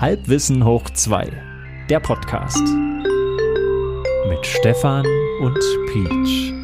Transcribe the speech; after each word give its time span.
Halbwissen 0.00 0.64
hoch 0.64 0.88
2, 0.88 1.30
der 1.90 2.00
Podcast. 2.00 2.66
Mit 4.30 4.46
Stefan 4.46 5.04
und 5.42 5.58
Peach. 5.92 6.54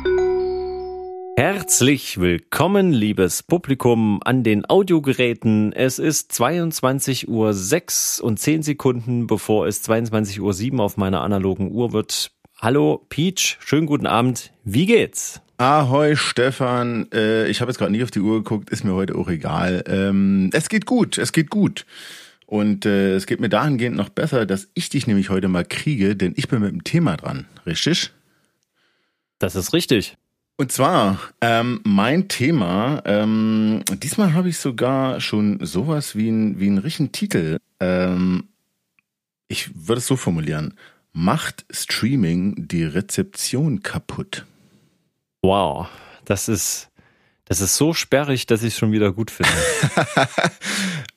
Herzlich 1.36 2.18
willkommen, 2.18 2.94
liebes 2.94 3.42
Publikum, 3.42 4.20
an 4.24 4.42
den 4.42 4.64
Audiogeräten. 4.64 5.74
Es 5.74 5.98
ist 5.98 6.32
22.06 6.32 7.26
Uhr 8.20 8.26
und 8.26 8.40
10 8.40 8.62
Sekunden, 8.62 9.26
bevor 9.26 9.66
es 9.66 9.86
22.07 9.86 10.72
Uhr 10.72 10.82
auf 10.82 10.96
meiner 10.96 11.20
analogen 11.20 11.70
Uhr 11.72 11.92
wird. 11.92 12.30
Hallo, 12.58 13.04
Peach, 13.10 13.58
schönen 13.60 13.84
guten 13.84 14.06
Abend. 14.06 14.50
Wie 14.64 14.86
geht's? 14.86 15.42
Ahoi, 15.58 16.16
Stefan. 16.16 17.10
Äh, 17.12 17.48
ich 17.48 17.60
habe 17.60 17.70
jetzt 17.70 17.76
gerade 17.76 17.92
nicht 17.92 18.02
auf 18.02 18.10
die 18.10 18.20
Uhr 18.20 18.42
geguckt, 18.42 18.70
ist 18.70 18.82
mir 18.82 18.94
heute 18.94 19.14
auch 19.14 19.28
egal. 19.28 19.84
Ähm, 19.88 20.48
es 20.54 20.70
geht 20.70 20.86
gut, 20.86 21.18
es 21.18 21.32
geht 21.32 21.50
gut. 21.50 21.84
Und 22.46 22.86
äh, 22.86 23.14
es 23.14 23.26
geht 23.26 23.40
mir 23.40 23.48
dahingehend 23.48 23.96
noch 23.96 24.08
besser, 24.08 24.46
dass 24.46 24.68
ich 24.74 24.88
dich 24.88 25.06
nämlich 25.06 25.30
heute 25.30 25.48
mal 25.48 25.64
kriege, 25.64 26.16
denn 26.16 26.32
ich 26.36 26.48
bin 26.48 26.60
mit 26.60 26.72
dem 26.72 26.84
Thema 26.84 27.16
dran, 27.16 27.46
richtig? 27.66 28.12
Das 29.38 29.56
ist 29.56 29.72
richtig. 29.72 30.16
Und 30.56 30.72
zwar, 30.72 31.18
ähm, 31.42 31.80
mein 31.84 32.28
Thema, 32.28 33.02
ähm, 33.04 33.82
diesmal 34.02 34.32
habe 34.32 34.48
ich 34.48 34.56
sogar 34.58 35.20
schon 35.20 35.58
sowas 35.64 36.16
wie, 36.16 36.30
ein, 36.30 36.58
wie 36.58 36.68
einen 36.68 36.78
richtigen 36.78 37.12
Titel. 37.12 37.58
Ähm, 37.78 38.44
ich 39.48 39.70
würde 39.74 39.98
es 39.98 40.06
so 40.06 40.16
formulieren. 40.16 40.74
Macht 41.12 41.66
Streaming 41.70 42.68
die 42.68 42.84
Rezeption 42.84 43.82
kaputt? 43.82 44.46
Wow, 45.42 45.88
das 46.24 46.48
ist, 46.48 46.88
das 47.46 47.60
ist 47.60 47.76
so 47.76 47.94
sperrig, 47.94 48.46
dass 48.46 48.62
ich 48.62 48.74
es 48.74 48.78
schon 48.78 48.92
wieder 48.92 49.12
gut 49.12 49.30
finde. 49.30 49.52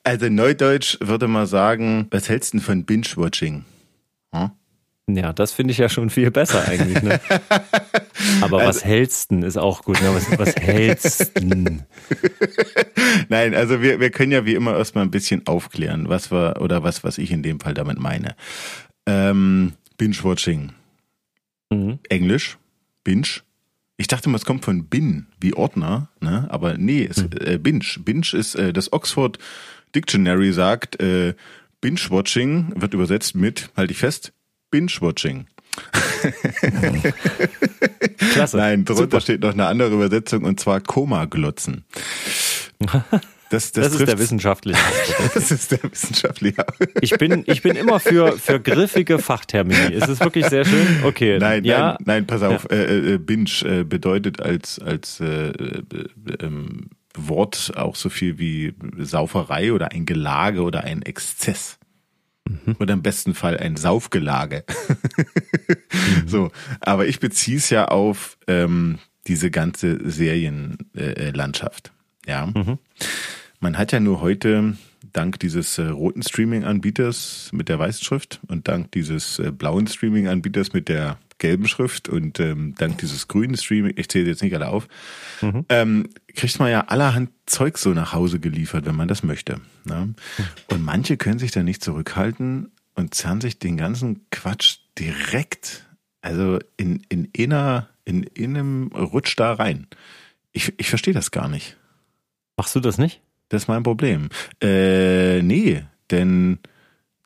also 0.04 0.30
Neudeutsch 0.30 0.98
würde 1.02 1.28
man 1.28 1.48
sagen, 1.48 2.08
was 2.12 2.30
hältst 2.30 2.54
du 2.54 2.58
denn 2.58 2.66
von 2.66 2.86
Binge-Watching? 2.86 3.66
Hm? 4.34 4.52
Ja, 5.16 5.34
das 5.34 5.54
finde 5.54 5.72
ich 5.72 5.80
ja 5.80 5.90
schon 5.90 6.10
viel 6.12 6.30
besser 6.30 6.68
eigentlich. 6.68 7.02
Ne? 7.02 7.20
Aber 8.42 8.60
also, 8.60 8.70
was 8.70 8.86
hältst 8.86 9.32
denn 9.32 9.42
ist 9.42 9.58
auch 9.58 9.84
gut. 9.84 10.00
Ne? 10.02 10.14
Was, 10.14 10.38
was 10.38 10.56
hältst 10.56 11.36
denn? 11.38 11.84
Nein, 13.30 13.56
also 13.56 13.82
wir, 13.82 14.00
wir 14.00 14.12
können 14.12 14.32
ja 14.32 14.46
wie 14.46 14.54
immer 14.54 14.78
erstmal 14.78 15.06
ein 15.06 15.12
bisschen 15.12 15.48
aufklären, 15.48 16.10
was 16.10 16.32
wir 16.32 16.62
oder 16.62 16.84
was, 16.84 17.04
was 17.04 17.18
ich 17.18 17.32
in 17.32 17.44
dem 17.44 17.60
Fall 17.60 17.74
damit 17.74 17.98
meine. 17.98 18.36
Ähm, 19.08 19.74
Binge-Watching. 19.98 20.74
Mhm. 21.72 22.00
Englisch, 22.10 22.58
Binge, 23.04 23.42
ich 24.00 24.08
dachte 24.08 24.30
mal, 24.30 24.38
es 24.38 24.46
kommt 24.46 24.64
von 24.64 24.86
Bin, 24.86 25.28
wie 25.42 25.54
Ordner, 25.54 26.10
ne? 26.22 26.48
aber 26.50 26.78
nee, 26.78 27.06
es, 27.06 27.18
hm. 27.18 27.30
äh, 27.42 27.58
Binge. 27.58 27.84
Binge 28.00 28.28
ist, 28.32 28.56
äh, 28.56 28.72
das 28.72 28.94
Oxford 28.94 29.38
Dictionary 29.94 30.54
sagt, 30.54 31.02
äh, 31.02 31.36
Binge-Watching 31.82 32.74
wird 32.78 32.94
übersetzt 32.94 33.36
mit, 33.36 33.70
halte 33.76 33.92
ich 33.92 34.00
fest, 34.00 34.32
Binge-Watching. 34.72 35.48
Klasse. 38.32 38.58
Nein, 38.58 38.86
drunter 38.86 39.04
Super. 39.04 39.22
steht 39.22 39.42
noch 39.42 39.52
eine 39.54 39.66
andere 39.66 39.94
Übersetzung 39.94 40.46
und 40.46 40.62
zwar 40.62 40.80
Koma-Glotzen. 40.80 41.84
Das, 43.50 43.72
das, 43.72 43.92
das 43.92 44.02
ist 44.02 44.08
der 44.08 44.20
wissenschaftliche. 44.20 44.80
das 45.34 45.50
ist 45.52 45.72
der 45.72 45.84
wissenschaftliche. 45.84 46.66
ich 47.02 47.18
bin, 47.18 47.44
ich 47.48 47.64
bin 47.64 47.76
immer 47.76 48.00
für, 48.00 48.38
für 48.38 48.60
griffige 48.60 49.18
Fachtermini. 49.18 49.96
Es 49.96 50.08
ist 50.08 50.24
wirklich 50.24 50.46
sehr 50.46 50.66
schön. 50.66 51.04
Okay. 51.04 51.40
Nein, 51.40 51.64
ja. 51.64 51.94
nein, 51.94 51.98
nein, 52.06 52.28
pass 52.28 52.44
auf. 52.44 52.68
Ja. 52.70 52.78
Äh, 52.78 53.14
äh, 53.14 53.18
Binge 53.18 53.50
äh, 53.64 53.84
bedeutet 53.84 54.40
als, 54.42 54.78
als 54.78 55.20
äh, 55.20 55.50
äh, 55.50 55.84
ähm, 56.42 56.90
Wort 57.16 57.72
auch 57.76 57.96
so 57.96 58.10
viel 58.10 58.38
wie 58.38 58.76
Sauferei 58.98 59.74
oder 59.74 59.92
ein 59.92 60.06
Gelage 60.06 60.62
oder 60.62 60.84
ein 60.84 61.02
Exzess. 61.02 61.80
Mhm. 62.48 62.76
Oder 62.80 62.94
im 62.94 63.02
besten 63.02 63.34
Fall 63.34 63.58
ein 63.58 63.78
Saufgelage. 63.78 64.64
mhm. 64.88 66.28
So, 66.28 66.52
aber 66.82 67.08
ich 67.08 67.20
beziehe 67.20 67.58
es 67.58 67.70
ja 67.70 67.88
auf 67.88 68.38
ähm, 68.48 69.00
diese 69.28 69.50
ganze 69.52 70.00
Serienlandschaft. 70.10 71.92
Ja. 72.30 72.46
Mhm. 72.46 72.78
Man 73.60 73.78
hat 73.78 73.92
ja 73.92 74.00
nur 74.00 74.22
heute 74.22 74.78
dank 75.12 75.40
dieses 75.40 75.78
äh, 75.80 75.88
roten 75.88 76.22
Streaming-Anbieters 76.22 77.50
mit 77.52 77.68
der 77.68 77.80
weißen 77.80 78.04
Schrift 78.04 78.40
und 78.48 78.68
dank 78.68 78.92
dieses 78.92 79.40
äh, 79.40 79.52
blauen 79.52 79.88
Streaming-Anbieters 79.88 80.74
mit 80.74 80.90
der 80.90 81.18
gelben 81.40 81.68
Schrift 81.68 82.08
und 82.08 82.40
ähm, 82.40 82.76
dank 82.78 83.00
dieses 83.00 83.28
grünen 83.28 83.58
Streaming, 83.58 83.94
ich 83.96 84.10
zähle 84.10 84.28
jetzt 84.28 84.44
nicht 84.44 84.54
alle 84.54 84.68
auf, 84.68 84.88
mhm. 85.42 85.66
ähm, 85.70 86.10
kriegt 86.36 86.60
man 86.60 86.70
ja 86.70 86.82
allerhand 86.82 87.32
Zeug 87.48 87.78
so 87.78 87.94
nach 87.94 88.14
Hause 88.14 88.40
geliefert, 88.40 88.86
wenn 88.86 88.96
man 88.96 89.08
das 89.08 89.24
möchte. 89.24 89.60
Ne? 89.86 90.14
Und 90.70 90.84
manche 90.84 91.18
können 91.18 91.40
sich 91.40 91.52
da 91.52 91.64
nicht 91.64 91.84
zurückhalten 91.84 92.72
und 92.94 93.16
zerren 93.16 93.42
sich 93.42 93.58
den 93.58 93.78
ganzen 93.78 94.30
Quatsch 94.30 94.80
direkt, 95.00 95.88
also 96.22 96.60
in, 96.78 97.02
in, 97.10 97.26
inner, 97.32 97.90
in, 98.06 98.24
in 98.24 98.56
einem 98.56 98.88
Rutsch 98.88 99.34
da 99.38 99.54
rein. 99.54 99.88
Ich, 100.52 100.74
ich 100.78 100.90
verstehe 100.90 101.14
das 101.14 101.32
gar 101.32 101.48
nicht. 101.48 101.78
Machst 102.60 102.76
du 102.76 102.82
das 102.82 102.98
nicht? 102.98 103.22
Das 103.48 103.64
ist 103.64 103.68
mein 103.70 103.84
Problem. 103.84 104.28
Äh, 104.62 105.42
nee, 105.42 105.82
denn 106.12 106.60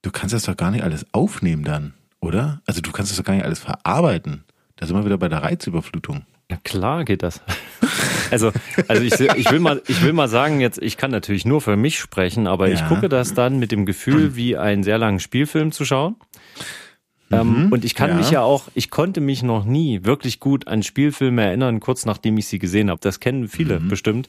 du 0.04 0.12
kannst 0.12 0.36
das 0.36 0.44
doch 0.44 0.56
gar 0.56 0.70
nicht 0.70 0.84
alles 0.84 1.08
aufnehmen 1.12 1.64
dann, 1.64 1.96
oder? 2.20 2.62
Also 2.68 2.82
du 2.82 2.92
kannst 2.92 3.10
das 3.10 3.18
doch 3.18 3.24
gar 3.24 3.34
nicht 3.34 3.44
alles 3.44 3.58
verarbeiten. 3.58 4.44
Da 4.76 4.86
sind 4.86 4.96
wir 4.96 5.06
wieder 5.06 5.18
bei 5.18 5.30
der 5.30 5.42
Reizüberflutung. 5.42 6.22
Ja 6.52 6.58
klar 6.64 7.04
geht 7.04 7.24
das. 7.24 7.42
Also, 8.32 8.52
also 8.88 9.04
ich, 9.04 9.20
ich, 9.20 9.52
will 9.52 9.60
mal, 9.60 9.84
ich 9.86 10.02
will 10.02 10.14
mal 10.14 10.28
sagen, 10.28 10.60
jetzt, 10.60 10.82
ich 10.82 10.98
kann 10.98 11.12
natürlich 11.12 11.46
nur 11.46 11.62
für 11.62 11.76
mich 11.76 12.00
sprechen, 12.00 12.48
aber 12.48 12.68
ja. 12.68 12.74
ich 12.74 12.88
gucke 12.88 13.08
das 13.08 13.36
dann 13.36 13.60
mit 13.60 13.72
dem 13.72 13.86
Gefühl, 13.86 14.36
wie 14.36 14.58
einen 14.58 14.82
sehr 14.82 14.98
langen 14.98 15.20
Spielfilm 15.20 15.72
zu 15.72 15.86
schauen. 15.86 16.16
Ähm, 17.32 17.66
mhm, 17.66 17.72
und 17.72 17.86
ich 17.86 17.94
kann 17.94 18.10
ja. 18.10 18.16
mich 18.16 18.32
ja 18.32 18.42
auch, 18.42 18.70
ich 18.74 18.90
konnte 18.90 19.22
mich 19.22 19.44
noch 19.44 19.66
nie 19.66 20.04
wirklich 20.04 20.40
gut 20.40 20.68
an 20.68 20.82
Spielfilme 20.82 21.44
erinnern, 21.44 21.80
kurz 21.80 22.08
nachdem 22.08 22.36
ich 22.40 22.48
sie 22.48 22.58
gesehen 22.58 22.90
habe. 22.90 23.02
Das 23.02 23.20
kennen 23.20 23.48
viele 23.48 23.80
mhm. 23.80 23.90
bestimmt 23.90 24.28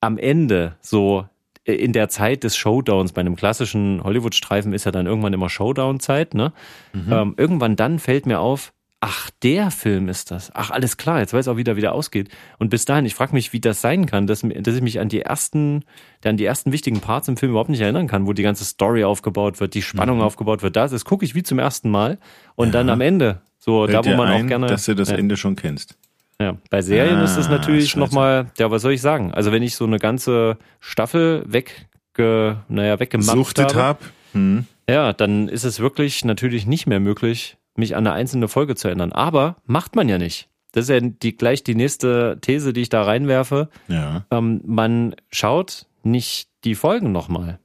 am 0.00 0.18
Ende 0.18 0.76
so 0.80 1.26
äh, 1.64 1.74
in 1.74 1.92
der 1.92 2.08
Zeit 2.08 2.44
des 2.44 2.56
Showdowns, 2.56 3.12
bei 3.12 3.20
einem 3.20 3.36
klassischen 3.36 4.02
Hollywood-Streifen 4.02 4.72
ist 4.72 4.84
ja 4.84 4.92
dann 4.92 5.06
irgendwann 5.06 5.32
immer 5.32 5.48
Showdown-Zeit, 5.48 6.34
ne? 6.34 6.52
Mhm. 6.92 7.12
Ähm, 7.12 7.34
irgendwann 7.36 7.76
dann 7.76 7.98
fällt 7.98 8.26
mir 8.26 8.40
auf, 8.40 8.72
ach, 9.00 9.30
der 9.42 9.70
Film 9.70 10.08
ist 10.08 10.30
das. 10.30 10.50
Ach, 10.54 10.70
alles 10.70 10.96
klar, 10.96 11.20
jetzt 11.20 11.32
weiß 11.32 11.46
ich 11.46 11.50
auch 11.50 11.56
wieder, 11.56 11.76
wie 11.76 11.80
der 11.80 11.92
ausgeht. 11.94 12.28
Und 12.58 12.70
bis 12.70 12.84
dahin, 12.84 13.04
ich 13.04 13.14
frage 13.14 13.32
mich, 13.32 13.52
wie 13.52 13.60
das 13.60 13.80
sein 13.80 14.06
kann, 14.06 14.26
dass, 14.26 14.40
dass 14.40 14.74
ich 14.74 14.82
mich 14.82 14.98
an 14.98 15.08
die 15.08 15.20
ersten, 15.20 15.84
an 16.24 16.36
die 16.36 16.44
ersten 16.44 16.72
wichtigen 16.72 17.00
Parts 17.00 17.28
im 17.28 17.36
Film 17.36 17.50
überhaupt 17.50 17.70
nicht 17.70 17.80
erinnern 17.80 18.08
kann, 18.08 18.26
wo 18.26 18.32
die 18.32 18.42
ganze 18.42 18.64
Story 18.64 19.04
aufgebaut 19.04 19.60
wird, 19.60 19.74
die 19.74 19.82
Spannung 19.82 20.18
mhm. 20.18 20.24
aufgebaut 20.24 20.62
wird. 20.62 20.74
Das, 20.74 20.90
das 20.90 21.04
gucke 21.04 21.24
ich 21.24 21.34
wie 21.34 21.42
zum 21.42 21.58
ersten 21.58 21.90
Mal. 21.90 22.18
Und 22.56 22.68
ja. 22.68 22.72
dann 22.72 22.90
am 22.90 23.00
Ende, 23.00 23.40
so 23.58 23.86
Fällt 23.86 24.06
da, 24.06 24.10
wo 24.10 24.16
man 24.16 24.28
ein, 24.28 24.44
auch 24.44 24.48
gerne. 24.48 24.66
Dass 24.66 24.84
du 24.86 24.94
das 24.94 25.10
ja. 25.10 25.16
Ende 25.16 25.36
schon 25.36 25.54
kennst. 25.54 25.96
Ja, 26.40 26.56
bei 26.70 26.82
Serien 26.82 27.16
ah, 27.16 27.24
ist 27.24 27.36
es 27.36 27.48
natürlich 27.48 27.96
nochmal, 27.96 28.52
ja, 28.58 28.70
was 28.70 28.82
soll 28.82 28.92
ich 28.92 29.00
sagen? 29.00 29.34
Also 29.34 29.50
wenn 29.50 29.62
ich 29.62 29.74
so 29.74 29.84
eine 29.84 29.98
ganze 29.98 30.56
Staffel 30.78 31.44
wegge, 31.46 32.62
naja, 32.68 33.00
weggemacht 33.00 33.58
habe, 33.58 33.74
hab. 33.74 34.02
hm. 34.32 34.66
ja, 34.88 35.12
dann 35.12 35.48
ist 35.48 35.64
es 35.64 35.80
wirklich 35.80 36.24
natürlich 36.24 36.66
nicht 36.66 36.86
mehr 36.86 37.00
möglich, 37.00 37.56
mich 37.74 37.96
an 37.96 38.06
eine 38.06 38.14
einzelne 38.14 38.46
Folge 38.46 38.76
zu 38.76 38.86
erinnern. 38.86 39.12
Aber 39.12 39.56
macht 39.66 39.96
man 39.96 40.08
ja 40.08 40.18
nicht. 40.18 40.48
Das 40.72 40.84
ist 40.84 40.90
ja 40.90 41.00
die, 41.00 41.36
gleich 41.36 41.64
die 41.64 41.74
nächste 41.74 42.38
These, 42.40 42.72
die 42.72 42.82
ich 42.82 42.88
da 42.88 43.02
reinwerfe. 43.02 43.68
Ja. 43.88 44.24
Ähm, 44.30 44.60
man 44.64 45.16
schaut 45.30 45.86
nicht 46.04 46.50
die 46.64 46.74
Folgen 46.76 47.10
nochmal. 47.10 47.58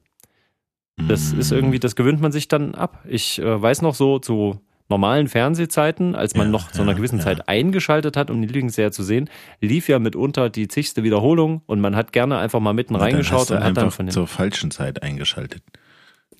Das 0.96 1.32
mm. 1.32 1.40
ist 1.40 1.52
irgendwie, 1.52 1.80
das 1.80 1.96
gewöhnt 1.96 2.20
man 2.20 2.32
sich 2.32 2.48
dann 2.48 2.74
ab. 2.74 3.04
Ich 3.06 3.40
äh, 3.40 3.62
weiß 3.62 3.82
noch 3.82 3.94
so 3.94 4.18
zu 4.18 4.60
normalen 4.94 5.26
Fernsehzeiten, 5.26 6.14
als 6.14 6.36
man 6.36 6.46
ja, 6.46 6.52
noch 6.52 6.70
zu 6.70 6.82
einer 6.82 6.94
gewissen 6.94 7.18
ja. 7.18 7.24
Zeit 7.24 7.48
eingeschaltet 7.48 8.16
hat, 8.16 8.30
um 8.30 8.40
die 8.40 8.46
Lieblingsserie 8.46 8.92
zu 8.92 9.02
sehen, 9.02 9.28
lief 9.60 9.88
ja 9.88 9.98
mitunter 9.98 10.50
die 10.50 10.68
zigste 10.68 11.02
Wiederholung 11.02 11.62
und 11.66 11.80
man 11.80 11.96
hat 11.96 12.12
gerne 12.12 12.38
einfach 12.38 12.60
mal 12.60 12.74
mitten 12.74 12.94
Aber 12.94 13.04
reingeschaut 13.04 13.50
und 13.50 13.64
hat 13.64 13.76
dann 13.76 13.90
von 13.90 14.06
den 14.06 14.12
zur 14.12 14.28
falschen 14.28 14.70
Zeit 14.70 15.02
eingeschaltet. 15.02 15.64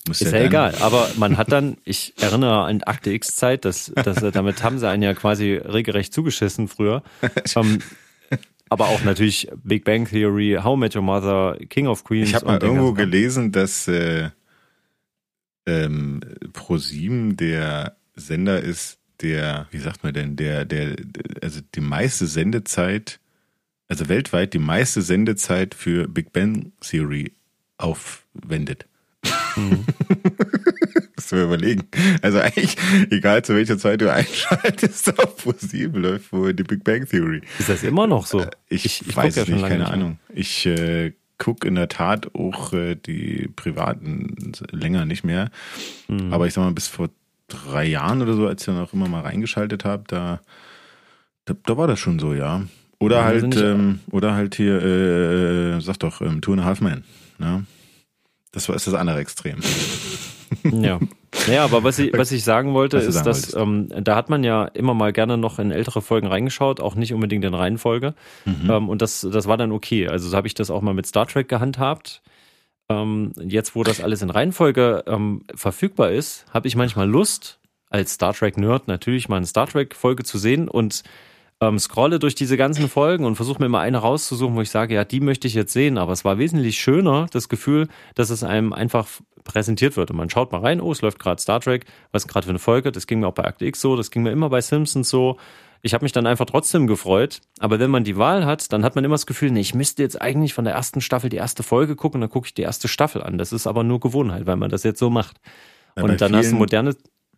Muss 0.07 0.21
ist 0.21 0.31
ja, 0.31 0.39
ja 0.39 0.45
egal, 0.45 0.75
aber 0.79 1.09
man 1.17 1.37
hat 1.37 1.51
dann, 1.51 1.75
ich 1.83 2.13
erinnere 2.21 2.63
an 2.63 2.81
Akte 2.83 3.11
X 3.11 3.35
Zeit, 3.35 3.65
das, 3.65 3.91
das, 3.93 4.21
damit 4.31 4.63
haben 4.63 4.79
sie 4.79 4.87
einen 4.87 5.03
ja 5.03 5.13
quasi 5.13 5.55
regelrecht 5.55 6.13
zugeschissen 6.13 6.69
früher. 6.69 7.03
um, 7.55 7.79
aber 8.69 8.85
auch 8.85 9.03
natürlich 9.03 9.49
Big 9.63 9.83
Bang 9.83 10.07
Theory, 10.07 10.59
How 10.63 10.77
Met 10.77 10.95
Your 10.95 11.01
Mother, 11.01 11.57
King 11.69 11.87
of 11.87 12.05
Queens. 12.05 12.29
Ich 12.29 12.35
habe 12.35 12.45
mal 12.45 12.63
irgendwo 12.63 12.93
gelesen, 12.93 13.51
dass 13.51 13.89
äh, 13.89 14.29
ähm, 15.65 16.21
ProSieben 16.53 17.35
der 17.35 17.97
Sender 18.15 18.61
ist, 18.61 18.99
der, 19.21 19.67
wie 19.71 19.79
sagt 19.79 20.03
man 20.03 20.13
denn, 20.13 20.35
der, 20.35 20.65
der, 20.65 20.95
also 21.41 21.61
die 21.73 21.81
meiste 21.81 22.27
Sendezeit, 22.27 23.19
also 23.87 24.09
weltweit 24.09 24.53
die 24.53 24.59
meiste 24.59 25.01
Sendezeit 25.01 25.75
für 25.75 26.07
Big 26.07 26.33
Bang 26.33 26.71
Theory 26.81 27.33
aufwendet. 27.77 28.87
Mhm. 29.55 29.85
Musst 31.15 31.31
du 31.31 31.35
mir 31.37 31.43
überlegen. 31.43 31.87
Also 32.21 32.39
eigentlich, 32.39 32.75
egal 33.09 33.43
zu 33.43 33.55
welcher 33.55 33.77
Zeit 33.77 34.01
du 34.01 34.11
einschaltest, 34.11 35.17
auf 35.19 35.37
ProSieben 35.37 36.01
läuft 36.01 36.33
wohl 36.33 36.53
die 36.53 36.63
Big 36.63 36.83
Bang 36.83 37.07
Theory. 37.07 37.41
Ist 37.57 37.69
das 37.69 37.83
immer 37.83 38.07
noch 38.07 38.25
so? 38.25 38.45
Ich, 38.67 38.85
ich, 38.85 39.07
ich 39.07 39.15
weiß 39.15 39.37
es 39.37 39.47
ja 39.47 39.55
nicht, 39.55 39.67
keine 39.67 39.87
Ahnung. 39.87 40.19
Ich 40.33 40.65
äh, 40.65 41.13
gucke 41.37 41.67
in 41.67 41.75
der 41.75 41.89
Tat 41.89 42.33
auch 42.35 42.73
äh, 42.73 42.95
die 42.95 43.49
privaten 43.55 44.53
länger 44.71 45.05
nicht 45.05 45.23
mehr. 45.23 45.51
Mhm. 46.07 46.33
Aber 46.33 46.47
ich 46.47 46.53
sag 46.53 46.63
mal, 46.63 46.73
bis 46.73 46.87
vor 46.87 47.09
drei 47.47 47.85
Jahren 47.85 48.21
oder 48.21 48.33
so, 48.33 48.47
als 48.47 48.61
ich 48.61 48.65
dann 48.65 48.79
auch 48.79 48.93
immer 48.93 49.07
mal 49.07 49.21
reingeschaltet 49.21 49.85
habe, 49.85 50.03
da, 50.07 50.41
da, 51.45 51.53
da 51.63 51.77
war 51.77 51.87
das 51.87 51.99
schon 51.99 52.19
so, 52.19 52.33
ja. 52.33 52.63
Oder 52.99 53.17
ja, 53.17 53.23
halt, 53.25 53.55
ähm, 53.57 53.99
oder 54.11 54.33
halt 54.33 54.55
hier, 54.55 54.81
äh, 54.81 55.81
sag 55.81 55.99
doch, 55.99 56.21
ähm, 56.21 56.41
Two 56.41 56.53
and 56.53 56.61
a 56.61 56.65
Half 56.65 56.81
Men. 56.81 57.03
Ne? 57.37 57.65
Das 58.51 58.69
war 58.69 58.75
ist 58.75 58.87
das 58.87 58.93
andere 58.93 59.19
Extrem. 59.19 59.59
Ja. 60.63 60.99
Ja, 61.47 61.63
aber 61.63 61.83
was 61.83 61.99
ich, 61.99 62.13
was 62.13 62.31
ich 62.31 62.43
sagen 62.43 62.73
wollte, 62.73 62.97
ist, 62.97 63.13
sagen 63.13 63.25
dass 63.25 63.53
ähm, 63.55 63.89
da 63.89 64.15
hat 64.15 64.29
man 64.29 64.43
ja 64.43 64.65
immer 64.65 64.93
mal 64.93 65.11
gerne 65.11 65.37
noch 65.37 65.59
in 65.59 65.71
ältere 65.71 66.01
Folgen 66.01 66.27
reingeschaut, 66.27 66.79
auch 66.79 66.95
nicht 66.95 67.13
unbedingt 67.13 67.43
in 67.43 67.53
Reihenfolge. 67.53 68.13
Mhm. 68.45 68.69
Ähm, 68.69 68.89
und 68.89 69.01
das, 69.01 69.27
das 69.29 69.47
war 69.47 69.57
dann 69.57 69.71
okay. 69.71 70.07
Also 70.07 70.29
so 70.29 70.37
habe 70.37 70.47
ich 70.47 70.53
das 70.53 70.71
auch 70.71 70.81
mal 70.81 70.93
mit 70.93 71.05
Star 71.05 71.27
Trek 71.27 71.49
gehandhabt. 71.49 72.21
Ähm, 72.89 73.33
jetzt, 73.39 73.75
wo 73.75 73.83
das 73.83 74.01
alles 74.01 74.21
in 74.21 74.29
Reihenfolge 74.29 75.03
ähm, 75.07 75.43
verfügbar 75.55 76.11
ist, 76.11 76.45
habe 76.53 76.67
ich 76.67 76.75
manchmal 76.75 77.09
Lust, 77.09 77.59
als 77.89 78.13
Star 78.13 78.33
Trek-Nerd 78.33 78.87
natürlich 78.87 79.29
mal 79.29 79.37
eine 79.37 79.45
Star 79.45 79.67
Trek-Folge 79.67 80.23
zu 80.23 80.37
sehen 80.37 80.67
und 80.67 81.03
ähm, 81.61 81.79
scrolle 81.79 82.19
durch 82.19 82.35
diese 82.35 82.57
ganzen 82.57 82.89
Folgen 82.89 83.25
und 83.25 83.35
versuche 83.35 83.61
mir 83.61 83.69
mal 83.69 83.81
eine 83.81 83.99
rauszusuchen, 83.99 84.55
wo 84.55 84.61
ich 84.61 84.69
sage, 84.69 84.93
ja, 84.93 85.05
die 85.05 85.21
möchte 85.21 85.47
ich 85.47 85.53
jetzt 85.53 85.73
sehen. 85.73 85.97
Aber 85.97 86.11
es 86.11 86.25
war 86.25 86.37
wesentlich 86.37 86.77
schöner, 86.77 87.27
das 87.31 87.49
Gefühl, 87.49 87.87
dass 88.13 88.29
es 88.29 88.43
einem 88.43 88.73
einfach 88.73 89.07
präsentiert 89.43 89.95
wird. 89.95 90.11
Und 90.11 90.17
man 90.17 90.29
schaut 90.29 90.51
mal 90.51 90.61
rein, 90.61 90.81
oh, 90.81 90.91
es 90.91 91.01
läuft 91.01 91.19
gerade 91.19 91.41
Star 91.41 91.61
Trek, 91.61 91.85
was 92.11 92.27
gerade 92.27 92.45
für 92.45 92.51
eine 92.51 92.59
Folge? 92.59 92.91
Das 92.91 93.07
ging 93.07 93.21
mir 93.21 93.27
auch 93.27 93.33
bei 93.33 93.45
Akte 93.45 93.65
X 93.65 93.79
so, 93.79 93.95
das 93.95 94.11
ging 94.11 94.23
mir 94.23 94.31
immer 94.31 94.49
bei 94.49 94.61
Simpsons 94.61 95.09
so. 95.09 95.37
Ich 95.81 95.93
habe 95.93 96.03
mich 96.03 96.11
dann 96.11 96.25
einfach 96.25 96.45
trotzdem 96.45 96.87
gefreut. 96.87 97.41
Aber 97.59 97.79
wenn 97.79 97.91
man 97.91 98.03
die 98.03 98.17
Wahl 98.17 98.45
hat, 98.45 98.71
dann 98.73 98.83
hat 98.83 98.95
man 98.95 99.03
immer 99.03 99.15
das 99.15 99.25
Gefühl, 99.25 99.51
nee, 99.51 99.59
ich 99.59 99.73
müsste 99.73 100.01
jetzt 100.01 100.21
eigentlich 100.21 100.53
von 100.53 100.65
der 100.65 100.73
ersten 100.73 101.01
Staffel 101.01 101.29
die 101.29 101.37
erste 101.37 101.63
Folge 101.63 101.95
gucken, 101.95 102.21
dann 102.21 102.29
gucke 102.29 102.47
ich 102.47 102.53
die 102.53 102.63
erste 102.63 102.87
Staffel 102.87 103.21
an. 103.21 103.37
Das 103.37 103.53
ist 103.53 103.67
aber 103.67 103.83
nur 103.83 103.99
Gewohnheit, 103.99 104.45
weil 104.45 104.57
man 104.57 104.69
das 104.69 104.83
jetzt 104.83 104.99
so 104.99 105.09
macht. 105.09 105.37
Ja, 105.95 106.03
und 106.03 106.19
dann 106.19 106.35
hast 106.35 106.51
du 106.51 106.55
moderne 106.55 106.95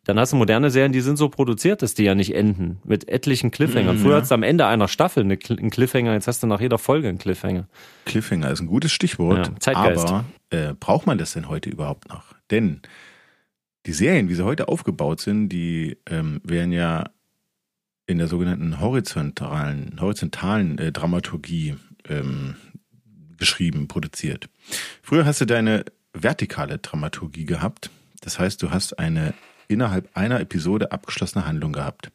dann 0.08 0.18
hast 0.18 0.32
du 0.32 0.38
moderne 0.38 0.72
Serien, 0.72 0.94
die 0.94 1.02
sind 1.02 1.18
so 1.18 1.28
produziert, 1.28 1.82
dass 1.82 1.94
die 1.94 2.04
ja 2.04 2.16
nicht 2.16 2.34
enden. 2.34 2.80
Mit 2.86 3.10
etlichen 3.10 3.52
Cliffhangern. 3.52 3.98
Mhm, 3.98 4.02
Früher 4.02 4.12
ja. 4.12 4.16
hattest 4.18 4.32
du 4.32 4.36
am 4.36 4.44
Ende 4.44 4.66
einer 4.66 4.88
Staffel 4.88 5.24
einen 5.24 5.70
Cliffhanger, 5.70 6.14
jetzt 6.14 6.28
hast 6.28 6.42
du 6.42 6.48
nach 6.48 6.62
jeder 6.62 6.78
Folge 6.78 7.10
einen 7.10 7.18
Cliffhanger. 7.18 7.68
Cliffhanger 8.06 8.50
ist 8.50 8.62
ein 8.62 8.68
gutes 8.68 8.94
Stichwort. 8.94 9.48
Ja, 9.48 9.60
Zeitgeist. 9.60 10.08
Aber 10.08 10.26
äh, 10.50 10.74
braucht 10.80 11.08
man 11.08 11.18
das 11.18 11.34
denn 11.34 11.50
heute 11.50 11.70
überhaupt 11.70 12.08
noch? 12.08 12.24
Denn 12.52 12.82
die 13.86 13.92
Serien, 13.92 14.30
wie 14.30 14.36
sie 14.36 14.46
heute 14.46 14.70
aufgebaut 14.70 15.20
sind, 15.20 15.50
die 15.50 15.98
ähm, 16.10 16.40
werden 16.46 16.72
ja 16.72 17.10
in 18.08 18.18
der 18.18 18.28
sogenannten 18.28 18.80
horizontalen, 18.80 20.00
horizontalen 20.02 20.78
äh, 20.80 20.92
Dramaturgie 20.92 21.76
ähm, 22.08 22.56
geschrieben, 23.38 23.88
produziert. 23.88 24.50
Früher 25.04 25.26
hast 25.26 25.42
du 25.42 25.46
deine 25.46 25.86
vertikale 26.14 26.80
Dramaturgie 26.80 27.46
gehabt. 27.46 27.92
Das 28.22 28.40
heißt, 28.40 28.64
du 28.64 28.72
hast 28.72 28.98
eine 28.98 29.34
innerhalb 29.68 30.10
einer 30.16 30.40
Episode 30.40 30.92
abgeschlossene 30.92 31.46
Handlung 31.46 31.74
gehabt. 31.74 32.10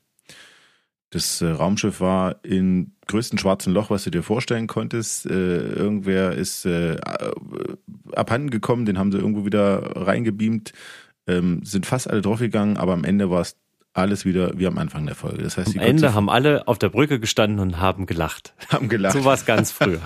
Das 1.10 1.42
äh, 1.42 1.48
Raumschiff 1.48 2.00
war 2.00 2.42
im 2.42 2.92
größten 3.06 3.38
schwarzen 3.38 3.74
Loch, 3.74 3.90
was 3.90 4.04
du 4.04 4.10
dir 4.10 4.22
vorstellen 4.22 4.66
konntest. 4.66 5.26
Äh, 5.26 5.58
irgendwer 5.74 6.32
ist 6.32 6.64
äh, 6.64 6.96
abhanden 8.14 8.48
gekommen, 8.48 8.86
den 8.86 8.98
haben 8.98 9.12
sie 9.12 9.18
irgendwo 9.18 9.44
wieder 9.44 9.94
reingebeamt, 9.94 10.72
ähm, 11.26 11.60
sind 11.64 11.84
fast 11.84 12.08
alle 12.08 12.22
draufgegangen, 12.22 12.78
aber 12.78 12.94
am 12.94 13.04
Ende 13.04 13.28
war 13.28 13.42
es 13.42 13.58
alles 13.94 14.24
wieder 14.24 14.58
wie 14.58 14.66
am 14.66 14.78
Anfang 14.78 15.04
der 15.04 15.14
Folge. 15.14 15.42
Das 15.42 15.58
heißt, 15.58 15.76
am 15.76 15.82
Ende 15.82 16.14
haben 16.14 16.30
alle 16.30 16.66
auf 16.66 16.78
der 16.78 16.88
Brücke 16.88 17.20
gestanden 17.20 17.58
und 17.58 17.78
haben 17.78 18.06
gelacht. 18.06 18.54
Haben 18.70 18.88
gelacht. 18.88 19.14
So 19.14 19.24
war 19.24 19.34
es 19.34 19.44
ganz 19.44 19.70
früher. 19.72 20.00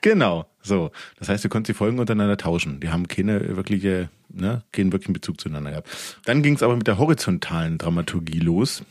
genau, 0.00 0.46
so. 0.62 0.90
Das 1.18 1.28
heißt, 1.28 1.44
du 1.44 1.48
konntest 1.48 1.68
die 1.68 1.78
Folgen 1.78 1.98
untereinander 1.98 2.36
tauschen. 2.36 2.80
Die 2.80 2.88
haben 2.88 3.06
keine 3.06 3.56
wirkliche, 3.56 4.08
ne, 4.30 4.62
keinen 4.72 4.92
wirklichen 4.92 5.12
Bezug 5.12 5.40
zueinander 5.40 5.70
gehabt. 5.70 5.88
Dann 6.24 6.42
ging 6.42 6.54
es 6.54 6.62
aber 6.62 6.76
mit 6.76 6.86
der 6.86 6.98
horizontalen 6.98 7.76
Dramaturgie 7.76 8.38
los, 8.38 8.82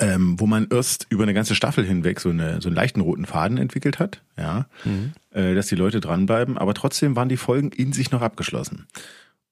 ähm, 0.00 0.40
wo 0.40 0.46
man 0.46 0.66
erst 0.70 1.06
über 1.08 1.22
eine 1.22 1.34
ganze 1.34 1.54
Staffel 1.54 1.84
hinweg 1.84 2.18
so, 2.18 2.30
eine, 2.30 2.60
so 2.60 2.68
einen 2.68 2.76
leichten 2.76 3.00
roten 3.00 3.26
Faden 3.26 3.58
entwickelt 3.58 4.00
hat, 4.00 4.20
ja, 4.36 4.66
mhm. 4.84 5.12
äh, 5.30 5.54
dass 5.54 5.68
die 5.68 5.76
Leute 5.76 6.00
dranbleiben, 6.00 6.58
aber 6.58 6.74
trotzdem 6.74 7.14
waren 7.14 7.28
die 7.28 7.36
Folgen 7.36 7.70
in 7.70 7.92
sich 7.92 8.10
noch 8.10 8.22
abgeschlossen. 8.22 8.86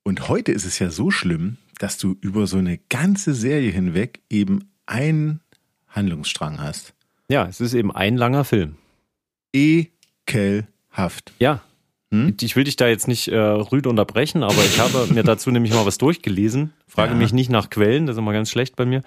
Und 0.02 0.28
heute 0.28 0.50
ist 0.50 0.64
es 0.64 0.78
ja 0.78 0.90
so 0.90 1.10
schlimm, 1.10 1.58
dass 1.80 1.96
du 1.96 2.14
über 2.20 2.46
so 2.46 2.58
eine 2.58 2.78
ganze 2.90 3.32
Serie 3.32 3.72
hinweg 3.72 4.20
eben 4.28 4.70
einen 4.84 5.40
Handlungsstrang 5.88 6.60
hast. 6.60 6.94
Ja, 7.28 7.46
es 7.46 7.60
ist 7.60 7.72
eben 7.74 7.90
ein 7.90 8.16
langer 8.16 8.44
Film. 8.44 8.76
Ekelhaft. 9.52 11.32
Ja. 11.38 11.62
Hm? 12.12 12.36
Ich 12.40 12.54
will 12.54 12.64
dich 12.64 12.76
da 12.76 12.86
jetzt 12.86 13.08
nicht 13.08 13.28
äh, 13.28 13.38
rüde 13.38 13.88
unterbrechen, 13.88 14.42
aber 14.42 14.62
ich 14.62 14.78
habe 14.78 15.06
mir 15.12 15.22
dazu 15.22 15.50
nämlich 15.52 15.72
mal 15.72 15.86
was 15.86 15.96
durchgelesen. 15.96 16.74
Frage 16.86 17.12
ja. 17.12 17.16
mich 17.16 17.32
nicht 17.32 17.50
nach 17.50 17.70
Quellen, 17.70 18.06
das 18.06 18.16
ist 18.16 18.18
immer 18.18 18.34
ganz 18.34 18.50
schlecht 18.50 18.76
bei 18.76 18.84
mir. 18.84 19.02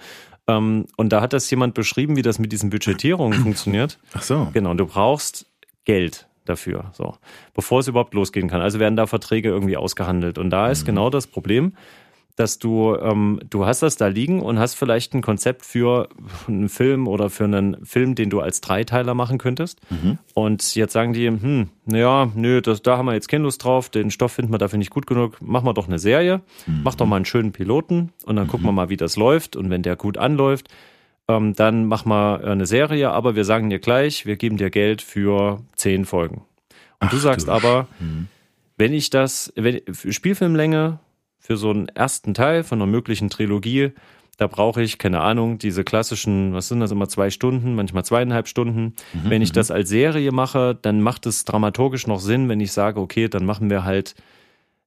Ähm, 0.48 0.86
und 0.96 1.10
da 1.12 1.20
hat 1.20 1.32
das 1.32 1.48
jemand 1.50 1.74
beschrieben, 1.74 2.16
wie 2.16 2.22
das 2.22 2.40
mit 2.40 2.50
diesen 2.50 2.70
Budgetierungen 2.70 3.40
funktioniert. 3.42 4.00
Ach 4.14 4.22
so. 4.22 4.50
Genau, 4.52 4.74
du 4.74 4.86
brauchst 4.86 5.46
Geld 5.84 6.26
dafür, 6.44 6.90
so, 6.92 7.14
bevor 7.54 7.80
es 7.80 7.88
überhaupt 7.88 8.14
losgehen 8.14 8.48
kann. 8.48 8.60
Also 8.60 8.80
werden 8.80 8.96
da 8.96 9.06
Verträge 9.06 9.48
irgendwie 9.48 9.76
ausgehandelt. 9.76 10.38
Und 10.38 10.50
da 10.50 10.70
ist 10.70 10.82
mhm. 10.82 10.86
genau 10.86 11.10
das 11.10 11.28
Problem, 11.28 11.74
dass 12.36 12.58
du, 12.58 12.96
ähm, 12.96 13.40
du 13.48 13.64
hast 13.64 13.82
das 13.82 13.96
da 13.96 14.08
liegen 14.08 14.42
und 14.42 14.58
hast 14.58 14.74
vielleicht 14.74 15.14
ein 15.14 15.22
Konzept 15.22 15.64
für 15.64 16.08
einen 16.48 16.68
Film 16.68 17.06
oder 17.06 17.30
für 17.30 17.44
einen 17.44 17.84
Film, 17.84 18.16
den 18.16 18.28
du 18.30 18.40
als 18.40 18.60
Dreiteiler 18.60 19.14
machen 19.14 19.38
könntest. 19.38 19.80
Mhm. 19.90 20.18
Und 20.34 20.74
jetzt 20.74 20.92
sagen 20.92 21.12
die, 21.12 21.28
hm, 21.28 21.68
naja, 21.84 22.30
nö, 22.34 22.60
das, 22.60 22.82
da 22.82 22.98
haben 22.98 23.06
wir 23.06 23.14
jetzt 23.14 23.28
keine 23.28 23.44
Lust 23.44 23.62
drauf, 23.62 23.88
den 23.88 24.10
Stoff 24.10 24.32
finden 24.32 24.52
wir 24.52 24.58
dafür 24.58 24.78
nicht 24.78 24.90
gut 24.90 25.06
genug, 25.06 25.40
machen 25.40 25.64
wir 25.64 25.74
doch 25.74 25.86
eine 25.86 26.00
Serie, 26.00 26.40
mhm. 26.66 26.80
mach 26.82 26.96
doch 26.96 27.06
mal 27.06 27.16
einen 27.16 27.24
schönen 27.24 27.52
Piloten 27.52 28.12
und 28.24 28.36
dann 28.36 28.46
mhm. 28.46 28.50
gucken 28.50 28.66
wir 28.66 28.72
mal, 28.72 28.88
wie 28.88 28.96
das 28.96 29.16
läuft. 29.16 29.54
Und 29.54 29.70
wenn 29.70 29.82
der 29.82 29.94
gut 29.94 30.18
anläuft, 30.18 30.68
ähm, 31.28 31.54
dann 31.54 31.86
mach 31.86 32.04
mal 32.04 32.44
eine 32.44 32.66
Serie, 32.66 33.10
aber 33.10 33.36
wir 33.36 33.44
sagen 33.44 33.70
dir 33.70 33.78
gleich, 33.78 34.26
wir 34.26 34.36
geben 34.36 34.56
dir 34.56 34.70
Geld 34.70 35.02
für 35.02 35.62
zehn 35.76 36.04
Folgen. 36.04 36.42
Und 37.00 37.08
Ach, 37.08 37.10
du 37.10 37.16
sagst 37.16 37.46
du. 37.46 37.52
aber, 37.52 37.86
mhm. 38.00 38.26
wenn 38.76 38.92
ich 38.92 39.10
das, 39.10 39.52
wenn, 39.54 39.80
Spielfilmlänge 39.92 40.98
für 41.44 41.58
so 41.58 41.68
einen 41.68 41.88
ersten 41.88 42.32
Teil 42.32 42.64
von 42.64 42.80
einer 42.80 42.90
möglichen 42.90 43.28
Trilogie, 43.28 43.92
da 44.38 44.46
brauche 44.46 44.82
ich, 44.82 44.96
keine 44.96 45.20
Ahnung, 45.20 45.58
diese 45.58 45.84
klassischen, 45.84 46.54
was 46.54 46.68
sind 46.68 46.80
das 46.80 46.90
immer, 46.90 47.06
zwei 47.06 47.28
Stunden, 47.28 47.74
manchmal 47.74 48.02
zweieinhalb 48.02 48.48
Stunden. 48.48 48.94
Mhm, 49.12 49.30
wenn 49.30 49.42
ich 49.42 49.50
mhm. 49.50 49.54
das 49.54 49.70
als 49.70 49.90
Serie 49.90 50.32
mache, 50.32 50.76
dann 50.80 51.02
macht 51.02 51.26
es 51.26 51.44
dramaturgisch 51.44 52.06
noch 52.06 52.18
Sinn, 52.18 52.48
wenn 52.48 52.60
ich 52.60 52.72
sage, 52.72 52.98
okay, 52.98 53.28
dann 53.28 53.44
machen 53.44 53.68
wir 53.68 53.84
halt, 53.84 54.14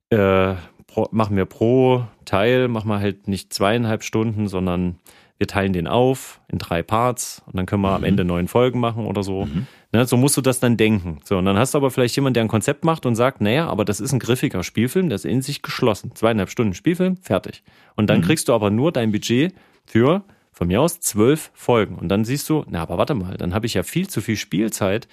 äh, 0.10 0.56
pro, 0.88 1.08
machen 1.12 1.38
wir 1.38 1.46
pro 1.46 2.06
Teil, 2.26 2.68
machen 2.70 2.90
wir 2.90 3.00
halt 3.00 3.28
nicht 3.28 3.54
zweieinhalb 3.54 4.04
Stunden, 4.04 4.48
sondern 4.48 4.98
wir 5.38 5.48
teilen 5.48 5.74
den 5.74 5.88
auf 5.88 6.42
in 6.48 6.58
drei 6.58 6.84
Parts 6.84 7.44
und 7.46 7.56
dann 7.56 7.66
können 7.66 7.82
wir 7.82 7.90
mhm. 7.90 7.96
am 7.96 8.04
Ende 8.04 8.26
neun 8.26 8.48
Folgen 8.48 8.80
machen 8.80 9.06
oder 9.06 9.24
so. 9.24 9.46
Mhm. 9.46 9.68
Ne, 9.94 10.06
so 10.06 10.18
musst 10.18 10.36
du 10.36 10.42
das 10.42 10.60
dann 10.60 10.76
denken. 10.76 11.20
So, 11.24 11.38
und 11.38 11.46
dann 11.46 11.58
hast 11.58 11.74
du 11.74 11.78
aber 11.78 11.92
vielleicht 11.92 12.16
jemand, 12.16 12.36
der 12.36 12.44
ein 12.44 12.50
Konzept 12.50 12.84
macht 12.84 13.06
und 13.06 13.16
sagt, 13.16 13.40
naja, 13.40 13.68
aber 13.68 13.86
das 13.86 14.00
ist 14.00 14.12
ein 14.12 14.20
griffiger 14.20 14.64
Spielfilm, 14.64 15.10
der 15.10 15.16
ist 15.16 15.26
in 15.26 15.42
sich 15.42 15.62
geschlossen. 15.62 16.12
Zweieinhalb 16.14 16.50
Stunden 16.50 16.74
Spielfilm, 16.74 17.18
fertig. 17.18 17.64
Und 17.96 18.10
dann 18.10 18.20
mhm. 18.20 18.24
kriegst 18.24 18.50
du 18.50 18.54
aber 18.54 18.70
nur 18.70 18.92
dein 18.92 19.12
Budget 19.12 19.54
für, 19.86 20.24
von 20.52 20.68
mir 20.68 20.82
aus, 20.82 21.00
zwölf 21.00 21.52
Folgen. 21.54 21.96
Und 21.96 22.10
dann 22.10 22.26
siehst 22.26 22.50
du, 22.50 22.66
na, 22.68 22.82
aber 22.82 22.98
warte 22.98 23.14
mal, 23.14 23.38
dann 23.38 23.54
habe 23.54 23.66
ich 23.66 23.76
ja 23.76 23.84
viel 23.84 24.08
zu 24.10 24.22
viel 24.22 24.36
Spielzeit 24.36 25.08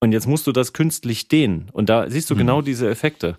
und 0.00 0.12
jetzt 0.12 0.28
musst 0.28 0.46
du 0.46 0.52
das 0.52 0.72
künstlich 0.72 1.28
dehnen. 1.28 1.68
Und 1.72 1.88
da 1.88 2.08
siehst 2.08 2.30
du 2.30 2.34
mhm. 2.34 2.38
genau 2.38 2.62
diese 2.62 2.88
Effekte 2.88 3.36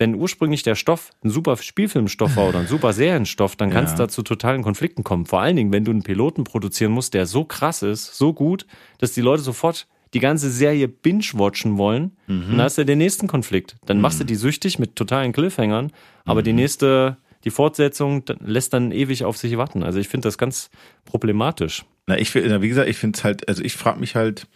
wenn 0.00 0.14
ursprünglich 0.14 0.62
der 0.62 0.76
Stoff 0.76 1.10
ein 1.22 1.28
super 1.28 1.58
Spielfilmstoff 1.58 2.34
war 2.34 2.48
oder 2.48 2.60
ein 2.60 2.66
super 2.66 2.94
Serienstoff, 2.94 3.54
dann 3.54 3.68
kann 3.68 3.84
es 3.84 3.90
ja. 3.90 3.98
da 3.98 4.08
zu 4.08 4.22
totalen 4.22 4.62
Konflikten 4.62 5.04
kommen. 5.04 5.26
Vor 5.26 5.42
allen 5.42 5.56
Dingen, 5.56 5.72
wenn 5.72 5.84
du 5.84 5.90
einen 5.90 6.02
Piloten 6.02 6.44
produzieren 6.44 6.90
musst, 6.90 7.12
der 7.12 7.26
so 7.26 7.44
krass 7.44 7.82
ist, 7.82 8.16
so 8.16 8.32
gut, 8.32 8.66
dass 8.96 9.12
die 9.12 9.20
Leute 9.20 9.42
sofort 9.42 9.86
die 10.14 10.20
ganze 10.20 10.50
Serie 10.50 10.88
binge-watchen 10.88 11.76
wollen, 11.76 12.16
mhm. 12.26 12.46
dann 12.52 12.62
hast 12.62 12.78
du 12.78 12.84
den 12.86 12.96
nächsten 12.96 13.26
Konflikt. 13.26 13.76
Dann 13.84 13.98
mhm. 13.98 14.02
machst 14.02 14.18
du 14.18 14.24
die 14.24 14.36
süchtig 14.36 14.78
mit 14.78 14.96
totalen 14.96 15.32
Cliffhangern, 15.32 15.92
aber 16.24 16.40
mhm. 16.40 16.44
die 16.44 16.52
nächste, 16.54 17.18
die 17.44 17.50
Fortsetzung 17.50 18.24
lässt 18.40 18.72
dann 18.72 18.92
ewig 18.92 19.24
auf 19.24 19.36
sich 19.36 19.58
warten. 19.58 19.82
Also 19.82 19.98
ich 19.98 20.08
finde 20.08 20.28
das 20.28 20.38
ganz 20.38 20.70
problematisch. 21.04 21.84
Na, 22.06 22.18
ich 22.18 22.34
wie 22.34 22.68
gesagt, 22.68 22.88
ich 22.88 22.96
finde 22.96 23.18
es 23.18 23.22
halt, 23.22 23.46
also 23.48 23.62
ich 23.62 23.74
frage 23.74 24.00
mich 24.00 24.16
halt, 24.16 24.46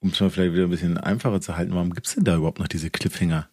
um 0.00 0.08
es 0.08 0.20
mal 0.20 0.30
vielleicht 0.30 0.54
wieder 0.54 0.64
ein 0.64 0.70
bisschen 0.70 0.96
einfacher 0.96 1.42
zu 1.42 1.58
halten, 1.58 1.74
warum 1.74 1.92
gibt 1.92 2.06
es 2.06 2.14
denn 2.14 2.24
da 2.24 2.36
überhaupt 2.36 2.58
noch 2.58 2.68
diese 2.68 2.88
Cliffhanger? 2.88 3.50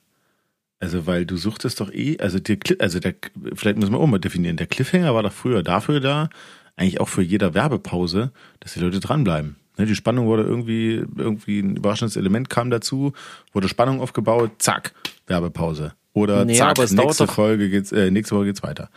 Also, 0.79 1.07
weil 1.07 1.25
du 1.25 1.37
suchtest 1.37 1.79
doch 1.79 1.91
eh, 1.91 2.17
also 2.19 2.39
der, 2.39 2.57
also 2.79 2.99
der, 2.99 3.15
vielleicht 3.53 3.77
müssen 3.77 3.93
wir 3.93 3.99
auch 3.99 4.07
mal 4.07 4.19
definieren, 4.19 4.57
der 4.57 4.67
Cliffhanger 4.67 5.15
war 5.15 5.23
doch 5.23 5.31
früher 5.31 5.63
dafür 5.63 5.99
da, 5.99 6.29
eigentlich 6.75 6.99
auch 6.99 7.07
für 7.07 7.21
jeder 7.21 7.53
Werbepause, 7.53 8.31
dass 8.59 8.73
die 8.73 8.81
Leute 8.81 8.99
dranbleiben. 8.99 9.55
Ne, 9.77 9.85
die 9.85 9.95
Spannung 9.95 10.27
wurde 10.27 10.43
irgendwie, 10.43 11.05
irgendwie 11.17 11.59
ein 11.59 11.77
überraschendes 11.77 12.17
Element 12.17 12.49
kam 12.49 12.69
dazu, 12.69 13.13
wurde 13.53 13.67
Spannung 13.67 14.01
aufgebaut, 14.01 14.51
zack, 14.59 14.93
Werbepause. 15.27 15.93
Oder 16.13 16.45
nee, 16.45 16.55
zack, 16.55 16.77
nächste 16.77 17.27
Folge 17.27 17.69
geht's, 17.69 17.91
äh, 17.91 18.11
nächste 18.11 18.35
Woche 18.35 18.45
geht's 18.45 18.63
weiter. 18.63 18.89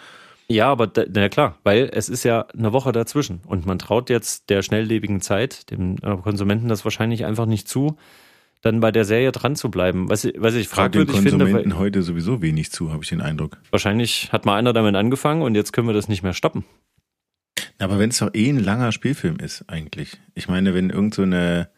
Ja, 0.50 0.70
aber 0.70 0.90
na 1.12 1.28
klar, 1.28 1.58
weil 1.62 1.90
es 1.92 2.08
ist 2.08 2.25
ja 2.25 2.47
eine 2.56 2.73
Woche 2.73 2.92
dazwischen 2.92 3.40
und 3.47 3.66
man 3.66 3.78
traut 3.78 4.08
jetzt 4.08 4.49
der 4.49 4.62
schnelllebigen 4.62 5.20
Zeit, 5.20 5.70
dem 5.70 5.97
äh, 6.02 6.16
Konsumenten 6.16 6.68
das 6.68 6.85
wahrscheinlich 6.85 7.26
einfach 7.26 7.44
nicht 7.47 7.68
zu, 7.68 7.99
dann 8.68 8.80
bei 8.80 8.92
der 8.92 9.04
Serie 9.04 9.32
dran 9.32 9.56
zu 9.56 9.70
bleiben. 9.70 10.08
Was, 10.08 10.28
was 10.37 10.54
ich 10.54 10.68
fragwürdig 10.68 11.14
den 11.14 11.22
finde. 11.22 11.44
Konsumenten 11.44 11.70
weil- 11.72 11.78
heute 11.78 12.02
sowieso 12.02 12.42
wenig 12.42 12.70
zu, 12.70 12.92
habe 12.92 13.02
ich 13.02 13.08
den 13.08 13.20
Eindruck. 13.20 13.58
Wahrscheinlich 13.70 14.30
hat 14.32 14.44
mal 14.44 14.56
einer 14.56 14.72
damit 14.72 14.94
angefangen 14.94 15.42
und 15.42 15.54
jetzt 15.54 15.72
können 15.72 15.87
wir 15.88 15.94
das 15.94 16.08
nicht 16.08 16.22
mehr 16.22 16.34
stoppen. 16.34 16.64
Aber 17.78 17.98
wenn 17.98 18.10
es 18.10 18.18
doch 18.18 18.34
eh 18.34 18.48
ein 18.48 18.58
langer 18.62 18.92
Spielfilm 18.92 19.37
ist, 19.37 19.64
eigentlich. 19.68 20.18
Ich 20.34 20.48
meine, 20.48 20.75
wenn 20.75 20.90
irgend 20.90 21.14
so 21.14 21.22
eine, 21.22 21.68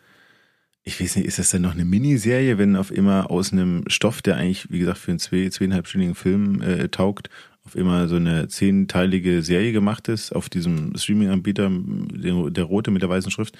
ich 0.82 1.00
weiß 1.00 1.16
nicht, 1.16 1.26
ist 1.26 1.38
das 1.38 1.50
dann 1.50 1.62
noch 1.62 1.75
eine 1.75 1.85
Miniserie, 1.85 2.56
wenn 2.59 2.75
auf 2.76 2.90
immer 2.90 3.30
aus 3.30 3.52
einem 3.52 3.85
Stoff, 3.87 4.23
der 4.23 4.37
eigentlich, 4.37 4.70
wie 4.70 4.78
gesagt, 4.78 4.99
für 4.99 5.11
einen 5.12 5.18
zwei, 5.18 5.49
zweieinhalbstündigen 5.50 6.14
Film 6.14 6.62
äh, 6.62 6.88
taugt, 6.88 7.28
auf 7.66 7.76
immer 7.76 8.09
so 8.09 8.16
eine 8.16 8.49
zehnteilige 8.49 9.42
Serie 9.42 9.73
gemacht 9.73 10.09
ist, 10.09 10.32
auf 10.35 10.49
diesem 10.49 10.97
Streaming-Anbieter, 10.97 11.70
der 11.70 12.64
rote 12.64 12.90
mit 12.90 13.02
der 13.02 13.11
weißen 13.11 13.30
Schrift, 13.30 13.56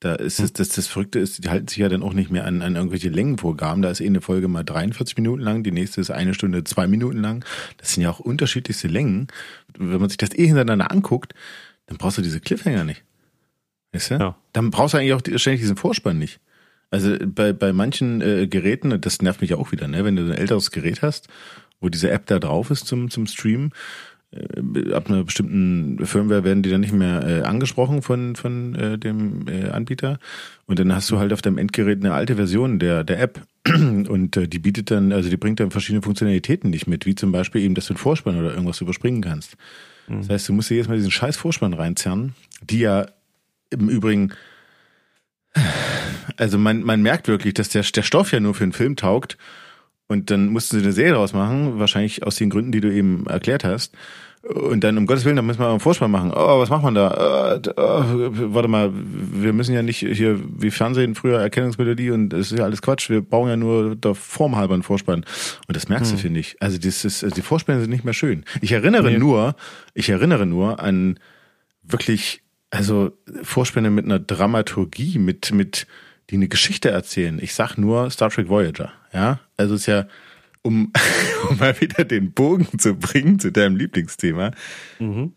da 0.00 0.14
ist 0.14 0.40
es, 0.40 0.52
das, 0.52 0.68
das 0.70 0.86
Verrückte 0.86 1.18
ist, 1.18 1.44
die 1.44 1.48
halten 1.48 1.68
sich 1.68 1.78
ja 1.78 1.88
dann 1.88 2.02
auch 2.02 2.12
nicht 2.12 2.30
mehr 2.30 2.44
an, 2.44 2.60
an 2.60 2.76
irgendwelche 2.76 3.08
Längenvorgaben. 3.08 3.82
Da 3.82 3.90
ist 3.90 4.00
eh 4.00 4.06
eine 4.06 4.20
Folge 4.20 4.46
mal 4.46 4.62
43 4.62 5.16
Minuten 5.16 5.42
lang, 5.42 5.62
die 5.62 5.72
nächste 5.72 6.00
ist 6.00 6.10
eine 6.10 6.34
Stunde, 6.34 6.64
zwei 6.64 6.86
Minuten 6.86 7.18
lang. 7.18 7.44
Das 7.78 7.94
sind 7.94 8.02
ja 8.02 8.10
auch 8.10 8.20
unterschiedlichste 8.20 8.88
Längen. 8.88 9.28
Wenn 9.78 10.00
man 10.00 10.10
sich 10.10 10.18
das 10.18 10.34
eh 10.34 10.46
hintereinander 10.46 10.90
anguckt, 10.90 11.34
dann 11.86 11.96
brauchst 11.96 12.18
du 12.18 12.22
diese 12.22 12.40
Cliffhanger 12.40 12.84
nicht. 12.84 13.04
Weißt 13.92 14.10
du? 14.10 14.14
Ja. 14.16 14.36
Dann 14.52 14.70
brauchst 14.70 14.94
du 14.94 14.98
eigentlich 14.98 15.14
auch 15.14 15.38
ständig 15.38 15.60
diesen 15.60 15.76
Vorspann 15.76 16.18
nicht. 16.18 16.40
Also 16.90 17.16
bei, 17.24 17.52
bei 17.52 17.72
manchen 17.72 18.20
äh, 18.20 18.46
Geräten, 18.46 19.00
das 19.00 19.22
nervt 19.22 19.40
mich 19.40 19.50
ja 19.50 19.56
auch 19.56 19.72
wieder, 19.72 19.88
ne, 19.88 20.04
wenn 20.04 20.16
du 20.16 20.22
ein 20.22 20.32
älteres 20.32 20.70
Gerät 20.70 21.02
hast, 21.02 21.28
wo 21.80 21.88
diese 21.88 22.10
App 22.10 22.26
da 22.26 22.38
drauf 22.38 22.70
ist 22.70 22.86
zum, 22.86 23.10
zum 23.10 23.26
Streamen, 23.26 23.72
ab 24.92 25.08
einer 25.08 25.24
bestimmten 25.24 26.04
Firmware 26.04 26.44
werden 26.44 26.62
die 26.62 26.70
dann 26.70 26.80
nicht 26.80 26.92
mehr 26.92 27.26
äh, 27.26 27.42
angesprochen 27.42 28.02
von, 28.02 28.36
von 28.36 28.74
äh, 28.74 28.98
dem 28.98 29.46
äh, 29.48 29.68
Anbieter. 29.68 30.18
Und 30.66 30.78
dann 30.78 30.94
hast 30.94 31.10
du 31.10 31.18
halt 31.18 31.32
auf 31.32 31.42
deinem 31.42 31.58
Endgerät 31.58 32.00
eine 32.00 32.12
alte 32.12 32.36
Version 32.36 32.78
der, 32.78 33.04
der 33.04 33.20
App. 33.20 33.42
Und 33.66 34.36
äh, 34.36 34.48
die 34.48 34.58
bietet 34.58 34.90
dann, 34.90 35.12
also 35.12 35.30
die 35.30 35.36
bringt 35.36 35.60
dann 35.60 35.70
verschiedene 35.70 36.02
Funktionalitäten 36.02 36.70
nicht 36.70 36.86
mit, 36.86 37.06
wie 37.06 37.14
zum 37.14 37.32
Beispiel 37.32 37.62
eben, 37.62 37.74
dass 37.74 37.86
du 37.86 37.94
einen 37.94 37.98
Vorspann 37.98 38.38
oder 38.38 38.50
irgendwas 38.50 38.80
überspringen 38.80 39.22
kannst. 39.22 39.56
Das 40.08 40.28
heißt, 40.28 40.48
du 40.48 40.52
musst 40.52 40.70
dir 40.70 40.76
jetzt 40.76 40.88
mal 40.88 40.96
diesen 40.96 41.10
scheiß 41.10 41.36
Vorspann 41.36 41.72
reinzerren, 41.72 42.34
die 42.62 42.78
ja 42.78 43.06
im 43.70 43.88
Übrigen, 43.88 44.32
also 46.36 46.58
man, 46.58 46.82
man 46.82 47.02
merkt 47.02 47.26
wirklich, 47.26 47.54
dass 47.54 47.70
der, 47.70 47.82
der 47.82 48.02
Stoff 48.02 48.32
ja 48.32 48.38
nur 48.38 48.54
für 48.54 48.62
einen 48.62 48.72
Film 48.72 48.94
taugt. 48.94 49.36
Und 50.08 50.30
dann 50.30 50.48
mussten 50.48 50.78
sie 50.78 50.84
eine 50.84 50.92
Serie 50.92 51.14
draus 51.14 51.32
machen, 51.32 51.78
wahrscheinlich 51.78 52.24
aus 52.24 52.36
den 52.36 52.50
Gründen, 52.50 52.72
die 52.72 52.80
du 52.80 52.92
eben 52.92 53.26
erklärt 53.26 53.64
hast. 53.64 53.94
Und 54.42 54.84
dann, 54.84 54.96
um 54.96 55.06
Gottes 55.06 55.24
Willen, 55.24 55.34
da 55.34 55.42
müssen 55.42 55.58
wir 55.58 55.68
einen 55.68 55.80
Vorspann 55.80 56.12
machen. 56.12 56.30
Oh, 56.32 56.60
was 56.60 56.70
macht 56.70 56.84
man 56.84 56.94
da? 56.94 57.58
D- 57.58 57.72
oh, 57.76 58.04
warte 58.54 58.68
mal, 58.68 58.92
wir 58.94 59.52
müssen 59.52 59.74
ja 59.74 59.82
nicht 59.82 59.98
hier 59.98 60.38
wie 60.60 60.70
Fernsehen 60.70 61.16
früher 61.16 61.40
Erkennungsmelodie 61.40 62.12
und 62.12 62.28
das 62.28 62.52
ist 62.52 62.58
ja 62.58 62.64
alles 62.64 62.80
Quatsch. 62.80 63.10
Wir 63.10 63.22
bauen 63.22 63.48
ja 63.48 63.56
nur 63.56 63.96
der 63.96 64.14
Form 64.14 64.54
halber 64.54 64.74
einen 64.74 64.84
Vorspann. 64.84 65.24
Und 65.66 65.76
das 65.76 65.88
merkst 65.88 66.12
du, 66.12 66.16
finde 66.16 66.38
ich. 66.38 66.54
Also, 66.62 66.78
das 66.78 67.04
ist, 67.04 67.24
also 67.24 67.34
die 67.34 67.42
Vorspänne 67.42 67.80
sind 67.80 67.90
nicht 67.90 68.04
mehr 68.04 68.14
schön. 68.14 68.44
Ich 68.60 68.70
erinnere 68.70 69.10
Nee. 69.10 69.18
nur, 69.18 69.56
ich 69.94 70.08
erinnere 70.10 70.46
nur 70.46 70.78
an 70.78 71.18
wirklich, 71.82 72.42
also 72.70 73.10
Vorspänne 73.42 73.90
mit 73.90 74.04
einer 74.04 74.20
Dramaturgie, 74.20 75.18
mit, 75.18 75.52
mit, 75.52 75.88
die 76.30 76.36
eine 76.36 76.48
Geschichte 76.48 76.90
erzählen. 76.90 77.38
Ich 77.40 77.54
sag 77.54 77.76
nur 77.76 78.10
Star 78.10 78.30
Trek 78.30 78.48
Voyager, 78.48 78.92
ja. 79.12 79.40
Also 79.56 79.74
es 79.74 79.82
ist 79.82 79.86
ja, 79.86 80.06
um, 80.62 80.92
um 81.50 81.58
mal 81.58 81.80
wieder 81.80 82.04
den 82.04 82.32
Bogen 82.32 82.78
zu 82.78 82.94
bringen 82.94 83.38
zu 83.38 83.52
deinem 83.52 83.76
Lieblingsthema. 83.76 84.52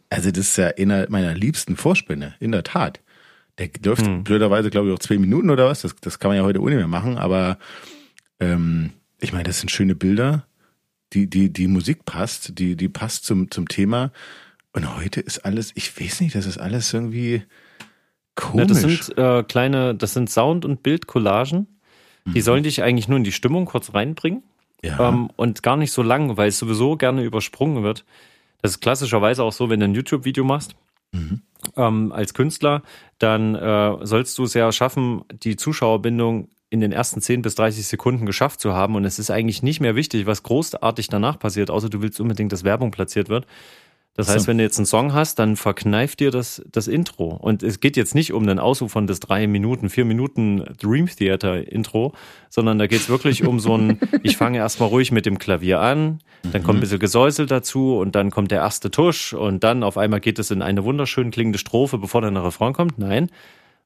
Also 0.09 0.31
das 0.31 0.49
ist 0.49 0.57
ja 0.57 0.71
einer 0.77 1.09
meiner 1.09 1.33
liebsten 1.33 1.75
Vorspänne, 1.75 2.35
in 2.39 2.51
der 2.51 2.63
Tat. 2.63 2.99
Der 3.59 3.67
dürfte 3.67 4.09
blöderweise, 4.23 4.69
glaube 4.69 4.87
ich, 4.87 4.93
auch 4.93 4.99
zwei 4.99 5.17
Minuten 5.17 5.49
oder 5.49 5.65
was. 5.65 5.81
Das, 5.81 5.95
das 5.97 6.19
kann 6.19 6.29
man 6.29 6.37
ja 6.37 6.43
heute 6.43 6.61
ohne 6.61 6.75
mehr 6.75 6.87
machen, 6.87 7.17
aber 7.17 7.57
ähm, 8.39 8.91
ich 9.19 9.33
meine, 9.33 9.43
das 9.43 9.59
sind 9.59 9.69
schöne 9.69 9.95
Bilder. 9.95 10.45
Die, 11.13 11.27
die, 11.27 11.51
die 11.51 11.67
Musik 11.67 12.05
passt, 12.05 12.57
die, 12.59 12.75
die 12.75 12.87
passt 12.87 13.25
zum, 13.25 13.51
zum 13.51 13.67
Thema. 13.67 14.11
Und 14.73 14.95
heute 14.95 15.19
ist 15.21 15.39
alles, 15.39 15.71
ich 15.75 15.99
weiß 15.99 16.21
nicht, 16.21 16.35
das 16.35 16.45
ist 16.45 16.59
alles 16.59 16.93
irgendwie 16.93 17.43
komisch. 18.39 18.67
das 18.67 18.81
sind 18.81 19.17
äh, 19.17 19.43
kleine, 19.43 19.95
das 19.95 20.13
sind 20.13 20.29
Sound- 20.29 20.65
und 20.65 20.83
Bildcollagen. 20.83 21.67
Die 22.25 22.41
sollen 22.41 22.61
dich 22.61 22.83
eigentlich 22.83 23.07
nur 23.07 23.17
in 23.17 23.23
die 23.23 23.31
Stimmung 23.31 23.65
kurz 23.65 23.95
reinbringen. 23.95 24.43
ja. 24.83 25.09
ähm, 25.09 25.31
und 25.35 25.63
gar 25.63 25.77
nicht 25.77 25.91
so 25.91 26.03
lang, 26.03 26.37
weil 26.37 26.49
es 26.49 26.59
sowieso 26.59 26.95
gerne 26.95 27.23
übersprungen 27.23 27.81
wird. 27.81 28.05
Das 28.61 28.71
ist 28.71 28.81
klassischerweise 28.81 29.43
auch 29.43 29.53
so, 29.53 29.71
wenn 29.71 29.79
du 29.79 29.85
ein 29.85 29.95
YouTube-Video 29.95 30.43
machst 30.43 30.75
ähm, 31.75 32.11
als 32.11 32.33
Künstler, 32.33 32.83
dann 33.17 33.55
äh, 33.55 33.97
sollst 34.05 34.37
du 34.37 34.43
es 34.43 34.53
ja 34.53 34.71
schaffen, 34.71 35.23
die 35.31 35.55
Zuschauerbindung 35.55 36.49
in 36.69 36.81
den 36.81 36.91
ersten 36.91 37.19
10 37.19 37.41
bis 37.41 37.55
30 37.55 37.87
Sekunden 37.87 38.25
geschafft 38.25 38.59
zu 38.59 38.73
haben. 38.73 38.95
Und 38.95 39.05
es 39.05 39.17
ist 39.17 39.31
eigentlich 39.31 39.63
nicht 39.63 39.79
mehr 39.79 39.95
wichtig, 39.95 40.27
was 40.27 40.43
großartig 40.43 41.07
danach 41.07 41.39
passiert, 41.39 41.71
außer 41.71 41.89
du 41.89 42.01
willst 42.01 42.19
unbedingt, 42.19 42.51
dass 42.51 42.63
Werbung 42.63 42.91
platziert 42.91 43.27
wird. 43.27 43.47
Das 44.15 44.27
heißt, 44.27 44.47
wenn 44.47 44.57
du 44.57 44.63
jetzt 44.65 44.77
einen 44.77 44.85
Song 44.85 45.13
hast, 45.13 45.39
dann 45.39 45.55
verkneift 45.55 46.19
dir 46.19 46.29
das, 46.29 46.61
das 46.69 46.87
Intro. 46.87 47.29
Und 47.29 47.63
es 47.63 47.79
geht 47.79 47.95
jetzt 47.95 48.15
nicht 48.15 48.33
um 48.33 48.45
den 48.45 48.59
ausuferndes 48.59 49.21
drei 49.21 49.47
Minuten, 49.47 49.89
vier 49.89 50.03
Minuten 50.03 50.65
Dream 50.77 51.07
Theater 51.07 51.71
Intro, 51.71 52.13
sondern 52.49 52.79
da 52.79 52.87
geht's 52.87 53.07
wirklich 53.07 53.45
um 53.47 53.61
so 53.61 53.77
ein, 53.77 53.99
ich 54.23 54.35
fange 54.35 54.57
erstmal 54.57 54.89
ruhig 54.89 55.13
mit 55.13 55.25
dem 55.25 55.39
Klavier 55.39 55.79
an, 55.79 56.19
dann 56.51 56.63
kommt 56.63 56.79
ein 56.79 56.81
bisschen 56.81 56.99
Gesäusel 56.99 57.45
dazu 57.45 57.97
und 57.97 58.13
dann 58.15 58.29
kommt 58.29 58.51
der 58.51 58.59
erste 58.59 58.91
Tusch 58.91 59.33
und 59.33 59.63
dann 59.63 59.83
auf 59.83 59.97
einmal 59.97 60.19
geht 60.19 60.37
es 60.37 60.51
in 60.51 60.61
eine 60.61 60.83
wunderschön 60.83 61.31
klingende 61.31 61.59
Strophe, 61.59 61.97
bevor 61.97 62.21
dann 62.21 62.33
der 62.33 62.43
Refrain 62.43 62.73
kommt. 62.73 62.99
Nein. 62.99 63.29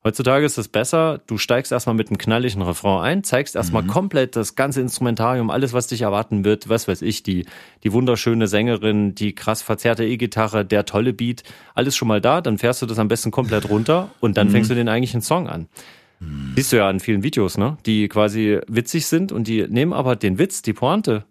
Heutzutage 0.05 0.45
ist 0.45 0.57
es 0.57 0.67
besser, 0.67 1.21
du 1.27 1.37
steigst 1.37 1.71
erstmal 1.71 1.95
mit 1.95 2.09
einem 2.09 2.17
knalligen 2.17 2.61
Refrain 2.61 3.01
ein, 3.01 3.23
zeigst 3.23 3.55
erstmal 3.55 3.83
komplett 3.83 4.35
das 4.35 4.55
ganze 4.55 4.81
Instrumentarium, 4.81 5.49
alles, 5.49 5.71
was 5.71 5.87
dich 5.87 6.01
erwarten 6.01 6.43
wird, 6.43 6.67
was 6.67 6.89
weiß 6.89 7.01
ich, 7.03 7.23
die, 7.23 7.45
die 7.83 7.93
wunderschöne 7.93 8.47
Sängerin, 8.47 9.15
die 9.15 9.33
krass 9.33 9.61
verzerrte 9.61 10.03
E-Gitarre, 10.03 10.65
der 10.65 10.85
tolle 10.85 11.13
Beat, 11.13 11.43
alles 11.73 11.95
schon 11.95 12.09
mal 12.09 12.19
da, 12.19 12.41
dann 12.41 12.57
fährst 12.57 12.81
du 12.81 12.85
das 12.85 12.99
am 12.99 13.07
besten 13.07 13.31
komplett 13.31 13.69
runter 13.69 14.09
und 14.19 14.35
dann 14.35 14.49
fängst 14.49 14.69
du 14.69 14.75
den 14.75 14.89
eigentlichen 14.89 15.21
Song 15.21 15.47
an. 15.47 15.69
Siehst 16.55 16.71
du 16.71 16.77
ja 16.77 16.87
an 16.87 16.99
vielen 16.99 17.23
Videos, 17.23 17.57
ne? 17.57 17.77
Die 17.85 18.07
quasi 18.07 18.59
witzig 18.67 19.07
sind 19.07 19.31
und 19.31 19.47
die 19.47 19.67
nehmen 19.67 19.93
aber 19.93 20.15
den 20.15 20.37
Witz, 20.37 20.61
die 20.61 20.73
Pointe, 20.73 21.25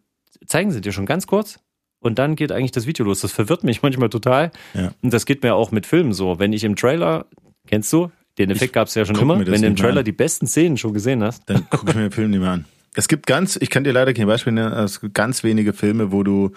zeigen 0.46 0.70
sie 0.70 0.80
dir 0.80 0.92
schon 0.92 1.06
ganz 1.06 1.26
kurz 1.26 1.60
und 2.00 2.18
dann 2.18 2.36
geht 2.36 2.52
eigentlich 2.52 2.72
das 2.72 2.86
Video 2.86 3.04
los. 3.04 3.20
Das 3.20 3.32
verwirrt 3.32 3.64
mich 3.64 3.82
manchmal 3.82 4.10
total. 4.10 4.50
Ja. 4.74 4.92
Und 5.02 5.12
das 5.12 5.24
geht 5.24 5.42
mir 5.42 5.54
auch 5.54 5.70
mit 5.70 5.86
Filmen 5.86 6.12
so. 6.12 6.38
Wenn 6.38 6.52
ich 6.52 6.64
im 6.64 6.76
Trailer, 6.76 7.26
kennst 7.66 7.92
du, 7.92 8.10
den 8.38 8.50
Effekt 8.50 8.72
gab 8.72 8.88
es 8.88 8.94
ja 8.94 9.04
schon 9.04 9.16
immer, 9.16 9.38
wenn 9.38 9.60
du 9.62 9.66
im 9.66 9.76
Trailer 9.76 10.00
an. 10.00 10.04
die 10.04 10.12
besten 10.12 10.46
Szenen 10.46 10.76
schon 10.78 10.94
gesehen 10.94 11.22
hast. 11.22 11.48
Dann 11.50 11.68
gucke 11.70 11.90
ich 11.90 11.94
mir 11.96 12.02
den 12.02 12.12
Film 12.12 12.30
nicht 12.30 12.40
mehr 12.40 12.50
an. 12.50 12.64
Es 12.94 13.08
gibt 13.08 13.26
ganz, 13.26 13.56
ich 13.60 13.70
kann 13.70 13.84
dir 13.84 13.92
leider 13.92 14.12
kein 14.12 14.26
Beispiel 14.26 14.52
nennen, 14.52 14.72
es 14.72 15.00
gibt 15.00 15.14
ganz 15.14 15.44
wenige 15.44 15.72
Filme, 15.72 16.12
wo 16.12 16.22
du 16.22 16.52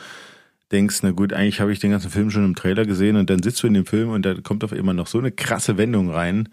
denkst, 0.71 0.99
na 1.03 1.11
gut, 1.11 1.31
eigentlich 1.31 1.61
habe 1.61 1.71
ich 1.71 1.79
den 1.79 1.91
ganzen 1.91 2.09
Film 2.09 2.29
schon 2.31 2.43
im 2.43 2.55
Trailer 2.55 2.85
gesehen 2.85 3.15
und 3.15 3.29
dann 3.29 3.41
sitzt 3.43 3.61
du 3.63 3.67
in 3.67 3.73
dem 3.73 3.85
Film 3.85 4.09
und 4.09 4.25
da 4.25 4.33
kommt 4.35 4.63
auf 4.63 4.71
immer 4.71 4.93
noch 4.93 5.07
so 5.07 5.19
eine 5.19 5.31
krasse 5.31 5.77
Wendung 5.77 6.09
rein, 6.09 6.49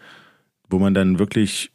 wo 0.69 0.79
man 0.79 0.95
dann 0.95 1.19
wirklich, 1.19 1.71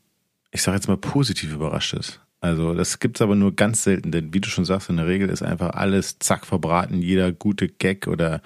ich 0.51 0.61
sage 0.61 0.77
jetzt 0.77 0.87
mal, 0.87 0.97
positiv 0.97 1.53
überrascht 1.53 1.93
ist. 1.93 2.21
Also 2.39 2.75
das 2.75 2.99
gibt's 2.99 3.21
aber 3.21 3.35
nur 3.35 3.55
ganz 3.55 3.83
selten, 3.83 4.11
denn 4.11 4.33
wie 4.33 4.39
du 4.39 4.47
schon 4.49 4.65
sagst, 4.65 4.89
in 4.89 4.97
der 4.97 5.07
Regel 5.07 5.29
ist 5.29 5.41
einfach 5.41 5.71
alles 5.71 6.19
zack 6.19 6.45
verbraten, 6.45 7.01
jeder 7.01 7.31
gute 7.31 7.67
Gag 7.67 8.07
oder 8.07 8.41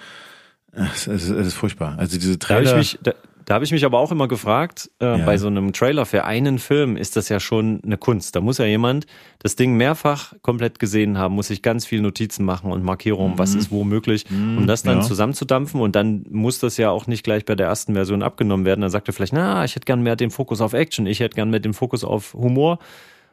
es 0.72 1.06
ist, 1.06 1.28
es 1.28 1.46
ist 1.48 1.54
furchtbar. 1.54 1.98
Also 1.98 2.18
diese 2.18 2.38
Da 2.38 2.48
habe 2.48 2.64
Trailer. 2.64 2.80
ich 2.80 2.94
mich, 2.94 2.98
da, 3.02 3.12
da 3.46 3.54
habe 3.54 3.64
ich 3.64 3.72
mich 3.72 3.84
aber 3.84 3.98
auch 3.98 4.12
immer 4.12 4.28
gefragt, 4.28 4.90
äh, 5.00 5.18
Ja. 5.18 5.24
bei 5.26 5.36
so 5.38 5.46
einem 5.46 5.72
Trailer 5.72 6.06
für 6.06 6.24
einen 6.24 6.58
Film 6.58 6.96
ist 6.96 7.16
das 7.16 7.28
ja 7.28 7.40
schon 7.40 7.80
eine 7.84 7.96
Kunst. 7.98 8.34
Da 8.36 8.40
muss 8.40 8.58
ja 8.58 8.64
jemand 8.64 9.06
das 9.40 9.56
Ding 9.56 9.74
mehrfach 9.76 10.34
komplett 10.42 10.78
gesehen 10.78 11.18
haben, 11.18 11.34
muss 11.34 11.48
sich 11.48 11.62
ganz 11.62 11.86
viel 11.86 12.00
Notizen 12.00 12.44
machen 12.44 12.70
und 12.72 12.82
Markierungen, 12.84 13.38
was 13.38 13.54
ist 13.54 13.70
wo 13.70 13.84
möglich, 13.84 14.24
um 14.30 14.66
das 14.66 14.82
dann 14.82 14.96
Mhm. 14.96 15.00
ja. 15.02 15.06
zusammenzudampfen 15.08 15.80
und 15.80 15.96
dann 15.96 16.24
muss 16.30 16.58
das 16.58 16.76
ja 16.76 16.90
auch 16.90 17.06
nicht 17.06 17.24
gleich 17.24 17.44
bei 17.44 17.54
der 17.54 17.66
ersten 17.66 17.94
Version 17.94 18.22
abgenommen 18.22 18.64
werden. 18.66 18.80
Dann 18.82 18.90
sagt 18.90 19.08
er 19.08 19.14
vielleicht, 19.14 19.32
na, 19.32 19.64
ich 19.64 19.74
hätte 19.74 19.84
gern 19.86 20.02
mehr 20.02 20.16
den 20.16 20.30
Fokus 20.30 20.60
auf 20.60 20.72
Action, 20.72 21.06
ich 21.06 21.20
hätte 21.20 21.34
gern 21.34 21.50
mehr 21.50 21.60
den 21.60 21.74
Fokus 21.74 22.04
auf 22.04 22.34
Humor. 22.34 22.78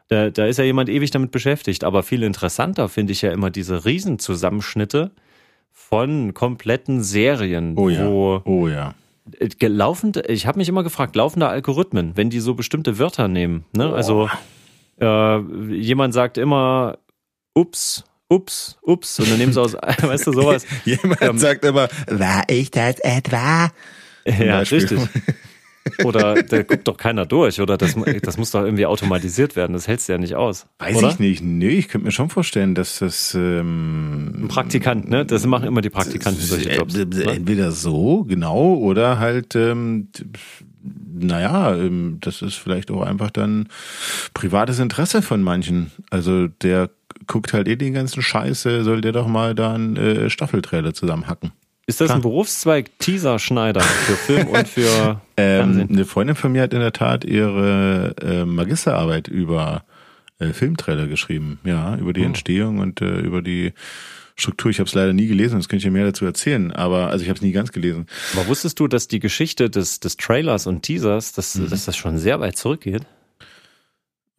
Da, 0.07 0.31
da 0.31 0.47
ist 0.47 0.57
ja 0.57 0.63
jemand 0.63 0.89
ewig 0.89 1.11
damit 1.11 1.29
beschäftigt. 1.29 1.83
Aber 1.83 2.01
viel 2.01 2.23
interessanter 2.23 2.89
finde 2.89 3.11
ich 3.13 3.21
ja 3.21 3.31
immer 3.31 3.51
diese 3.51 3.85
Riesenzusammenschnitte 3.85 5.11
von 5.71 6.33
kompletten 6.33 7.03
Serien, 7.03 7.77
oh 7.77 7.89
ja. 7.89 8.07
wo 8.07 8.41
Oh 8.45 8.67
ja. 8.67 8.93
Äh, 9.39 9.67
laufende, 9.67 10.21
ich 10.27 10.45
habe 10.47 10.57
mich 10.57 10.69
immer 10.69 10.83
gefragt, 10.83 11.15
laufende 11.15 11.47
Algorithmen, 11.47 12.13
wenn 12.15 12.29
die 12.29 12.39
so 12.39 12.53
bestimmte 12.55 12.97
Wörter 12.99 13.27
nehmen, 13.27 13.65
ne? 13.75 13.93
Also 13.93 14.29
äh, 14.99 15.39
jemand 15.73 16.13
sagt 16.13 16.37
immer 16.37 16.97
ups, 17.53 18.03
ups, 18.29 18.77
ups 18.83 19.19
und 19.19 19.29
dann 19.29 19.37
nehmen 19.37 19.53
sie 19.53 19.61
aus, 19.61 19.73
weißt 20.01 20.27
du, 20.27 20.33
sowas. 20.33 20.65
Jemand 20.85 21.21
Ähm, 21.21 21.37
sagt 21.37 21.65
immer, 21.65 21.87
war 22.07 22.43
ich 22.47 22.71
das 22.71 22.99
etwa? 22.99 23.71
ja, 24.25 24.59
richtig. 24.59 24.99
Oder 26.03 26.43
da 26.43 26.63
guckt 26.63 26.87
doch 26.87 26.97
keiner 26.97 27.25
durch, 27.25 27.59
oder? 27.61 27.77
Das, 27.77 27.95
das 28.21 28.37
muss 28.37 28.51
doch 28.51 28.63
irgendwie 28.63 28.85
automatisiert 28.85 29.55
werden, 29.55 29.73
das 29.73 29.87
hältst 29.87 30.07
du 30.07 30.13
ja 30.13 30.17
nicht 30.17 30.35
aus. 30.35 30.67
Weiß 30.79 30.97
oder? 30.97 31.09
ich 31.09 31.19
nicht. 31.19 31.43
Nee, 31.43 31.69
ich 31.69 31.87
könnte 31.87 32.05
mir 32.05 32.11
schon 32.11 32.29
vorstellen, 32.29 32.75
dass 32.75 32.99
das 32.99 33.33
ähm, 33.35 34.33
Ein 34.43 34.47
Praktikant, 34.47 35.09
ne? 35.09 35.25
Das 35.25 35.45
machen 35.45 35.67
immer 35.67 35.81
die 35.81 35.89
Praktikanten 35.89 36.41
solche 36.41 36.71
Jobs. 36.71 36.95
äh, 36.95 37.05
Ne? 37.05 37.23
entweder 37.23 37.71
so, 37.71 38.23
genau, 38.23 38.75
oder 38.75 39.19
halt 39.19 39.55
ähm, 39.55 40.09
naja, 40.81 41.75
ähm, 41.75 42.17
das 42.21 42.41
ist 42.41 42.55
vielleicht 42.55 42.91
auch 42.91 43.01
einfach 43.01 43.31
dann 43.31 43.67
privates 44.33 44.79
Interesse 44.79 45.21
von 45.21 45.41
manchen. 45.41 45.91
Also 46.09 46.47
der 46.47 46.89
guckt 47.27 47.53
halt 47.53 47.67
eh 47.67 47.75
den 47.75 47.93
ganzen 47.93 48.21
Scheiße, 48.21 48.83
soll 48.83 49.01
der 49.01 49.11
doch 49.11 49.27
mal 49.27 49.55
da 49.55 49.73
einen 49.73 49.97
äh, 49.97 50.29
Staffeltrailer 50.29 50.93
zusammenhacken. 50.93 51.51
Ist 51.89 52.01
das 52.01 52.09
Klar. 52.09 52.19
ein 52.19 52.21
Berufszweig 52.21 52.99
Teaser-Schneider 52.99 53.81
für 53.81 54.13
Film 54.13 54.47
und 54.49 54.67
für 54.67 55.21
ähm, 55.37 55.87
Eine 55.89 56.05
Freundin 56.05 56.35
von 56.35 56.51
mir 56.51 56.61
hat 56.61 56.71
in 56.71 56.81
der 56.81 56.93
Tat 56.93 57.25
ihre 57.25 58.13
äh, 58.21 58.45
Magisterarbeit 58.45 59.27
über 59.27 59.83
äh, 60.37 60.53
Filmtrailer 60.53 61.07
geschrieben, 61.07 61.57
ja, 61.63 61.95
über 61.95 62.13
die 62.13 62.21
oh. 62.21 62.25
Entstehung 62.25 62.77
und 62.77 63.01
äh, 63.01 63.19
über 63.19 63.41
die 63.41 63.73
Struktur. 64.35 64.69
Ich 64.69 64.77
habe 64.77 64.87
es 64.87 64.93
leider 64.93 65.13
nie 65.13 65.25
gelesen, 65.25 65.57
das 65.57 65.67
könnte 65.67 65.79
ich 65.79 65.85
ja 65.85 65.89
mehr 65.89 66.05
dazu 66.05 66.25
erzählen, 66.25 66.71
aber 66.71 67.09
also 67.09 67.23
ich 67.23 67.29
habe 67.29 67.37
es 67.37 67.41
nie 67.41 67.53
ganz 67.53 67.71
gelesen. 67.71 68.05
Aber 68.35 68.45
wusstest 68.45 68.79
du, 68.79 68.87
dass 68.87 69.07
die 69.07 69.19
Geschichte 69.19 69.71
des, 69.71 69.99
des 69.99 70.15
Trailers 70.15 70.67
und 70.67 70.83
Teasers, 70.83 71.33
dass, 71.33 71.55
mhm. 71.55 71.71
dass 71.71 71.85
das 71.85 71.97
schon 71.97 72.19
sehr 72.19 72.39
weit 72.39 72.55
zurückgeht? 72.55 73.01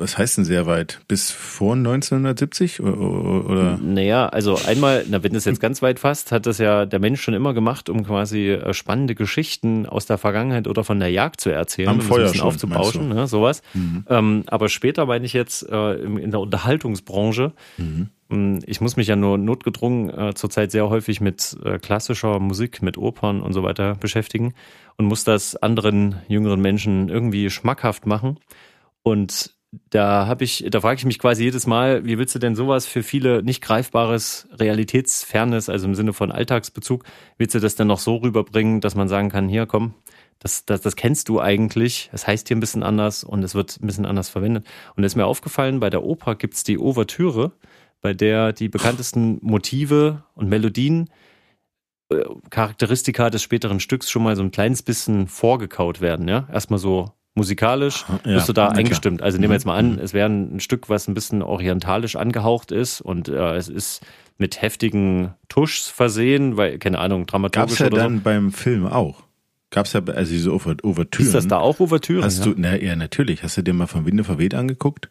Was 0.01 0.17
heißt 0.17 0.39
denn 0.39 0.45
sehr 0.47 0.65
weit? 0.65 1.03
Bis 1.09 1.31
vor 1.31 1.75
1970 1.75 2.81
oder? 2.81 3.79
Naja, 3.83 4.29
also 4.31 4.59
einmal, 4.67 5.05
na, 5.07 5.23
wenn 5.23 5.35
es 5.35 5.45
jetzt 5.45 5.61
ganz 5.61 5.83
weit 5.83 5.99
fasst, 5.99 6.33
hat 6.33 6.47
das 6.47 6.57
ja 6.57 6.87
der 6.87 6.99
Mensch 7.01 7.21
schon 7.21 7.35
immer 7.35 7.53
gemacht, 7.53 7.91
um 7.91 8.03
quasi 8.03 8.49
äh, 8.49 8.73
spannende 8.73 9.15
Geschichten 9.15 9.85
aus 9.85 10.07
der 10.07 10.17
Vergangenheit 10.17 10.69
oder 10.69 10.85
von 10.85 10.99
der 11.01 11.11
Jagd 11.11 11.43
zu 11.43 11.51
erzählen, 11.51 11.89
Am 11.91 12.01
Feuer 12.01 12.29
um 12.29 12.35
schon, 12.35 12.47
aufzubauschen, 12.47 13.09
ne, 13.11 13.27
sowas. 13.27 13.61
Mhm. 13.75 14.07
Ähm, 14.09 14.45
aber 14.47 14.71
später 14.71 15.05
meine 15.05 15.27
ich 15.27 15.35
jetzt 15.35 15.69
äh, 15.69 15.97
in 15.97 16.31
der 16.31 16.41
Unterhaltungsbranche. 16.41 17.53
Mhm. 17.77 18.09
Hm, 18.31 18.61
ich 18.65 18.81
muss 18.81 18.97
mich 18.97 19.09
ja 19.09 19.17
nur 19.17 19.37
notgedrungen 19.37 20.09
äh, 20.09 20.35
zurzeit 20.35 20.71
sehr 20.71 20.89
häufig 20.89 21.21
mit 21.21 21.59
äh, 21.63 21.79
klassischer 21.79 22.41
Musik, 22.41 22.81
mit 22.81 22.97
Opern 22.97 23.43
und 23.43 23.53
so 23.53 23.63
weiter 23.63 23.97
beschäftigen 23.97 24.55
und 24.97 25.05
muss 25.05 25.25
das 25.25 25.57
anderen 25.57 26.23
jüngeren 26.27 26.63
Menschen 26.63 27.11
irgendwie 27.11 27.51
schmackhaft 27.51 28.07
machen. 28.07 28.39
Und 29.03 29.60
da 29.91 30.27
habe 30.27 30.45
ich, 30.45 30.67
da 30.69 30.81
frage 30.81 30.99
ich 30.99 31.05
mich 31.05 31.19
quasi 31.19 31.45
jedes 31.45 31.67
Mal, 31.67 32.05
wie 32.05 32.19
willst 32.19 32.35
du 32.35 32.39
denn 32.41 32.57
sowas 32.57 32.87
für 32.87 33.03
viele 33.03 33.43
nicht 33.43 33.63
greifbares, 33.63 34.49
realitätsfernes, 34.53 35.69
also 35.69 35.87
im 35.87 35.95
Sinne 35.95 36.13
von 36.13 36.33
Alltagsbezug, 36.33 37.05
willst 37.39 37.55
du 37.55 37.61
das 37.61 37.77
denn 37.77 37.87
noch 37.87 38.01
so 38.01 38.17
rüberbringen, 38.17 38.81
dass 38.81 38.97
man 38.97 39.09
sagen 39.09 39.29
kann, 39.29 39.49
hier 39.49 39.67
komm, 39.67 39.95
das, 40.41 40.65
das, 40.65 40.81
das 40.81 40.97
kennst 40.97 41.29
du 41.29 41.41
eigentlich, 41.41 42.07
es 42.13 42.23
das 42.23 42.27
heißt 42.27 42.49
hier 42.49 42.57
ein 42.57 42.61
bisschen 42.61 42.83
anders 42.83 43.23
und 43.23 43.45
es 43.45 43.55
wird 43.55 43.79
ein 43.81 43.87
bisschen 43.87 44.07
anders 44.07 44.29
verwendet. 44.29 44.67
Und 44.97 45.05
es 45.05 45.13
ist 45.13 45.17
mir 45.17 45.27
aufgefallen, 45.27 45.81
bei 45.81 45.91
der 45.91 46.03
Oper 46.03 46.35
gibt's 46.35 46.65
die 46.65 46.79
Ouvertüre, 46.79 47.53
bei 48.01 48.15
der 48.15 48.53
die 48.53 48.69
bekanntesten 48.69 49.39
Motive 49.43 50.25
und 50.35 50.49
Melodien 50.49 51.11
äh, 52.11 52.25
Charakteristika 52.49 53.31
des 53.31 53.43
späteren 53.43 53.81
Stücks 53.81 54.11
schon 54.11 54.23
mal 54.23 54.35
so 54.35 54.43
ein 54.43 54.51
kleines 54.51 54.83
bisschen 54.83 55.29
vorgekaut 55.29 56.01
werden, 56.01 56.27
ja. 56.27 56.49
Erstmal 56.51 56.79
so 56.81 57.13
musikalisch 57.41 58.05
ja, 58.25 58.35
bist 58.35 58.49
du 58.49 58.53
da 58.53 58.69
eingestimmt. 58.69 59.23
Also 59.23 59.39
nehmen 59.39 59.51
wir 59.51 59.57
jetzt 59.57 59.65
mal 59.65 59.77
an, 59.77 59.93
mhm. 59.93 59.99
es 59.99 60.13
wäre 60.13 60.29
ein 60.29 60.61
Stück, 60.61 60.91
was 60.91 61.09
ein 61.09 61.15
bisschen 61.15 61.43
orientalisch 61.43 62.17
angehaucht 62.17 62.71
ist 62.71 63.01
und 63.01 63.29
äh, 63.29 63.57
es 63.57 63.69
ist 63.69 64.03
mit 64.37 64.61
heftigen 64.61 65.35
Tuschs 65.49 65.89
versehen, 65.89 66.57
weil, 66.57 66.79
keine 66.79 66.99
Ahnung, 66.99 67.27
dramaturgisch 67.27 67.79
Gab's 67.79 67.81
ja 67.81 67.87
oder 67.87 68.03
dann 68.05 68.19
so. 68.19 68.23
beim 68.25 68.53
Film 68.53 68.87
auch. 68.87 69.23
Gab's 69.71 69.93
ja, 69.93 70.03
also 70.05 70.33
diese 70.33 70.53
Ouvertüren. 70.53 71.27
Ist 71.27 71.35
das 71.35 71.49
da 71.49 71.59
auch 71.59 71.81
Ouvertüren? 71.81 72.25
Hast 72.25 72.41
ja? 72.41 72.45
du, 72.47 72.55
na, 72.57 72.77
ja, 72.77 72.97
natürlich. 72.97 73.43
Hast 73.43 73.57
du 73.57 73.63
dir 73.63 73.73
mal 73.73 73.87
von 73.87 74.05
Winde 74.05 74.25
verweht 74.25 74.55
angeguckt? 74.55 75.09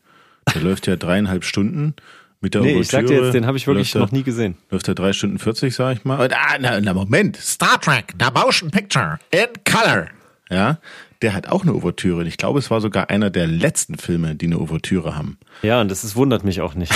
Der 0.53 0.61
läuft 0.63 0.85
ja 0.85 0.97
dreieinhalb 0.97 1.43
Stunden 1.43 1.95
mit 2.41 2.53
der 2.53 2.61
nee, 2.61 2.75
Ouvertüre. 2.75 2.81
ich 2.81 2.89
sag 2.89 3.07
dir 3.07 3.23
jetzt, 3.23 3.33
den 3.33 3.45
habe 3.45 3.57
ich 3.57 3.67
wirklich 3.67 3.95
noch 3.95 4.11
nie 4.11 4.23
gesehen. 4.23 4.57
Läuft 4.69 4.87
er 4.87 4.95
drei 4.95 5.13
Stunden 5.13 5.39
40, 5.39 5.73
sag 5.73 5.97
ich 5.97 6.05
mal. 6.05 6.29
Ah, 6.31 6.57
na, 6.59 6.79
na, 6.79 6.93
Moment. 6.93 7.37
Star 7.37 7.79
Trek, 7.79 8.13
The 8.19 8.27
Motion 8.33 8.69
Picture 8.69 9.19
in 9.31 9.47
Color. 9.63 10.07
Ja, 10.49 10.79
der 11.21 11.33
hat 11.33 11.47
auch 11.47 11.63
eine 11.63 11.73
Ouvertüre. 11.73 12.25
Ich 12.25 12.37
glaube, 12.37 12.59
es 12.59 12.71
war 12.71 12.79
sogar 12.79 13.09
einer 13.09 13.29
der 13.29 13.45
letzten 13.45 13.97
Filme, 13.97 14.35
die 14.35 14.45
eine 14.45 14.57
Ouvertüre 14.57 15.17
haben. 15.17 15.37
Ja, 15.61 15.81
und 15.81 15.91
das 15.91 16.05
ist, 16.05 16.15
wundert 16.15 16.45
mich 16.45 16.61
auch 16.61 16.75
nicht. 16.75 16.93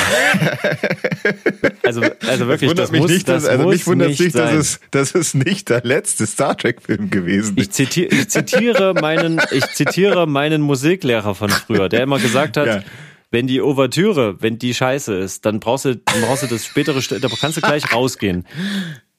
also, 1.84 2.02
also 2.28 2.48
wirklich, 2.48 2.72
das, 2.72 2.86
das 2.86 2.92
mich 2.92 3.02
muss, 3.02 3.12
nicht, 3.12 3.28
das 3.28 3.46
also 3.46 3.68
mich 3.68 3.86
wundert 3.86 4.10
nicht 4.10 4.22
nicht, 4.22 4.36
dass 4.36 4.50
sein. 4.50 4.60
es, 4.60 4.80
dass 4.92 5.16
es 5.16 5.34
nicht 5.34 5.70
der 5.70 5.82
letzte 5.84 6.26
Star 6.26 6.58
Trek 6.58 6.82
Film 6.82 7.10
gewesen 7.10 7.58
ist. 7.58 7.64
Ich 7.64 7.72
zitiere, 7.72 8.16
ich 8.16 8.30
zitiere 8.30 8.94
meinen, 8.94 9.42
ich 9.52 9.66
zitiere 9.74 10.26
meinen 10.26 10.62
Musiklehrer 10.62 11.36
von 11.36 11.50
früher, 11.50 11.90
der 11.90 12.04
immer 12.04 12.20
gesagt 12.20 12.56
hat, 12.56 12.68
ja. 12.68 12.84
wenn 13.30 13.48
die 13.48 13.62
Ouvertüre, 13.62 14.42
wenn 14.42 14.58
die 14.58 14.74
scheiße 14.74 15.16
ist, 15.16 15.46
dann 15.46 15.60
brauchst 15.60 15.84
du, 15.84 15.98
dann 15.98 16.22
brauchst 16.22 16.44
du 16.44 16.48
das 16.48 16.66
spätere, 16.66 17.02
da 17.20 17.28
kannst 17.28 17.58
du 17.58 17.62
gleich 17.62 17.94
rausgehen. 17.94 18.46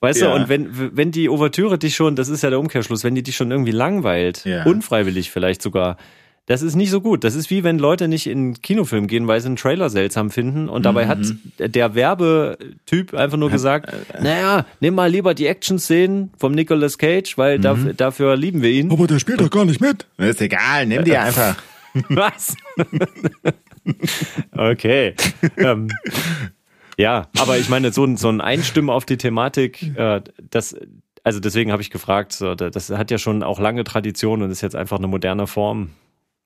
Weißt 0.04 0.20
ja. 0.20 0.28
du, 0.28 0.34
und 0.34 0.50
wenn, 0.50 0.96
wenn 0.96 1.12
die 1.12 1.30
Ouvertüre 1.30 1.78
dich 1.78 1.94
schon, 1.96 2.14
das 2.14 2.28
ist 2.28 2.42
ja 2.42 2.50
der 2.50 2.60
Umkehrschluss, 2.60 3.04
wenn 3.04 3.14
die 3.14 3.22
dich 3.22 3.36
schon 3.36 3.50
irgendwie 3.50 3.70
langweilt, 3.70 4.44
ja. 4.44 4.64
unfreiwillig 4.64 5.30
vielleicht 5.30 5.62
sogar, 5.62 5.96
das 6.44 6.60
ist 6.60 6.74
nicht 6.74 6.90
so 6.90 7.00
gut. 7.00 7.24
Das 7.24 7.34
ist 7.34 7.48
wie 7.48 7.64
wenn 7.64 7.78
Leute 7.78 8.06
nicht 8.06 8.26
in 8.26 8.38
einen 8.38 8.60
Kinofilm 8.60 9.06
gehen, 9.06 9.26
weil 9.28 9.40
sie 9.40 9.46
einen 9.46 9.56
Trailer 9.56 9.88
seltsam 9.88 10.28
finden 10.28 10.68
und 10.68 10.84
dabei 10.84 11.06
mhm. 11.06 11.08
hat 11.08 11.74
der 11.74 11.94
Werbetyp 11.94 13.14
einfach 13.14 13.38
nur 13.38 13.48
gesagt, 13.48 13.90
naja, 14.20 14.66
nimm 14.80 14.94
mal 14.94 15.10
lieber 15.10 15.32
die 15.32 15.46
Action-Szenen 15.46 16.32
vom 16.36 16.52
Nicolas 16.52 16.98
Cage, 16.98 17.38
weil 17.38 17.56
mhm. 17.56 17.62
dafür, 17.62 17.94
dafür 17.94 18.36
lieben 18.36 18.60
wir 18.60 18.70
ihn. 18.70 18.92
Aber 18.92 19.06
der 19.06 19.18
spielt 19.18 19.40
doch 19.40 19.50
gar 19.50 19.64
nicht 19.64 19.80
mit. 19.80 20.06
Ist 20.18 20.42
egal, 20.42 20.84
nimm 20.84 21.04
die 21.04 21.16
einfach. 21.16 21.56
Was? 22.10 22.56
okay. 24.52 25.14
ähm, 25.56 25.88
ja, 26.96 27.28
aber 27.38 27.58
ich 27.58 27.68
meine, 27.68 27.92
so, 27.92 28.04
ein 28.04 28.16
so 28.16 28.28
ein 28.28 28.40
Einstimmen 28.40 28.90
auf 28.90 29.04
die 29.04 29.16
Thematik, 29.16 29.96
äh, 29.96 30.20
das, 30.50 30.76
also 31.22 31.40
deswegen 31.40 31.72
habe 31.72 31.82
ich 31.82 31.90
gefragt, 31.90 32.32
so, 32.32 32.54
das 32.54 32.90
hat 32.90 33.10
ja 33.10 33.18
schon 33.18 33.42
auch 33.42 33.58
lange 33.58 33.84
Tradition 33.84 34.42
und 34.42 34.50
ist 34.50 34.60
jetzt 34.60 34.76
einfach 34.76 34.98
eine 34.98 35.06
moderne 35.06 35.46
Form. 35.46 35.90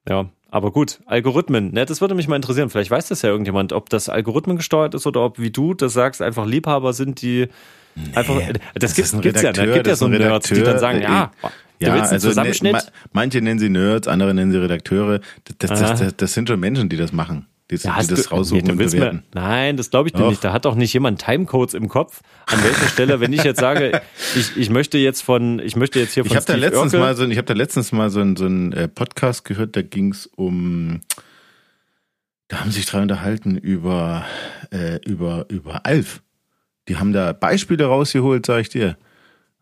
Ja, 0.09 0.31
aber 0.51 0.71
gut, 0.71 1.01
Algorithmen, 1.05 1.73
ne, 1.73 1.85
das 1.85 2.01
würde 2.01 2.15
mich 2.15 2.29
mal 2.29 2.37
interessieren. 2.37 2.71
Vielleicht 2.71 2.91
weiß 2.91 3.09
das 3.09 3.21
ja 3.23 3.29
irgendjemand, 3.29 3.75
ob 3.75 3.91
das 3.91 4.09
Algorithmen 4.09 4.57
gesteuert 4.57 4.95
ist 4.95 5.07
oder 5.07 5.23
ob, 5.23 5.39
wie 5.39 5.51
du 5.51 5.75
das 5.75 5.93
sagst, 5.93 6.23
einfach 6.23 6.47
Liebhaber 6.47 6.95
sind, 6.95 7.21
die 7.21 7.49
nee, 7.95 8.03
einfach, 8.15 8.41
das, 8.75 8.95
das 8.95 9.13
gibt, 9.13 9.23
gibt's 9.23 9.43
ja, 9.43 9.53
da 9.53 9.67
gibt 9.67 9.87
ja 9.87 9.97
so 9.97 10.09
Nerds, 10.09 10.49
die 10.49 10.63
dann 10.63 10.79
sagen, 10.79 11.03
ja, 11.03 11.33
ja, 11.81 11.95
also 11.95 12.31
ne, 12.41 12.79
manche 13.13 13.43
nennen 13.43 13.59
sie 13.59 13.69
Nerds, 13.69 14.09
andere 14.09 14.33
nennen 14.33 14.51
sie 14.51 14.59
Redakteure. 14.59 15.21
Das, 15.59 15.79
das, 15.79 16.01
das, 16.01 16.17
das, 16.17 16.33
sind 16.33 16.49
schon 16.49 16.59
Menschen, 16.59 16.89
die 16.89 16.97
das 16.97 17.13
machen 17.13 17.47
die, 17.71 17.77
ja, 17.77 18.01
die 18.01 18.07
das 18.07 18.25
du, 18.25 18.31
raussuchen 18.31 18.65
nee, 18.65 18.71
und 18.73 18.79
bewerten. 18.79 19.17
Mir, 19.17 19.23
nein, 19.35 19.77
das 19.77 19.91
glaube 19.91 20.09
ich 20.09 20.15
dir 20.15 20.27
nicht. 20.27 20.43
Da 20.43 20.53
hat 20.53 20.65
doch 20.65 20.75
nicht 20.75 20.93
jemand 20.95 21.23
Timecodes 21.23 21.75
im 21.75 21.89
Kopf. 21.89 22.23
An 22.47 22.63
welcher 22.65 22.89
Stelle, 22.89 23.21
wenn 23.21 23.33
ich 23.33 23.45
jetzt 23.45 23.61
sage, 23.61 24.01
ich, 24.37 24.57
ich 24.57 24.71
möchte 24.71 24.97
jetzt 24.97 25.23
von, 25.23 25.59
ich 25.59 25.77
möchte 25.77 26.01
jetzt 26.01 26.15
hier 26.15 26.25
von 26.25 26.35
ich 26.35 26.43
Steve 26.43 26.59
da 26.59 26.67
letztens 26.67 26.95
Urkel, 26.95 27.01
mal 27.01 27.15
so, 27.15 27.27
Ich 27.27 27.37
habe 27.37 27.47
da 27.47 27.55
letztens 27.55 27.93
mal 27.93 28.09
so, 28.09 28.21
ein, 28.21 28.37
so 28.37 28.47
einen 28.47 28.73
äh, 28.73 28.89
Podcast 28.89 29.45
gehört, 29.45 29.77
da 29.77 29.83
ging 29.83 30.13
es 30.13 30.27
um, 30.27 31.01
da 32.49 32.61
haben 32.61 32.71
sich 32.71 32.87
drei 32.87 33.03
unterhalten 33.03 33.59
über, 33.59 34.25
äh, 34.71 34.99
über, 35.05 35.45
über 35.51 35.85
Alf. 35.85 36.23
Die 36.89 36.97
haben 36.97 37.13
da 37.13 37.35
Beispiele 37.35 37.85
rausgeholt, 37.85 38.47
sag 38.47 38.63
ich 38.63 38.71
dir. 38.71 38.97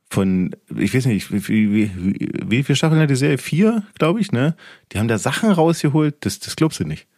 Von, 0.09 0.55
ich 0.77 0.95
weiß 0.95 1.07
nicht, 1.07 1.33
wie, 1.33 1.49
wie, 1.49 1.91
wie, 1.97 2.31
wie 2.47 2.63
viele 2.63 2.77
Staffeln 2.77 3.01
hat 3.01 3.11
die 3.11 3.17
Serie? 3.17 3.39
Vier, 3.39 3.83
glaube 3.99 4.21
ich, 4.21 4.31
ne? 4.31 4.55
Die 4.93 5.01
haben 5.01 5.09
da 5.09 5.19
Sachen 5.19 5.51
rausgeholt, 5.51 6.15
das, 6.21 6.39
das 6.39 6.55
glaubst 6.55 6.79
du 6.79 6.85
nicht. 6.85 7.09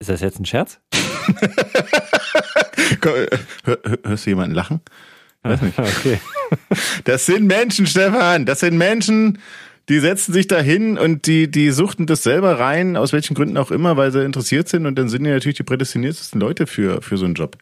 Ist 0.00 0.08
das 0.08 0.20
jetzt 0.22 0.40
ein 0.40 0.46
Scherz? 0.46 0.80
hörst 4.04 4.26
du 4.26 4.30
jemanden 4.30 4.54
lachen? 4.54 4.80
Weiß 5.42 5.60
nicht. 5.62 5.78
Okay. 5.78 6.18
Das 7.04 7.26
sind 7.26 7.46
Menschen, 7.46 7.86
Stefan. 7.86 8.44
Das 8.44 8.60
sind 8.60 8.76
Menschen, 8.76 9.38
die 9.88 10.00
setzen 10.00 10.32
sich 10.32 10.48
da 10.48 10.58
hin 10.60 10.98
und 10.98 11.26
die, 11.26 11.50
die 11.50 11.70
suchten 11.70 12.06
das 12.06 12.22
selber 12.22 12.58
rein, 12.58 12.96
aus 12.96 13.12
welchen 13.12 13.34
Gründen 13.34 13.56
auch 13.56 13.70
immer, 13.70 13.96
weil 13.96 14.10
sie 14.10 14.24
interessiert 14.24 14.68
sind 14.68 14.86
und 14.86 14.96
dann 14.96 15.08
sind 15.08 15.22
die 15.22 15.30
natürlich 15.30 15.58
die 15.58 15.62
prädestiniertesten 15.62 16.40
Leute 16.40 16.66
für, 16.66 17.02
für 17.02 17.18
so 17.18 17.26
einen 17.26 17.34
Job. 17.34 17.56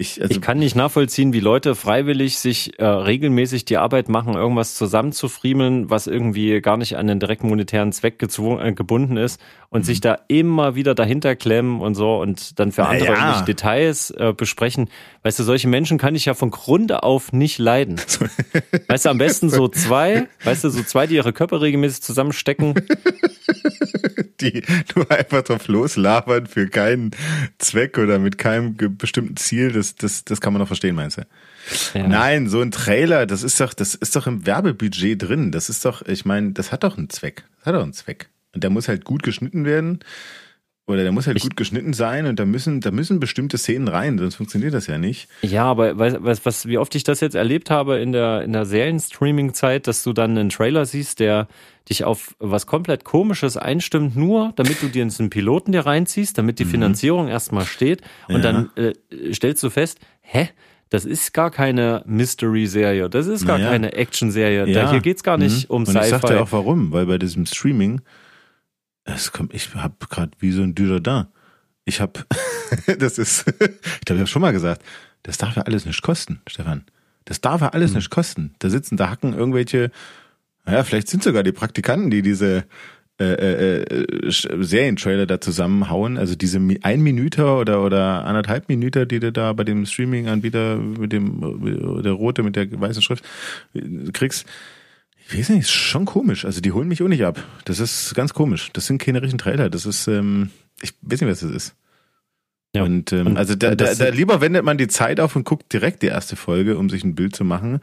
Ich, 0.00 0.22
also 0.22 0.34
ich 0.34 0.40
kann 0.40 0.58
nicht 0.58 0.76
nachvollziehen, 0.76 1.34
wie 1.34 1.40
Leute 1.40 1.74
freiwillig 1.74 2.38
sich 2.38 2.78
äh, 2.78 2.86
regelmäßig 2.86 3.66
die 3.66 3.76
Arbeit 3.76 4.08
machen, 4.08 4.32
irgendwas 4.32 4.74
zusammenzufriemeln, 4.74 5.90
was 5.90 6.06
irgendwie 6.06 6.62
gar 6.62 6.78
nicht 6.78 6.96
an 6.96 7.06
den 7.06 7.20
direkten 7.20 7.48
monetären 7.48 7.92
Zweck 7.92 8.16
äh, 8.22 8.72
gebunden 8.72 9.18
ist 9.18 9.38
und 9.68 9.80
mhm. 9.80 9.84
sich 9.84 10.00
da 10.00 10.16
immer 10.28 10.74
wieder 10.74 10.94
dahinter 10.94 11.36
klemmen 11.36 11.82
und 11.82 11.96
so 11.96 12.18
und 12.18 12.58
dann 12.58 12.72
für 12.72 12.86
andere 12.86 13.10
naja. 13.10 13.18
irgendwelche 13.18 13.44
Details 13.44 14.10
äh, 14.12 14.32
besprechen. 14.34 14.88
Weißt 15.22 15.38
du, 15.38 15.42
solche 15.42 15.68
Menschen 15.68 15.98
kann 15.98 16.14
ich 16.14 16.24
ja 16.24 16.32
von 16.32 16.50
Grunde 16.50 17.02
auf 17.02 17.34
nicht 17.34 17.58
leiden. 17.58 18.00
weißt 18.88 19.04
du, 19.04 19.10
am 19.10 19.18
besten 19.18 19.50
so 19.50 19.68
zwei, 19.68 20.28
weißt 20.44 20.64
du, 20.64 20.70
so 20.70 20.82
zwei, 20.82 21.08
die 21.08 21.16
ihre 21.16 21.34
Körper 21.34 21.60
regelmäßig 21.60 22.00
zusammenstecken. 22.00 22.72
die 24.40 24.62
nur 24.94 25.10
einfach 25.10 25.42
drauf 25.42 25.68
loslabern 25.68 26.46
für 26.46 26.68
keinen 26.68 27.10
Zweck 27.58 27.98
oder 27.98 28.18
mit 28.18 28.38
keinem 28.38 28.76
bestimmten 28.96 29.36
Ziel. 29.36 29.72
Das, 29.72 29.94
das, 29.94 30.24
das 30.24 30.40
kann 30.40 30.52
man 30.52 30.60
doch 30.60 30.66
verstehen, 30.66 30.94
meinst 30.94 31.18
du? 31.18 31.22
Ja. 31.94 32.06
Nein, 32.06 32.48
so 32.48 32.60
ein 32.60 32.70
Trailer, 32.70 33.26
das 33.26 33.42
ist 33.42 33.60
doch, 33.60 33.74
das 33.74 33.94
ist 33.94 34.16
doch 34.16 34.26
im 34.26 34.46
Werbebudget 34.46 35.22
drin. 35.22 35.52
Das 35.52 35.68
ist 35.68 35.84
doch, 35.84 36.02
ich 36.02 36.24
meine, 36.24 36.52
das 36.52 36.72
hat 36.72 36.84
doch 36.84 36.96
einen 36.96 37.10
Zweck. 37.10 37.44
Das 37.58 37.66
hat 37.66 37.74
doch 37.74 37.82
einen 37.82 37.92
Zweck. 37.92 38.28
Und 38.54 38.64
der 38.64 38.70
muss 38.70 38.88
halt 38.88 39.04
gut 39.04 39.22
geschnitten 39.22 39.64
werden. 39.64 40.00
Oder 40.90 41.02
der 41.04 41.12
muss 41.12 41.26
halt 41.26 41.36
ich, 41.36 41.44
gut 41.44 41.56
geschnitten 41.56 41.92
sein 41.92 42.26
und 42.26 42.40
da 42.40 42.44
müssen, 42.44 42.80
da 42.80 42.90
müssen 42.90 43.20
bestimmte 43.20 43.58
Szenen 43.58 43.88
rein, 43.88 44.18
sonst 44.18 44.34
funktioniert 44.34 44.74
das 44.74 44.86
ja 44.86 44.98
nicht. 44.98 45.28
Ja, 45.42 45.64
aber 45.64 45.98
was, 45.98 46.44
was, 46.44 46.66
wie 46.66 46.78
oft 46.78 46.94
ich 46.94 47.04
das 47.04 47.20
jetzt 47.20 47.34
erlebt 47.34 47.70
habe 47.70 47.98
in 47.98 48.12
der, 48.12 48.42
in 48.42 48.52
der 48.52 48.64
Serien-Streaming-Zeit, 48.64 49.86
dass 49.86 50.02
du 50.02 50.12
dann 50.12 50.36
einen 50.36 50.48
Trailer 50.48 50.86
siehst, 50.86 51.20
der 51.20 51.48
dich 51.88 52.04
auf 52.04 52.34
was 52.38 52.66
komplett 52.66 53.04
Komisches 53.04 53.56
einstimmt, 53.56 54.16
nur 54.16 54.52
damit 54.56 54.82
du 54.82 54.88
dir 54.88 55.02
einen 55.02 55.30
Piloten 55.30 55.72
dir 55.72 55.86
reinziehst, 55.86 56.36
damit 56.36 56.58
die 56.58 56.64
mhm. 56.64 56.70
Finanzierung 56.70 57.28
erstmal 57.28 57.66
steht 57.66 58.02
und 58.28 58.42
ja. 58.44 58.52
dann 58.52 58.70
äh, 58.76 58.92
stellst 59.32 59.62
du 59.62 59.70
fest, 59.70 59.98
hä? 60.22 60.48
Das 60.88 61.04
ist 61.04 61.32
gar 61.32 61.52
keine 61.52 62.02
Mystery-Serie, 62.04 63.08
das 63.08 63.28
ist 63.28 63.46
gar 63.46 63.58
naja. 63.58 63.70
keine 63.70 63.92
Action-Serie. 63.92 64.66
Ja. 64.66 64.90
Hier 64.90 65.00
geht's 65.00 65.22
gar 65.22 65.38
nicht 65.38 65.68
mhm. 65.68 65.76
um 65.76 65.86
Sci-Fi. 65.86 66.00
Ich 66.00 66.10
sagte 66.10 66.40
auch 66.40 66.50
warum, 66.50 66.90
weil 66.90 67.06
bei 67.06 67.16
diesem 67.16 67.46
Streaming 67.46 68.00
es 69.04 69.32
kommt, 69.32 69.54
ich 69.54 69.74
habe 69.74 69.94
gerade 70.08 70.32
wie 70.38 70.52
so 70.52 70.62
ein 70.62 70.74
Dujardin. 70.74 71.26
Ich 71.84 72.00
habe, 72.00 72.20
das 72.98 73.18
ist, 73.18 73.46
ich 73.48 74.00
glaube, 74.04 74.14
ich 74.14 74.20
habe 74.20 74.26
schon 74.26 74.42
mal 74.42 74.52
gesagt, 74.52 74.82
das 75.22 75.38
darf 75.38 75.56
ja 75.56 75.62
alles 75.62 75.84
nicht 75.84 76.02
kosten, 76.02 76.40
Stefan. 76.46 76.84
Das 77.24 77.40
darf 77.40 77.60
ja 77.60 77.68
alles 77.68 77.90
mhm. 77.90 77.98
nicht 77.98 78.10
kosten. 78.10 78.54
Da 78.58 78.70
sitzen, 78.70 78.96
da 78.96 79.10
hacken 79.10 79.34
irgendwelche, 79.34 79.90
naja, 80.64 80.84
vielleicht 80.84 81.08
sind 81.08 81.22
sogar 81.22 81.42
die 81.42 81.52
Praktikanten, 81.52 82.10
die 82.10 82.22
diese 82.22 82.64
äh, 83.20 83.24
äh, 83.24 83.82
äh 83.82 84.30
Serientrailer 84.30 85.26
da 85.26 85.40
zusammenhauen. 85.40 86.16
Also 86.16 86.34
diese 86.34 86.58
ein 86.82 87.02
Minüter 87.02 87.58
oder 87.58 87.84
oder 87.84 88.24
anderthalb 88.24 88.68
Minüter, 88.68 89.04
die 89.04 89.20
du 89.20 89.30
da 89.30 89.52
bei 89.52 89.64
dem 89.64 89.84
Streaming-Anbieter 89.84 90.76
mit 90.76 91.12
dem 91.12 92.02
der 92.02 92.12
rote 92.12 92.42
mit 92.42 92.56
der 92.56 92.80
weißen 92.80 93.02
Schrift 93.02 93.24
äh, 93.74 94.10
kriegst 94.12 94.46
ich 95.32 95.38
weiß 95.38 95.48
nicht, 95.50 95.60
ist 95.60 95.70
schon 95.70 96.04
komisch. 96.04 96.44
Also 96.44 96.60
die 96.60 96.72
holen 96.72 96.88
mich 96.88 97.02
auch 97.02 97.08
nicht 97.08 97.24
ab. 97.24 97.42
Das 97.64 97.78
ist 97.78 98.14
ganz 98.14 98.34
komisch. 98.34 98.70
Das 98.72 98.86
sind 98.86 98.98
keine 98.98 99.22
richtigen 99.22 99.38
Trailer. 99.38 99.70
Das 99.70 99.86
ist, 99.86 100.08
ähm, 100.08 100.50
ich 100.82 100.92
weiß 101.02 101.20
nicht, 101.20 101.30
was 101.30 101.40
das 101.40 101.50
ist. 101.50 101.74
Ja. 102.74 102.84
Und, 102.84 103.12
ähm, 103.12 103.28
und 103.28 103.36
also 103.36 103.54
da, 103.54 103.74
da, 103.74 103.94
da 103.94 104.08
lieber 104.08 104.40
wendet 104.40 104.64
man 104.64 104.78
die 104.78 104.88
Zeit 104.88 105.20
auf 105.20 105.36
und 105.36 105.44
guckt 105.44 105.72
direkt 105.72 106.02
die 106.02 106.06
erste 106.06 106.36
Folge, 106.36 106.78
um 106.78 106.88
sich 106.88 107.04
ein 107.04 107.14
Bild 107.14 107.34
zu 107.34 107.44
machen. 107.44 107.80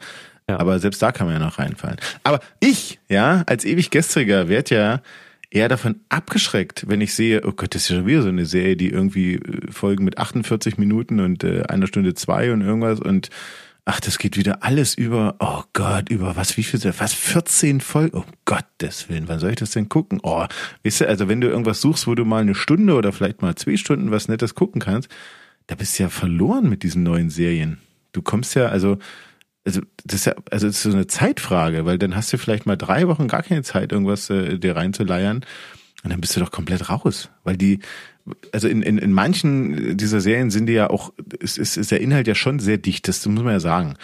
Ja. 0.48 0.58
Aber 0.58 0.78
selbst 0.78 1.02
da 1.02 1.12
kann 1.12 1.26
man 1.26 1.38
ja 1.38 1.44
noch 1.44 1.58
reinfallen. 1.58 1.98
Aber 2.24 2.40
ich, 2.60 2.98
ja, 3.08 3.42
als 3.46 3.64
ewig 3.64 3.90
Gestriger 3.90 4.48
werde 4.48 4.74
ja 4.74 5.02
eher 5.50 5.68
davon 5.68 6.00
abgeschreckt, 6.08 6.84
wenn 6.88 7.00
ich 7.00 7.14
sehe, 7.14 7.42
oh 7.44 7.52
Gott, 7.52 7.74
das 7.74 7.82
ist 7.82 7.88
ja 7.90 7.96
schon 7.96 8.06
wieder 8.06 8.22
so 8.22 8.28
eine 8.28 8.46
Serie, 8.46 8.76
die 8.76 8.90
irgendwie 8.90 9.34
äh, 9.34 9.70
Folgen 9.70 10.04
mit 10.04 10.18
48 10.18 10.78
Minuten 10.78 11.20
und 11.20 11.44
äh, 11.44 11.62
einer 11.64 11.86
Stunde 11.86 12.14
zwei 12.14 12.52
und 12.52 12.62
irgendwas 12.62 13.00
und 13.00 13.30
Ach, 13.90 14.00
das 14.00 14.18
geht 14.18 14.36
wieder 14.36 14.62
alles 14.62 14.92
über, 14.92 15.36
oh 15.38 15.62
Gott, 15.72 16.10
über 16.10 16.36
was, 16.36 16.58
wie 16.58 16.62
viel, 16.62 16.78
was, 16.98 17.14
14 17.14 17.80
Folgen? 17.80 18.18
Oh 18.18 18.24
Gottes 18.44 19.08
Willen, 19.08 19.28
wann 19.28 19.38
soll 19.38 19.48
ich 19.48 19.56
das 19.56 19.70
denn 19.70 19.88
gucken? 19.88 20.20
Oh, 20.22 20.44
weißt 20.84 21.00
du, 21.00 21.08
also 21.08 21.26
wenn 21.26 21.40
du 21.40 21.48
irgendwas 21.48 21.80
suchst, 21.80 22.06
wo 22.06 22.14
du 22.14 22.26
mal 22.26 22.42
eine 22.42 22.54
Stunde 22.54 22.92
oder 22.92 23.14
vielleicht 23.14 23.40
mal 23.40 23.54
zwei 23.54 23.78
Stunden 23.78 24.10
was 24.10 24.28
Nettes 24.28 24.54
gucken 24.54 24.82
kannst, 24.82 25.08
da 25.68 25.74
bist 25.74 25.98
du 25.98 26.02
ja 26.02 26.10
verloren 26.10 26.68
mit 26.68 26.82
diesen 26.82 27.02
neuen 27.02 27.30
Serien. 27.30 27.78
Du 28.12 28.20
kommst 28.20 28.54
ja, 28.54 28.66
also, 28.66 28.98
also 29.64 29.80
das 30.04 30.16
ist 30.16 30.24
ja, 30.26 30.34
also 30.50 30.66
das 30.66 30.76
ist 30.76 30.82
so 30.82 30.92
eine 30.92 31.06
Zeitfrage, 31.06 31.86
weil 31.86 31.96
dann 31.96 32.14
hast 32.14 32.30
du 32.30 32.36
vielleicht 32.36 32.66
mal 32.66 32.76
drei 32.76 33.08
Wochen 33.08 33.26
gar 33.26 33.42
keine 33.42 33.62
Zeit, 33.62 33.92
irgendwas 33.92 34.28
äh, 34.28 34.58
dir 34.58 34.76
reinzuleiern. 34.76 35.46
Und 36.04 36.10
dann 36.10 36.20
bist 36.20 36.36
du 36.36 36.40
doch 36.40 36.50
komplett 36.50 36.90
raus, 36.90 37.30
weil 37.42 37.56
die, 37.56 37.80
also 38.52 38.68
in, 38.68 38.82
in, 38.82 38.98
in 38.98 39.12
manchen 39.12 39.96
dieser 39.96 40.20
Serien 40.20 40.50
sind 40.50 40.66
die 40.66 40.74
ja 40.74 40.90
auch, 40.90 41.12
ist, 41.38 41.58
ist, 41.58 41.76
ist 41.76 41.90
der 41.90 42.00
Inhalt 42.00 42.26
ja 42.26 42.34
schon 42.34 42.58
sehr 42.58 42.78
dicht, 42.78 43.08
das 43.08 43.24
muss 43.26 43.42
man 43.42 43.52
ja 43.52 43.60
sagen. 43.60 43.94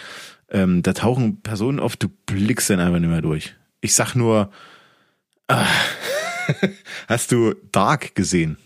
Ähm, 0.49 0.83
da 0.83 0.93
tauchen 0.93 1.41
Personen 1.41 1.79
auf, 1.79 1.95
du 1.95 2.07
blickst 2.25 2.69
dann 2.69 2.79
einfach 2.79 2.99
nicht 2.99 3.09
mehr 3.09 3.21
durch. 3.21 3.55
Ich 3.81 3.95
sag 3.95 4.15
nur, 4.15 4.51
ah, 5.47 5.65
hast 7.07 7.31
du 7.31 7.55
Dark 7.71 8.15
gesehen? 8.15 8.57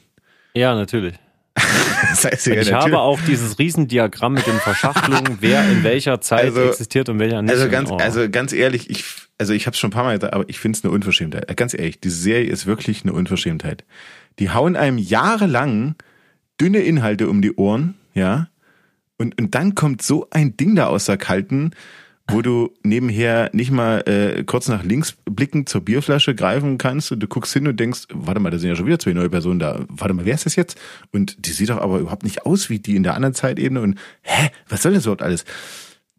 Ja, 0.53 0.75
natürlich. 0.75 1.15
das 1.55 2.25
heißt 2.25 2.47
ja, 2.47 2.53
ich 2.53 2.69
natürlich. 2.69 2.73
habe 2.73 2.99
auch 2.99 3.19
dieses 3.21 3.59
Riesendiagramm 3.59 4.33
mit 4.33 4.47
den 4.47 4.59
Verschachtelungen, 4.59 5.37
wer 5.41 5.69
in 5.69 5.83
welcher 5.83 6.21
Zeit 6.21 6.45
also, 6.45 6.69
existiert 6.69 7.09
und 7.09 7.19
welcher 7.19 7.41
nicht. 7.41 7.51
Also 7.51 7.69
ganz, 7.69 7.91
oh. 7.91 7.97
also 7.97 8.29
ganz 8.29 8.53
ehrlich, 8.53 8.89
ich, 8.89 9.03
also 9.37 9.53
ich 9.53 9.65
habe 9.65 9.73
es 9.73 9.79
schon 9.79 9.89
ein 9.89 9.93
paar 9.93 10.03
Mal 10.03 10.15
gesagt, 10.15 10.33
aber 10.33 10.45
ich 10.47 10.59
finde 10.59 10.77
es 10.77 10.83
eine 10.83 10.93
Unverschämtheit. 10.93 11.55
Ganz 11.57 11.73
ehrlich, 11.73 11.99
diese 11.99 12.17
Serie 12.17 12.49
ist 12.49 12.65
wirklich 12.65 13.03
eine 13.03 13.13
Unverschämtheit. 13.13 13.83
Die 14.39 14.49
hauen 14.49 14.75
einem 14.75 14.97
jahrelang 14.97 15.95
dünne 16.59 16.79
Inhalte 16.79 17.29
um 17.29 17.41
die 17.41 17.53
Ohren, 17.55 17.95
ja. 18.13 18.49
Und, 19.17 19.39
und 19.39 19.53
dann 19.53 19.75
kommt 19.75 20.01
so 20.01 20.27
ein 20.31 20.55
Ding 20.55 20.75
da 20.75 20.87
aus 20.87 21.05
der 21.05 21.17
Kalten, 21.17 21.71
wo 22.31 22.41
du 22.41 22.73
nebenher 22.83 23.49
nicht 23.53 23.71
mal 23.71 24.01
äh, 24.07 24.43
kurz 24.43 24.67
nach 24.67 24.83
links 24.83 25.17
blicken 25.25 25.65
zur 25.65 25.81
Bierflasche 25.81 26.35
greifen 26.35 26.77
kannst 26.77 27.11
und 27.11 27.19
du 27.19 27.27
guckst 27.27 27.53
hin 27.53 27.67
und 27.67 27.79
denkst, 27.79 28.07
warte 28.13 28.39
mal, 28.39 28.49
da 28.49 28.59
sind 28.59 28.69
ja 28.69 28.75
schon 28.75 28.85
wieder 28.85 28.99
zwei 28.99 29.13
neue 29.13 29.29
Personen 29.29 29.59
da. 29.59 29.83
Warte 29.89 30.13
mal, 30.13 30.25
wer 30.25 30.35
ist 30.35 30.45
das 30.45 30.55
jetzt? 30.55 30.79
Und 31.11 31.45
die 31.45 31.51
sieht 31.51 31.69
doch 31.69 31.81
aber 31.81 31.99
überhaupt 31.99 32.23
nicht 32.23 32.45
aus 32.45 32.69
wie 32.69 32.79
die 32.79 32.95
in 32.95 33.03
der 33.03 33.15
anderen 33.15 33.33
Zeitebene 33.33 33.81
und 33.81 33.97
hä, 34.21 34.49
was 34.67 34.83
soll 34.83 34.93
das 34.93 35.05
überhaupt 35.05 35.23
alles? 35.23 35.43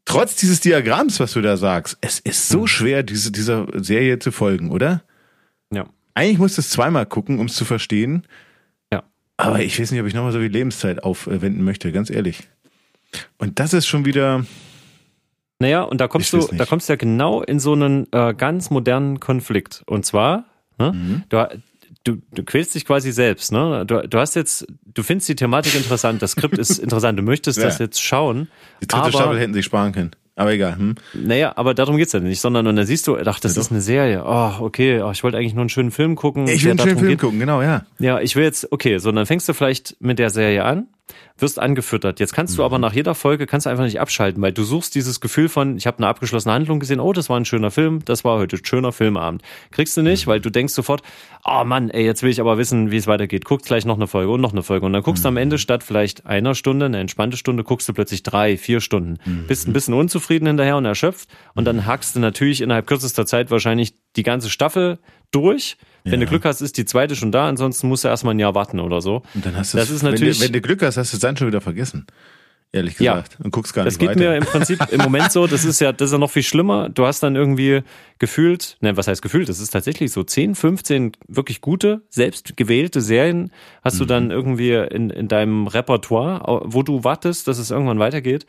Trotz 0.04 0.36
dieses 0.36 0.60
Diagramms, 0.60 1.20
was 1.20 1.32
du 1.32 1.40
da 1.40 1.56
sagst, 1.56 1.96
es 2.00 2.18
ist 2.18 2.48
so 2.48 2.60
hm. 2.60 2.66
schwer, 2.66 3.02
diese, 3.02 3.30
dieser 3.30 3.66
Serie 3.74 4.18
zu 4.18 4.32
folgen, 4.32 4.70
oder? 4.70 5.02
Ja. 5.72 5.86
Eigentlich 6.14 6.38
musst 6.38 6.56
du 6.56 6.60
es 6.60 6.70
zweimal 6.70 7.06
gucken, 7.06 7.38
um 7.38 7.46
es 7.46 7.54
zu 7.54 7.64
verstehen. 7.64 8.26
Ja. 8.92 9.04
Aber 9.36 9.60
ich 9.60 9.78
weiß 9.80 9.90
nicht, 9.90 10.00
ob 10.00 10.06
ich 10.06 10.14
nochmal 10.14 10.32
so 10.32 10.40
viel 10.40 10.50
Lebenszeit 10.50 11.02
aufwenden 11.02 11.64
möchte, 11.64 11.92
ganz 11.92 12.10
ehrlich. 12.10 12.48
Und 13.38 13.58
das 13.58 13.72
ist 13.72 13.86
schon 13.86 14.04
wieder. 14.04 14.44
Naja, 15.58 15.82
und 15.82 16.00
da 16.00 16.08
kommst 16.08 16.32
du, 16.32 16.48
da 16.52 16.64
kommst 16.64 16.88
du 16.88 16.94
ja 16.94 16.96
genau 16.96 17.42
in 17.42 17.60
so 17.60 17.72
einen 17.72 18.06
äh, 18.12 18.32
ganz 18.34 18.70
modernen 18.70 19.20
Konflikt. 19.20 19.82
Und 19.86 20.06
zwar, 20.06 20.46
ne, 20.78 20.92
mhm. 20.92 21.22
du, 21.28 21.48
du, 22.04 22.22
du 22.32 22.42
quälst 22.44 22.74
dich 22.74 22.86
quasi 22.86 23.12
selbst, 23.12 23.52
ne? 23.52 23.84
Du, 23.86 24.06
du 24.08 24.18
hast 24.18 24.36
jetzt, 24.36 24.66
du 24.86 25.02
findest 25.02 25.28
die 25.28 25.36
Thematik 25.36 25.74
interessant, 25.74 26.22
das 26.22 26.32
Skript 26.32 26.56
ist 26.56 26.78
interessant, 26.82 27.18
du 27.18 27.22
möchtest 27.22 27.58
ja. 27.58 27.64
das 27.64 27.78
jetzt 27.78 28.02
schauen. 28.02 28.48
Die 28.80 28.86
dritte 28.86 29.02
aber, 29.02 29.12
Staffel 29.12 29.38
hätten 29.38 29.52
sie 29.52 29.62
sparen 29.62 29.92
können. 29.92 30.12
Aber 30.40 30.52
egal. 30.54 30.78
Hm? 30.78 30.94
Naja, 31.12 31.52
aber 31.56 31.74
darum 31.74 31.98
geht's 31.98 32.14
ja 32.14 32.20
nicht, 32.20 32.40
sondern 32.40 32.66
und 32.66 32.74
dann 32.74 32.86
siehst 32.86 33.06
du, 33.06 33.18
ach, 33.18 33.40
das 33.40 33.56
ja, 33.56 33.60
ist 33.60 33.70
eine 33.70 33.82
Serie. 33.82 34.22
Oh, 34.24 34.52
okay, 34.60 35.02
oh, 35.02 35.10
ich 35.10 35.22
wollte 35.22 35.36
eigentlich 35.36 35.52
nur 35.52 35.60
einen 35.60 35.68
schönen 35.68 35.90
Film 35.90 36.16
gucken. 36.16 36.48
Ich 36.48 36.64
will 36.64 36.70
einen 36.70 36.78
schönen 36.78 36.96
Film 36.96 37.10
geht. 37.10 37.20
gucken, 37.20 37.38
genau, 37.38 37.60
ja. 37.60 37.84
Ja, 37.98 38.20
ich 38.20 38.36
will 38.36 38.44
jetzt, 38.44 38.72
okay, 38.72 38.96
so, 38.96 39.10
und 39.10 39.16
dann 39.16 39.26
fängst 39.26 39.46
du 39.50 39.52
vielleicht 39.52 39.96
mit 40.00 40.18
der 40.18 40.30
Serie 40.30 40.64
an 40.64 40.86
wirst 41.38 41.58
angefüttert. 41.58 42.20
Jetzt 42.20 42.32
kannst 42.32 42.58
du 42.58 42.64
aber 42.64 42.78
mhm. 42.78 42.82
nach 42.82 42.92
jeder 42.92 43.14
Folge 43.14 43.46
kannst 43.46 43.66
du 43.66 43.70
einfach 43.70 43.84
nicht 43.84 44.00
abschalten, 44.00 44.42
weil 44.42 44.52
du 44.52 44.62
suchst 44.62 44.94
dieses 44.94 45.20
Gefühl 45.20 45.48
von, 45.48 45.76
ich 45.76 45.86
habe 45.86 45.98
eine 45.98 46.08
abgeschlossene 46.08 46.52
Handlung 46.54 46.80
gesehen, 46.80 47.00
oh, 47.00 47.12
das 47.12 47.28
war 47.28 47.38
ein 47.38 47.44
schöner 47.44 47.70
Film, 47.70 48.04
das 48.04 48.24
war 48.24 48.38
heute 48.38 48.56
ein 48.56 48.64
schöner 48.64 48.92
Filmabend. 48.92 49.42
Kriegst 49.70 49.96
du 49.96 50.02
nicht, 50.02 50.26
mhm. 50.26 50.30
weil 50.30 50.40
du 50.40 50.50
denkst 50.50 50.74
sofort, 50.74 51.02
oh 51.44 51.64
Mann, 51.64 51.90
ey, 51.90 52.04
jetzt 52.04 52.22
will 52.22 52.30
ich 52.30 52.40
aber 52.40 52.58
wissen, 52.58 52.90
wie 52.90 52.96
es 52.96 53.06
weitergeht. 53.06 53.44
Guckst 53.44 53.66
gleich 53.66 53.84
noch 53.84 53.96
eine 53.96 54.06
Folge 54.06 54.30
und 54.30 54.40
noch 54.40 54.52
eine 54.52 54.62
Folge. 54.62 54.86
Und 54.86 54.92
dann 54.92 55.02
guckst 55.02 55.24
du 55.24 55.28
am 55.28 55.36
Ende 55.36 55.56
mhm. 55.56 55.60
statt 55.60 55.82
vielleicht 55.82 56.26
einer 56.26 56.54
Stunde, 56.54 56.86
eine 56.86 56.98
entspannte 56.98 57.36
Stunde, 57.36 57.64
guckst 57.64 57.88
du 57.88 57.92
plötzlich 57.92 58.22
drei, 58.22 58.56
vier 58.56 58.80
Stunden. 58.80 59.18
Bist 59.46 59.66
ein 59.66 59.72
bisschen 59.72 59.94
unzufrieden 59.94 60.46
hinterher 60.46 60.76
und 60.76 60.84
erschöpft. 60.84 61.28
Und 61.54 61.64
dann 61.64 61.86
hackst 61.86 62.16
du 62.16 62.20
natürlich 62.20 62.60
innerhalb 62.60 62.86
kürzester 62.86 63.26
Zeit 63.26 63.50
wahrscheinlich 63.50 63.94
die 64.16 64.22
ganze 64.22 64.50
Staffel 64.50 64.98
durch. 65.30 65.76
Wenn 66.04 66.14
ja. 66.14 66.20
du 66.20 66.26
Glück 66.26 66.44
hast, 66.44 66.60
ist 66.60 66.78
die 66.78 66.84
zweite 66.84 67.14
schon 67.14 67.30
da, 67.30 67.48
ansonsten 67.48 67.88
musst 67.88 68.04
du 68.04 68.08
erstmal 68.08 68.34
ein 68.34 68.38
Jahr 68.38 68.54
warten 68.54 68.80
oder 68.80 69.00
so. 69.00 69.22
Und 69.34 69.44
dann 69.44 69.56
hast 69.56 69.74
du 69.74 69.78
das 69.78 69.90
ist 69.90 70.02
natürlich, 70.02 70.40
wenn 70.40 70.48
du, 70.48 70.54
wenn 70.54 70.60
du 70.60 70.60
Glück 70.60 70.82
hast, 70.82 70.96
hast 70.96 71.12
du 71.12 71.16
es 71.16 71.20
dann 71.20 71.36
schon 71.36 71.46
wieder 71.46 71.60
vergessen. 71.60 72.06
Ehrlich 72.72 72.96
gesagt. 72.96 73.32
Ja, 73.32 73.44
und 73.44 73.50
guckst 73.50 73.74
gar 73.74 73.82
nicht 73.82 73.94
Das 73.94 73.98
geht 73.98 74.10
weiter. 74.10 74.20
mir 74.20 74.36
im 74.36 74.44
Prinzip 74.44 74.80
im 74.92 75.00
Moment 75.00 75.32
so, 75.32 75.48
das 75.48 75.64
ist 75.64 75.80
ja, 75.80 75.90
das 75.92 76.10
ist 76.10 76.12
ja 76.12 76.18
noch 76.18 76.30
viel 76.30 76.44
schlimmer. 76.44 76.88
Du 76.88 77.04
hast 77.04 77.20
dann 77.20 77.34
irgendwie 77.34 77.82
gefühlt, 78.20 78.76
ne, 78.80 78.96
was 78.96 79.08
heißt 79.08 79.22
gefühlt? 79.22 79.48
Das 79.48 79.58
ist 79.58 79.70
tatsächlich 79.70 80.12
so 80.12 80.22
10, 80.22 80.54
15 80.54 81.12
wirklich 81.26 81.62
gute, 81.62 82.02
selbst 82.10 82.56
gewählte 82.56 83.00
Serien 83.00 83.50
hast 83.82 83.94
mhm. 83.94 83.98
du 83.98 84.04
dann 84.04 84.30
irgendwie 84.30 84.72
in, 84.72 85.10
in 85.10 85.26
deinem 85.26 85.66
Repertoire, 85.66 86.62
wo 86.64 86.84
du 86.84 87.02
wartest, 87.02 87.48
dass 87.48 87.58
es 87.58 87.72
irgendwann 87.72 87.98
weitergeht. 87.98 88.46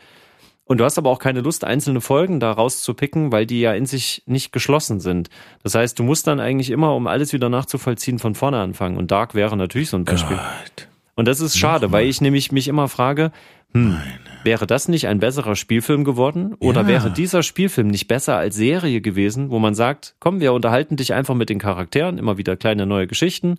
Und 0.71 0.77
du 0.77 0.85
hast 0.85 0.97
aber 0.97 1.09
auch 1.09 1.19
keine 1.19 1.41
Lust, 1.41 1.65
einzelne 1.65 1.99
Folgen 1.99 2.39
da 2.39 2.49
rauszupicken, 2.49 3.33
weil 3.33 3.45
die 3.45 3.59
ja 3.59 3.73
in 3.73 3.85
sich 3.85 4.23
nicht 4.25 4.53
geschlossen 4.53 5.01
sind. 5.01 5.29
Das 5.63 5.75
heißt, 5.75 5.99
du 5.99 6.03
musst 6.03 6.27
dann 6.27 6.39
eigentlich 6.39 6.69
immer, 6.69 6.95
um 6.95 7.07
alles 7.07 7.33
wieder 7.33 7.49
nachzuvollziehen, 7.49 8.19
von 8.19 8.35
vorne 8.35 8.57
anfangen. 8.57 8.95
Und 8.95 9.11
Dark 9.11 9.35
wäre 9.35 9.57
natürlich 9.57 9.89
so 9.89 9.97
ein 9.97 10.05
Beispiel. 10.05 10.37
Gott. 10.37 10.87
Und 11.15 11.27
das 11.27 11.41
ist 11.41 11.57
schade, 11.57 11.87
Nochmal. 11.87 12.03
weil 12.03 12.07
ich 12.07 12.21
nämlich 12.21 12.53
mich 12.53 12.69
immer 12.69 12.87
frage, 12.87 13.33
hm, 13.73 13.97
wäre 14.45 14.65
das 14.65 14.87
nicht 14.87 15.09
ein 15.09 15.19
besserer 15.19 15.57
Spielfilm 15.57 16.05
geworden? 16.05 16.55
Oder 16.59 16.83
ja. 16.83 16.87
wäre 16.87 17.11
dieser 17.11 17.43
Spielfilm 17.43 17.87
nicht 17.87 18.07
besser 18.07 18.37
als 18.37 18.55
Serie 18.55 19.01
gewesen, 19.01 19.49
wo 19.49 19.59
man 19.59 19.75
sagt, 19.75 20.15
komm, 20.19 20.39
wir 20.39 20.53
unterhalten 20.53 20.95
dich 20.95 21.13
einfach 21.13 21.35
mit 21.35 21.49
den 21.49 21.59
Charakteren, 21.59 22.17
immer 22.17 22.37
wieder 22.37 22.55
kleine 22.55 22.85
neue 22.85 23.07
Geschichten. 23.07 23.57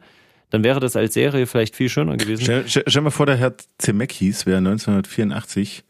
Dann 0.49 0.65
wäre 0.65 0.81
das 0.81 0.97
als 0.97 1.13
Serie 1.13 1.47
vielleicht 1.47 1.77
viel 1.77 1.91
schöner 1.91 2.17
gewesen. 2.17 2.43
Stell, 2.43 2.65
stell, 2.67 2.85
stell 2.87 3.03
mal 3.03 3.11
vor, 3.11 3.27
der 3.27 3.37
Herr 3.37 3.53
Zemeckis 3.77 4.47
wäre 4.47 4.57
1984 4.57 5.85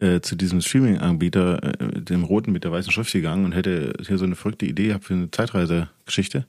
äh, 0.00 0.20
zu 0.20 0.36
diesem 0.36 0.60
Streaming-Anbieter, 0.60 1.80
äh, 1.80 2.00
dem 2.00 2.24
roten 2.24 2.52
mit 2.52 2.64
der 2.64 2.72
weißen 2.72 2.92
Schrift 2.92 3.12
gegangen 3.12 3.44
und 3.44 3.52
hätte 3.52 3.92
hier 4.06 4.18
so 4.18 4.24
eine 4.24 4.36
verrückte 4.36 4.66
Idee 4.66 4.88
gehabt 4.88 5.04
für 5.04 5.14
eine 5.14 5.30
Zeitreisegeschichte. 5.30 6.46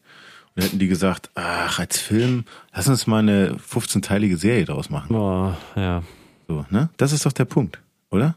Und 0.56 0.64
hätten 0.64 0.80
die 0.80 0.88
gesagt, 0.88 1.30
ach, 1.36 1.80
als 1.80 2.00
Film, 2.00 2.46
lass 2.74 2.88
uns 2.88 3.08
mal 3.08 3.20
eine 3.20 3.56
15-teilige 3.56 4.38
Serie 4.38 4.66
draus 4.66 4.90
machen. 4.90 5.10
Boah, 5.10 5.58
ja. 5.76 6.02
So, 6.48 6.66
ne? 6.70 6.90
Das 6.98 7.12
ist 7.12 7.26
doch 7.26 7.34
der 7.34 7.46
Punkt, 7.46 7.82
oder? 8.10 8.36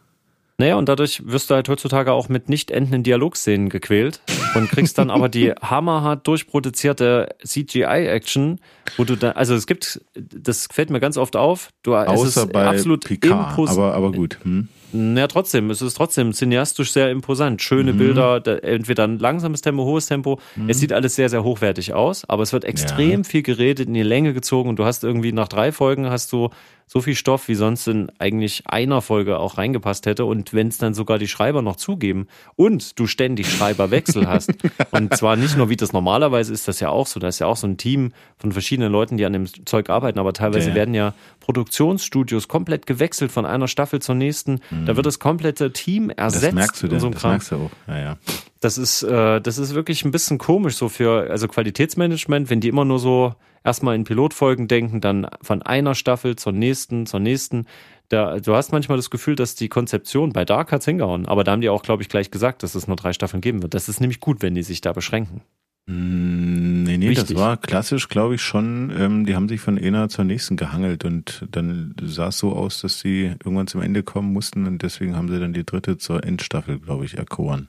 Naja, 0.61 0.75
und 0.75 0.89
dadurch 0.89 1.23
wirst 1.25 1.51
du 1.51 1.55
halt 1.55 1.69
heutzutage 1.69 2.11
auch 2.11 2.29
mit 2.29 2.49
nicht 2.49 2.73
endenden 2.73 3.05
Dialogszenen 3.05 3.69
gequält 3.69 4.21
und 4.57 4.69
kriegst 4.69 4.99
dann 4.99 5.09
aber 5.09 5.29
die 5.29 5.53
hammerhart 5.63 6.27
durchproduzierte 6.27 7.29
CGI-Action, 7.45 8.59
wo 8.97 9.05
du 9.05 9.15
dann, 9.15 9.37
also 9.37 9.55
es 9.55 9.69
gibt, 9.69 10.01
das 10.15 10.67
fällt 10.67 10.91
mir 10.91 10.99
ganz 10.99 11.17
oft 11.17 11.37
auf, 11.37 11.69
du, 11.85 11.95
Außer 11.95 12.27
es 12.27 12.37
ist 12.37 12.53
bei 12.53 12.67
absolut 12.67 13.05
Picard, 13.05 13.57
aber, 13.57 13.95
aber 13.95 14.11
gut. 14.11 14.39
Hm. 14.43 14.69
Naja, 14.93 15.27
trotzdem, 15.27 15.71
es 15.71 15.83
ist 15.83 15.95
trotzdem 15.95 16.33
cineastisch 16.33 16.93
sehr 16.93 17.11
imposant. 17.11 17.61
Schöne 17.63 17.93
Mhm. 17.93 17.99
Bilder, 17.99 18.41
da, 18.41 18.55
entweder 18.57 19.05
ein 19.05 19.19
langsames 19.19 19.61
Tempo, 19.61 19.85
hohes 19.85 20.07
Tempo. 20.07 20.39
Es 20.67 20.81
sieht 20.81 20.93
alles 20.93 21.15
sehr, 21.15 21.29
sehr 21.29 21.45
hochwertig 21.45 21.93
aus, 21.95 22.25
aber 22.29 22.43
es 22.43 22.53
wird 22.53 22.65
extrem 22.65 23.25
viel 23.25 23.43
geredet, 23.43 23.89
in 23.89 23.95
die 23.95 24.03
Länge 24.03 24.33
gezogen 24.33 24.69
und 24.69 24.79
du 24.79 24.85
hast 24.85 25.05
irgendwie 25.05 25.33
nach 25.33 25.49
drei 25.49 25.73
Folgen 25.73 26.09
hast 26.11 26.33
du 26.33 26.51
so 26.91 27.03
viel 27.03 27.15
Stoff, 27.15 27.49
wie 27.49 27.55
sonst 27.55 27.87
in 27.87 28.11
eigentlich 28.19 28.63
einer 28.65 29.03
Folge 29.03 29.39
auch 29.39 29.59
reingepasst 29.59 30.07
hätte. 30.07 30.25
Und 30.25 30.55
wenn 30.55 30.69
es 30.69 30.79
dann 30.79 30.95
sogar 30.95 31.19
die 31.19 31.29
Schreiber 31.29 31.61
noch 31.61 31.77
zugeben 31.77 32.29
und 32.57 32.99
du 32.99 33.07
ständig 33.07 33.47
Schreiberwechsel 33.53 34.27
hast, 34.27 34.55
und 34.91 35.15
zwar 35.15 35.37
nicht 35.37 35.55
nur 35.59 35.69
wie 35.69 35.77
das 35.77 35.93
normalerweise 35.93 36.51
ist, 36.51 36.67
das 36.67 36.81
ja 36.81 36.89
auch 36.89 37.07
so, 37.07 37.21
da 37.21 37.29
ist 37.29 37.41
ja 37.41 37.47
auch 37.47 37.59
so 37.59 37.67
ein 37.67 37.77
Team 37.77 38.13
von 38.39 38.53
verschiedenen 38.53 38.91
Leuten, 38.91 39.19
die 39.19 39.27
an 39.27 39.35
dem 39.35 39.67
Zeug 39.67 39.91
arbeiten, 39.91 40.19
aber 40.19 40.33
teilweise 40.33 40.69
Ja, 40.69 40.71
ja. 40.71 40.75
werden 40.77 40.95
ja 40.95 41.13
Produktionsstudios 41.41 42.49
komplett 42.49 42.87
gewechselt 42.87 43.33
von 43.33 43.45
einer 43.45 43.69
Staffel 43.69 44.01
zur 44.01 44.15
nächsten. 44.15 44.61
Da 44.87 44.97
wird 44.97 45.07
das 45.07 45.19
komplette 45.19 45.73
Team 45.73 46.11
ersetzt. 46.11 46.45
Das 46.45 46.55
merkst 46.55 46.83
du 46.83 46.89
denn, 46.89 47.01
so 47.01 47.11
das 47.11 47.21
Kram. 47.21 47.31
merkst 47.33 47.53
du 47.53 47.57
auch. 47.57 47.71
Ja, 47.87 47.99
ja. 47.99 48.17
Das 48.61 48.79
ist, 48.79 49.03
äh, 49.03 49.41
das 49.41 49.59
ist 49.59 49.75
wirklich 49.75 50.05
ein 50.05 50.11
bisschen 50.11 50.39
komisch 50.39 50.77
so 50.77 50.89
für, 50.89 51.31
also 51.31 51.49
Qualitätsmanagement, 51.49 52.51
wenn 52.51 52.61
die 52.61 52.69
immer 52.69 52.85
nur 52.85 52.99
so 52.99 53.35
erstmal 53.65 53.95
in 53.95 54.05
Pilotfolgen 54.05 54.69
denken, 54.69 55.01
dann 55.01 55.29
von 55.43 55.63
einer 55.63 55.95
Staffel 55.95 56.37
zur 56.37 56.53
nächsten, 56.53 57.07
zur 57.07 57.21
nächsten. 57.21 57.67
Da, 58.09 58.41
du 58.41 58.55
hast 58.55 58.73
manchmal 58.73 58.97
das 58.97 59.11
Gefühl, 59.11 59.35
dass 59.35 59.55
die 59.55 59.69
Konzeption 59.69 60.33
bei 60.33 60.45
Dark 60.45 60.73
hat's 60.73 60.87
hingehauen, 60.87 61.27
aber 61.27 61.45
da 61.45 61.53
haben 61.53 61.61
die 61.61 61.69
auch, 61.69 61.83
glaube 61.83 62.03
ich, 62.03 62.09
gleich 62.09 62.31
gesagt, 62.31 62.63
dass 62.63 62.75
es 62.75 62.87
nur 62.87 62.97
drei 62.97 63.13
Staffeln 63.13 63.43
geben 63.43 63.63
wird. 63.63 63.75
Das 63.75 63.89
ist 63.89 64.01
nämlich 64.01 64.21
gut, 64.21 64.41
wenn 64.41 64.55
die 64.55 64.63
sich 64.63 64.81
da 64.81 64.93
beschränken. 64.93 65.43
Mm, 65.89 66.69
Nee, 66.89 66.97
nee, 66.97 67.11
Wichtig. 67.11 67.29
das 67.29 67.37
war 67.37 67.57
klassisch, 67.59 68.09
glaube 68.09 68.37
ich, 68.37 68.43
schon. 68.43 68.91
Ähm, 68.97 69.27
die 69.27 69.35
haben 69.35 69.47
sich 69.49 69.61
von 69.61 69.79
einer 69.79 70.09
zur 70.09 70.25
nächsten 70.25 70.57
gehangelt 70.57 71.05
und 71.05 71.45
dann 71.51 71.95
sah 72.03 72.29
es 72.29 72.39
so 72.39 72.55
aus, 72.55 72.81
dass 72.81 73.01
sie 73.01 73.35
irgendwann 73.45 73.67
zum 73.67 73.83
Ende 73.83 74.03
kommen 74.03 74.33
mussten 74.33 74.67
und 74.67 74.83
deswegen 74.83 75.15
haben 75.15 75.29
sie 75.29 75.39
dann 75.39 75.53
die 75.53 75.65
dritte 75.67 75.99
zur 75.99 76.25
Endstaffel, 76.25 76.79
glaube 76.79 77.05
ich, 77.05 77.19
erkoren. 77.19 77.69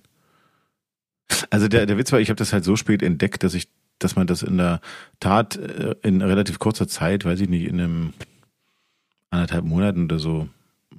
Also 1.50 1.68
der, 1.68 1.86
der 1.86 1.98
Witz 1.98 2.12
war, 2.14 2.20
ich 2.22 2.30
habe 2.30 2.38
das 2.38 2.54
halt 2.54 2.64
so 2.64 2.78
spät 2.78 3.04
entdeckt, 3.04 3.44
dass 3.44 3.54
ich, 3.54 3.68
dass 4.00 4.16
man 4.16 4.26
das 4.26 4.42
in 4.42 4.58
der 4.58 4.80
Tat 5.20 5.58
äh, 5.58 5.96
in 6.02 6.22
relativ 6.22 6.60
kurzer 6.60 6.88
Zeit, 6.88 7.26
weiß 7.26 7.42
ich 7.42 7.50
nicht, 7.50 7.66
in 7.66 7.80
einem 7.82 8.14
anderthalb 9.30 9.66
Monaten 9.66 10.06
oder 10.06 10.20
so, 10.20 10.48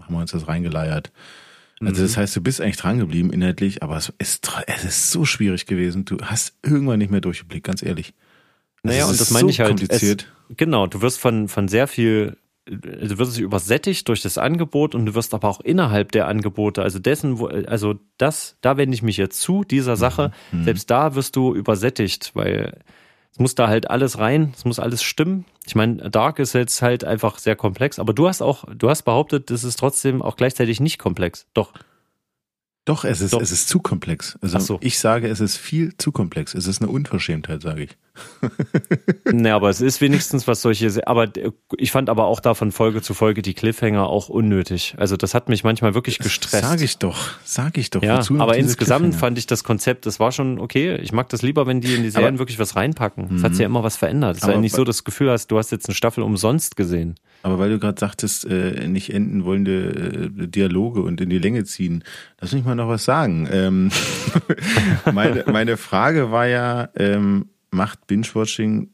haben 0.01 0.15
wir 0.15 0.21
uns 0.21 0.33
das 0.33 0.47
reingeleiert. 0.47 1.11
Also 1.83 2.03
das 2.03 2.17
heißt, 2.17 2.37
du 2.37 2.43
bist 2.43 2.61
eigentlich 2.61 2.77
dran 2.77 2.99
geblieben 2.99 3.33
inhaltlich, 3.33 3.83
aber 3.83 3.97
es 3.97 4.13
ist, 4.19 4.47
es 4.67 4.85
ist 4.85 5.11
so 5.13 5.25
schwierig 5.25 5.65
gewesen. 5.67 6.05
Du 6.05 6.19
hast 6.23 6.55
irgendwann 6.63 6.99
nicht 6.99 7.11
mehr 7.11 7.23
durchgeblickt, 7.23 7.67
ganz 7.67 7.83
ehrlich. 7.83 8.13
Also 8.83 8.95
Naja, 8.95 9.05
und 9.07 9.13
ist 9.13 9.21
das 9.21 9.31
meine 9.31 9.45
so 9.47 9.51
ich 9.51 9.61
halt. 9.61 9.69
Kompliziert. 9.71 10.31
Es, 10.51 10.57
genau, 10.59 10.87
du 10.87 11.01
wirst 11.01 11.19
von, 11.19 11.49
von 11.49 11.69
sehr 11.69 11.87
viel, 11.87 12.37
du 12.67 13.19
wirst 13.19 13.39
übersättigt 13.39 14.07
durch 14.09 14.21
das 14.21 14.37
Angebot 14.37 14.95
und 14.95 15.07
du 15.07 15.15
wirst 15.15 15.33
aber 15.33 15.49
auch 15.49 15.61
innerhalb 15.61 16.13
der 16.13 16.29
Angebote, 16.29 16.83
also 16.83 16.99
dessen, 16.99 17.39
wo, 17.39 17.47
also 17.47 17.95
das, 18.19 18.57
da 18.61 18.77
wende 18.77 18.95
ich 18.95 19.03
mich 19.03 19.17
jetzt 19.17 19.41
zu, 19.41 19.65
dieser 19.65 19.97
Sache, 19.97 20.33
Mhm. 20.53 20.65
selbst 20.65 20.91
da 20.91 21.15
wirst 21.15 21.35
du 21.37 21.55
übersättigt, 21.55 22.33
weil 22.35 22.79
es 23.33 23.39
muss 23.39 23.55
da 23.55 23.69
halt 23.69 23.91
alles 23.91 24.19
rein, 24.19 24.53
es 24.57 24.65
muss 24.65 24.79
alles 24.79 25.03
stimmen. 25.03 25.45
Ich 25.67 25.75
meine, 25.75 26.11
Dark 26.11 26.39
ist 26.39 26.53
jetzt 26.53 26.83
halt 26.83 27.05
einfach 27.05 27.39
sehr 27.39 27.57
komplex, 27.57 27.99
aber 27.99 28.13
du 28.13 28.29
hast 28.29 28.43
auch, 28.43 28.65
du 28.75 28.91
hast 28.91 29.03
behauptet, 29.03 29.51
es 29.51 29.65
ist 29.65 29.79
trotzdem 29.79 30.21
auch 30.21 30.37
gleichzeitig 30.37 30.81
nicht 30.81 30.99
komplex. 30.99 31.47
Doch. 31.55 31.73
Doch, 32.87 33.05
es 33.05 33.21
ist, 33.21 33.35
Doch. 33.35 33.41
es 33.43 33.53
ist 33.53 33.69
zu 33.69 33.79
komplex. 33.79 34.39
Also 34.41 34.59
so. 34.59 34.79
ich 34.81 34.99
sage, 34.99 35.29
es 35.29 35.41
ist 35.41 35.57
viel 35.57 35.97
zu 35.97 36.13
komplex. 36.13 36.55
Es 36.55 36.67
ist 36.67 36.83
eine 36.83 36.91
Unverschämtheit, 36.91 37.63
sage 37.63 37.85
ich. 37.85 37.97
Nee, 39.33 39.51
aber 39.51 39.71
es 39.71 39.81
ist 39.81 40.01
wenigstens 40.01 40.49
was 40.49 40.63
solche, 40.63 41.07
aber 41.07 41.29
ich 41.77 41.93
fand 41.93 42.09
aber 42.09 42.27
auch 42.27 42.41
da 42.41 42.55
von 42.55 42.73
Folge 42.73 43.03
zu 43.03 43.15
Folge 43.15 43.43
die 43.43 43.55
Cliffhanger 43.55 44.07
auch 44.07 44.29
unnötig. 44.29 44.95
Also 44.99 45.17
das 45.17 45.35
hat 45.35 45.49
mich 45.49 45.65
manchmal 45.65 45.95
wirklich 45.95 46.19
gestresst. 46.19 46.65
Sag 46.65 46.81
ich 46.81 46.99
doch, 46.99 47.31
sag 47.45 47.79
ich 47.79 47.91
doch. 47.91 48.03
ja, 48.03 48.23
aber 48.39 48.57
insgesamt 48.57 49.15
fand 49.15 49.39
ich 49.39 49.47
das 49.47 49.65
Konzept, 49.65 50.07
das 50.07 50.21
war 50.21 50.33
schon 50.33 50.59
okay. 50.59 50.97
Ich 50.97 51.13
mag 51.13 51.29
das 51.29 51.43
lieber, 51.43 51.67
wenn 51.67 51.81
die 51.81 51.95
in 51.95 52.03
die 52.03 52.11
Serien 52.11 52.39
wirklich 52.39 52.59
was 52.59 52.77
reinpacken. 52.77 53.37
Es 53.37 53.45
hat 53.45 53.53
sich 53.53 53.61
ja 53.61 53.67
immer 53.67 53.83
was 53.83 53.97
verändert. 53.97 54.37
Es 54.37 54.43
ist 54.43 54.49
ja 54.49 54.55
Aber 54.55 54.61
nicht 54.61 54.75
so 54.75 54.85
das 54.85 55.05
Gefühl 55.05 55.31
hast, 55.31 55.49
du 55.49 55.59
hast 55.59 55.71
jetzt 55.71 55.89
eine 55.89 55.95
Staffel 55.95 56.23
umsonst 56.23 56.77
gesehen. 56.77 57.15
Aber 57.43 57.59
weil 57.59 57.71
du 57.71 57.79
gerade 57.79 57.99
sagtest, 57.99 58.45
äh, 58.45 58.87
nicht 58.87 59.13
enden 59.15 59.45
wollende 59.45 60.31
äh, 60.43 60.49
Dialoge 60.49 61.03
und 61.03 61.21
in 61.21 61.31
die 61.31 61.39
Länge 61.39 61.65
ziehen, 61.65 62.05
lass 62.41 62.53
mich 62.53 62.65
mal 62.65 62.75
noch 62.75 62.89
was 62.89 63.05
sagen. 63.05 63.49
Ähm, 63.51 63.91
meine, 65.13 65.45
meine 65.47 65.77
Frage 65.77 66.31
war 66.31 66.47
ja, 66.47 66.91
ähm, 66.97 67.49
macht 67.71 68.07
Binge-Watching 68.07 68.91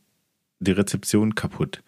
die 0.60 0.72
Rezeption 0.72 1.34
kaputt? 1.34 1.82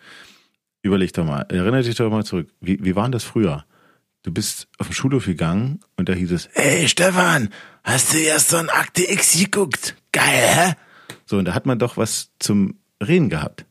Überleg 0.82 1.12
doch 1.12 1.24
mal, 1.24 1.46
erinnere 1.48 1.82
dich 1.82 1.96
doch 1.96 2.10
mal 2.10 2.24
zurück. 2.24 2.48
Wie, 2.60 2.82
wie 2.84 2.96
war 2.96 3.04
denn 3.04 3.12
das 3.12 3.24
früher? 3.24 3.64
Du 4.22 4.32
bist 4.32 4.68
auf 4.78 4.88
den 4.88 4.94
Schulhof 4.94 5.26
gegangen 5.26 5.80
und 5.96 6.08
da 6.08 6.12
hieß 6.12 6.32
es, 6.32 6.48
hey 6.52 6.88
Stefan, 6.88 7.50
hast 7.84 8.12
du 8.12 8.18
gestern 8.18 8.68
Akte 8.68 9.10
X 9.10 9.38
geguckt? 9.38 9.96
Geil, 10.12 10.24
hä? 10.24 10.74
So, 11.24 11.38
und 11.38 11.44
da 11.44 11.54
hat 11.54 11.66
man 11.66 11.78
doch 11.78 11.96
was 11.96 12.30
zum 12.38 12.78
Reden 13.02 13.28
gehabt. 13.28 13.64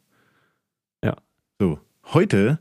Ja. 1.04 1.16
So, 1.60 1.80
heute, 2.06 2.60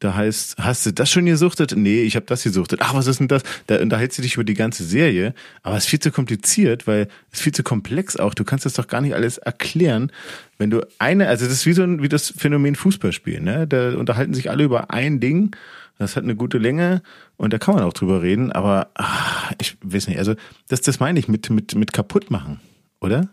da 0.00 0.14
heißt, 0.14 0.58
hast 0.58 0.86
du 0.86 0.92
das 0.92 1.10
schon 1.10 1.26
gesuchtet? 1.26 1.74
Nee, 1.76 2.02
ich 2.02 2.14
habe 2.14 2.26
das 2.26 2.44
gesuchtet. 2.44 2.80
Ach, 2.82 2.94
was 2.94 3.08
ist 3.08 3.18
denn 3.18 3.26
das? 3.26 3.42
Da 3.66 3.80
unterhältst 3.80 4.16
du 4.18 4.22
dich 4.22 4.34
über 4.34 4.44
die 4.44 4.54
ganze 4.54 4.84
Serie, 4.84 5.34
aber 5.62 5.76
es 5.76 5.84
ist 5.84 5.90
viel 5.90 5.98
zu 5.98 6.12
kompliziert, 6.12 6.86
weil 6.86 7.08
es 7.32 7.38
ist 7.38 7.42
viel 7.42 7.54
zu 7.54 7.64
komplex 7.64 8.16
auch. 8.16 8.34
Du 8.34 8.44
kannst 8.44 8.64
das 8.64 8.74
doch 8.74 8.86
gar 8.86 9.00
nicht 9.00 9.14
alles 9.14 9.38
erklären, 9.38 10.12
wenn 10.56 10.70
du 10.70 10.86
eine, 10.98 11.28
also 11.28 11.46
das 11.46 11.54
ist 11.54 11.66
wie 11.66 11.72
so 11.72 11.82
ein, 11.82 12.00
wie 12.00 12.08
das 12.08 12.32
Phänomen 12.36 12.76
Fußballspiel, 12.76 13.40
ne? 13.40 13.66
Da 13.66 13.96
unterhalten 13.96 14.34
sich 14.34 14.50
alle 14.50 14.64
über 14.64 14.92
ein 14.92 15.18
Ding, 15.18 15.56
das 15.98 16.14
hat 16.14 16.22
eine 16.22 16.36
gute 16.36 16.58
Länge 16.58 17.02
und 17.36 17.52
da 17.52 17.58
kann 17.58 17.74
man 17.74 17.82
auch 17.82 17.92
drüber 17.92 18.22
reden, 18.22 18.52
aber 18.52 18.90
ach, 18.94 19.52
ich 19.60 19.76
weiß 19.82 20.06
nicht, 20.06 20.18
also 20.18 20.34
das, 20.68 20.80
das 20.80 21.00
meine 21.00 21.18
ich 21.18 21.26
mit, 21.26 21.50
mit, 21.50 21.74
mit 21.74 21.92
kaputt 21.92 22.30
machen, 22.30 22.60
oder? 23.00 23.28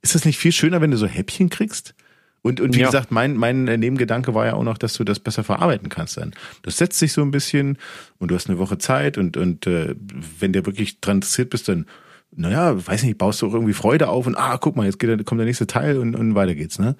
Ist 0.00 0.14
das 0.14 0.24
nicht 0.24 0.38
viel 0.38 0.52
schöner, 0.52 0.80
wenn 0.80 0.90
du 0.90 0.96
so 0.96 1.06
Häppchen 1.06 1.50
kriegst? 1.50 1.94
Und, 2.42 2.60
und 2.60 2.74
wie 2.74 2.80
Ja. 2.80 2.86
gesagt, 2.86 3.10
mein, 3.10 3.36
mein 3.36 3.64
Nebengedanke 3.64 4.34
war 4.34 4.46
ja 4.46 4.54
auch 4.54 4.62
noch, 4.62 4.78
dass 4.78 4.94
du 4.94 5.04
das 5.04 5.18
besser 5.18 5.42
verarbeiten 5.44 5.88
kannst 5.88 6.16
dann. 6.16 6.32
Das 6.62 6.76
setzt 6.76 6.98
sich 6.98 7.12
so 7.12 7.22
ein 7.22 7.30
bisschen 7.32 7.78
und 8.18 8.30
du 8.30 8.34
hast 8.34 8.48
eine 8.48 8.58
Woche 8.58 8.78
Zeit 8.78 9.18
und, 9.18 9.36
und 9.36 9.66
äh, 9.66 9.94
wenn 10.38 10.52
du 10.52 10.64
wirklich 10.64 11.00
dran 11.00 11.16
interessiert 11.18 11.50
bist, 11.50 11.68
dann, 11.68 11.86
naja, 12.34 12.86
weiß 12.86 13.02
nicht, 13.02 13.18
baust 13.18 13.42
du 13.42 13.48
auch 13.48 13.54
irgendwie 13.54 13.72
Freude 13.72 14.08
auf 14.08 14.26
und 14.26 14.36
ah, 14.36 14.56
guck 14.58 14.76
mal, 14.76 14.86
jetzt 14.86 14.98
geht, 14.98 15.10
der- 15.10 15.24
kommt 15.24 15.40
der 15.40 15.46
nächste 15.46 15.66
Teil 15.66 15.98
und, 15.98 16.14
und 16.14 16.34
weiter 16.34 16.54
geht's, 16.54 16.78
ne? 16.78 16.94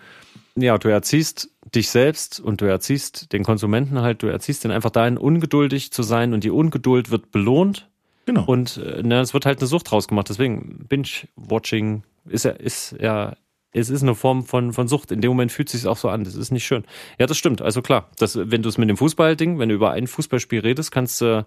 Ja, 0.57 0.77
du 0.77 0.89
erziehst 0.89 1.51
dich 1.73 1.89
selbst 1.89 2.41
und 2.41 2.61
du 2.61 2.65
erziehst 2.65 3.33
den 3.33 3.45
Konsumenten 3.45 4.01
halt, 4.01 4.25
du 4.25 4.27
erziehst 4.27 4.65
den 4.65 4.73
einfach 4.73 4.91
dahin, 4.91 5.17
ungeduldig 5.17 5.93
zu 5.93 6.03
sein 6.03 6.35
und 6.35 6.43
die 6.43 6.51
Ungeduld 6.51 7.11
wird 7.13 7.31
belohnt 7.31 7.89
Genau. 8.27 8.45
und 8.45 8.79
äh, 8.79 9.03
na, 9.05 9.21
es 9.21 9.33
wird 9.35 9.47
halt 9.47 9.61
eine 9.61 9.69
Sucht 9.69 9.91
draus 9.91 10.09
gemacht. 10.09 10.29
Deswegen 10.29 10.85
Binge-Watching 10.89 12.03
ist 12.29 12.45
ja, 12.45 12.51
ist 12.51 12.97
ja, 13.01 13.37
es 13.73 13.91
ist 13.91 14.03
eine 14.03 14.15
Form 14.15 14.45
von, 14.45 14.73
von 14.73 14.89
Sucht. 14.89 15.13
In 15.13 15.21
dem 15.21 15.31
Moment 15.31 15.53
fühlt 15.53 15.69
es 15.69 15.81
sich 15.81 15.87
auch 15.87 15.97
so 15.97 16.09
an. 16.09 16.25
Das 16.25 16.35
ist 16.35 16.51
nicht 16.51 16.65
schön. 16.65 16.85
Ja, 17.19 17.27
das 17.27 17.37
stimmt. 17.37 17.63
Also 17.63 17.83
klar, 17.83 18.09
das, 18.19 18.39
wenn 18.41 18.63
du 18.63 18.69
es 18.69 18.79
mit 18.79 18.89
dem 18.89 18.97
Fußballding, 18.97 19.59
wenn 19.59 19.69
du 19.69 19.75
über 19.75 19.91
ein 19.93 20.07
Fußballspiel 20.07 20.61
redest, 20.61 20.91
kannst 20.91 21.21
du 21.21 21.47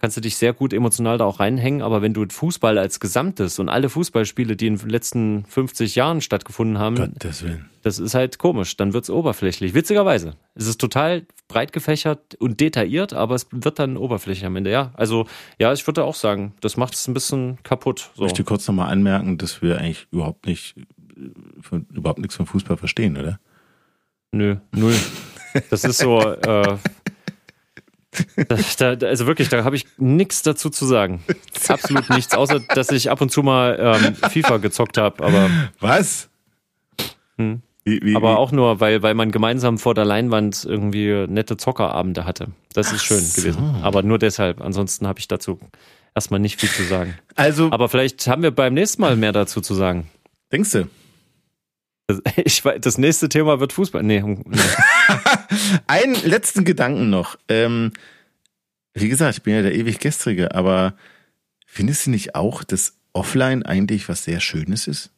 kannst 0.00 0.16
du 0.16 0.20
dich 0.20 0.36
sehr 0.36 0.52
gut 0.52 0.72
emotional 0.72 1.18
da 1.18 1.24
auch 1.24 1.40
reinhängen, 1.40 1.82
aber 1.82 2.02
wenn 2.02 2.14
du 2.14 2.24
Fußball 2.28 2.78
als 2.78 3.00
Gesamtes 3.00 3.58
und 3.58 3.68
alle 3.68 3.88
Fußballspiele, 3.88 4.54
die 4.54 4.68
in 4.68 4.76
den 4.76 4.88
letzten 4.88 5.44
50 5.46 5.96
Jahren 5.96 6.20
stattgefunden 6.20 6.78
haben, 6.78 6.96
Willen. 7.42 7.68
das 7.82 7.98
ist 7.98 8.14
halt 8.14 8.38
komisch, 8.38 8.76
dann 8.76 8.92
wird's 8.92 9.10
oberflächlich. 9.10 9.74
Witzigerweise. 9.74 10.34
Es 10.54 10.68
ist 10.68 10.80
total 10.80 11.26
breit 11.48 11.72
gefächert 11.72 12.36
und 12.36 12.60
detailliert, 12.60 13.12
aber 13.12 13.34
es 13.34 13.48
wird 13.50 13.80
dann 13.80 13.96
oberflächlich 13.96 14.46
am 14.46 14.54
Ende, 14.54 14.70
ja. 14.70 14.92
Also, 14.94 15.26
ja, 15.58 15.72
ich 15.72 15.84
würde 15.84 16.04
auch 16.04 16.14
sagen, 16.14 16.54
das 16.60 16.76
macht 16.76 16.94
es 16.94 17.08
ein 17.08 17.14
bisschen 17.14 17.58
kaputt. 17.64 18.10
Ich 18.12 18.16
So. 18.18 18.22
möchte 18.22 18.44
kurz 18.44 18.68
nochmal 18.68 18.92
anmerken, 18.92 19.36
dass 19.36 19.62
wir 19.62 19.78
eigentlich 19.78 20.06
überhaupt 20.12 20.46
nicht, 20.46 20.76
äh, 20.76 20.82
von, 21.60 21.86
überhaupt 21.92 22.18
nichts 22.18 22.36
vom 22.36 22.46
Fußball 22.46 22.76
verstehen, 22.76 23.16
oder? 23.16 23.38
Nö, 24.32 24.56
null. 24.72 24.94
Das 25.70 25.84
ist 25.84 25.98
so, 25.98 26.20
äh, 26.32 26.76
da, 28.48 28.96
da, 28.96 29.06
also 29.06 29.26
wirklich, 29.26 29.48
da 29.48 29.64
habe 29.64 29.76
ich 29.76 29.86
nichts 29.96 30.42
dazu 30.42 30.70
zu 30.70 30.86
sagen. 30.86 31.22
Absolut 31.68 32.10
nichts, 32.10 32.34
außer 32.34 32.60
dass 32.60 32.90
ich 32.90 33.10
ab 33.10 33.20
und 33.20 33.30
zu 33.30 33.42
mal 33.42 33.78
ähm, 33.80 34.14
FIFA 34.14 34.58
gezockt 34.58 34.98
habe, 34.98 35.24
aber, 35.24 35.50
Was? 35.80 36.28
Hm. 37.36 37.62
Wie, 37.84 38.00
wie, 38.02 38.16
aber 38.16 38.32
wie? 38.32 38.36
auch 38.36 38.52
nur, 38.52 38.80
weil, 38.80 39.02
weil 39.02 39.14
man 39.14 39.30
gemeinsam 39.30 39.78
vor 39.78 39.94
der 39.94 40.04
Leinwand 40.04 40.64
irgendwie 40.64 41.26
nette 41.26 41.56
Zockerabende 41.56 42.24
hatte. 42.24 42.48
Das 42.74 42.92
ist 42.92 43.02
schön 43.02 43.20
so. 43.20 43.40
gewesen. 43.40 43.76
Aber 43.82 44.02
nur 44.02 44.18
deshalb. 44.18 44.60
Ansonsten 44.60 45.06
habe 45.06 45.20
ich 45.20 45.28
dazu 45.28 45.58
erstmal 46.14 46.40
nicht 46.40 46.60
viel 46.60 46.68
zu 46.68 46.82
sagen. 46.82 47.14
Also, 47.34 47.70
Aber 47.70 47.88
vielleicht 47.88 48.26
haben 48.26 48.42
wir 48.42 48.50
beim 48.50 48.74
nächsten 48.74 49.00
Mal 49.00 49.16
mehr 49.16 49.32
dazu 49.32 49.60
zu 49.60 49.74
sagen. 49.74 50.08
denkst 50.52 50.72
du? 50.72 50.88
Das, 52.08 52.20
ich, 52.44 52.62
das 52.62 52.98
nächste 52.98 53.28
Thema 53.28 53.60
wird 53.60 53.72
Fußball. 53.72 54.02
Nee, 54.02 54.22
nee. 54.22 54.58
Einen 55.86 56.14
letzten 56.24 56.64
Gedanken 56.64 57.10
noch. 57.10 57.36
Ähm, 57.48 57.92
wie 58.94 59.08
gesagt, 59.08 59.36
ich 59.36 59.42
bin 59.44 59.54
ja 59.54 59.62
der 59.62 59.74
ewig 59.74 60.00
Gestrige, 60.00 60.54
aber 60.54 60.96
findest 61.66 62.06
du 62.06 62.10
nicht 62.10 62.34
auch, 62.34 62.64
dass 62.64 62.94
offline 63.12 63.62
eigentlich 63.62 64.08
was 64.08 64.24
sehr 64.24 64.40
Schönes 64.40 64.88
ist? 64.88 65.10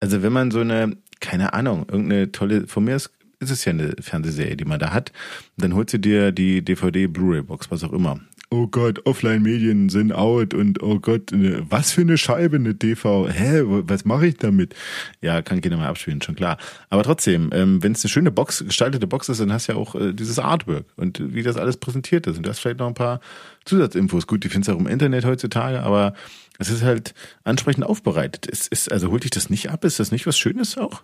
Also 0.00 0.22
wenn 0.22 0.32
man 0.32 0.50
so 0.50 0.60
eine, 0.60 0.96
keine 1.20 1.54
Ahnung, 1.54 1.86
irgendeine 1.88 2.32
tolle, 2.32 2.66
von 2.66 2.84
mir 2.84 2.96
ist, 2.96 3.10
ist 3.38 3.50
es 3.50 3.64
ja 3.64 3.70
eine 3.70 3.94
Fernsehserie, 4.00 4.56
die 4.56 4.64
man 4.64 4.80
da 4.80 4.92
hat, 4.92 5.12
dann 5.56 5.74
holst 5.74 5.94
du 5.94 5.98
dir 5.98 6.32
die 6.32 6.62
DVD, 6.62 7.06
Blu-ray-Box, 7.06 7.70
was 7.70 7.84
auch 7.84 7.92
immer 7.92 8.20
oh 8.52 8.66
Gott, 8.66 9.06
Offline-Medien 9.06 9.88
sind 9.88 10.12
out 10.12 10.52
und 10.52 10.82
oh 10.82 10.98
Gott, 11.00 11.30
was 11.32 11.92
für 11.92 12.02
eine 12.02 12.18
Scheibe, 12.18 12.56
eine 12.56 12.78
TV. 12.78 13.26
Hä, 13.28 13.62
was 13.64 14.04
mache 14.04 14.26
ich 14.26 14.36
damit? 14.36 14.74
Ja, 15.22 15.40
kann 15.40 15.62
keiner 15.62 15.78
mal 15.78 15.88
abspielen, 15.88 16.20
schon 16.20 16.36
klar. 16.36 16.58
Aber 16.90 17.02
trotzdem, 17.02 17.48
ähm, 17.54 17.82
wenn 17.82 17.92
es 17.92 18.04
eine 18.04 18.10
schöne 18.10 18.30
Box, 18.30 18.62
gestaltete 18.62 19.06
Box 19.06 19.30
ist, 19.30 19.40
dann 19.40 19.52
hast 19.52 19.68
du 19.68 19.72
ja 19.72 19.78
auch 19.78 19.94
äh, 19.94 20.12
dieses 20.12 20.38
Artwork 20.38 20.84
und 20.96 21.34
wie 21.34 21.42
das 21.42 21.56
alles 21.56 21.78
präsentiert 21.78 22.26
ist. 22.26 22.36
Und 22.36 22.42
du 22.44 22.50
hast 22.50 22.58
vielleicht 22.58 22.78
noch 22.78 22.88
ein 22.88 22.94
paar 22.94 23.20
Zusatzinfos. 23.64 24.26
Gut, 24.26 24.44
die 24.44 24.50
findest 24.50 24.68
du 24.68 24.74
auch 24.74 24.80
im 24.80 24.86
Internet 24.86 25.24
heutzutage, 25.24 25.82
aber 25.82 26.12
es 26.58 26.68
ist 26.68 26.82
halt 26.82 27.14
ansprechend 27.44 27.84
aufbereitet. 27.84 28.46
Es 28.52 28.68
ist, 28.68 28.92
also 28.92 29.10
holt 29.10 29.24
dich 29.24 29.30
das 29.30 29.48
nicht 29.48 29.70
ab? 29.70 29.82
Ist 29.86 29.98
das 29.98 30.12
nicht 30.12 30.26
was 30.26 30.38
Schönes 30.38 30.76
auch? 30.76 31.02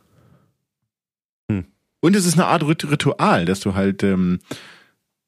Hm. 1.51 1.65
Und 2.01 2.15
es 2.15 2.27
ist 2.27 2.35
eine 2.35 2.47
Art 2.47 2.63
Ritual, 2.63 3.47
dass 3.47 3.61
du 3.61 3.75
halt 3.75 4.03
ähm, 4.03 4.39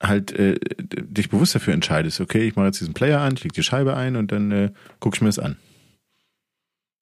halt 0.01 0.33
äh, 0.33 0.59
dich 0.79 1.29
bewusst 1.29 1.55
dafür 1.55 1.75
entscheidest, 1.75 2.21
okay, 2.21 2.47
ich 2.49 2.57
mache 2.57 2.67
jetzt 2.67 2.81
diesen 2.81 2.95
Player 2.95 3.21
an, 3.21 3.35
ich 3.37 3.45
leg 3.45 3.53
die 3.53 3.63
Scheibe 3.63 3.97
ein 3.97 4.17
und 4.17 4.33
dann 4.33 4.51
äh, 4.51 4.73
gucke 4.99 5.17
ich 5.17 5.21
mir 5.21 5.29
das 5.29 5.39
an. 5.39 5.57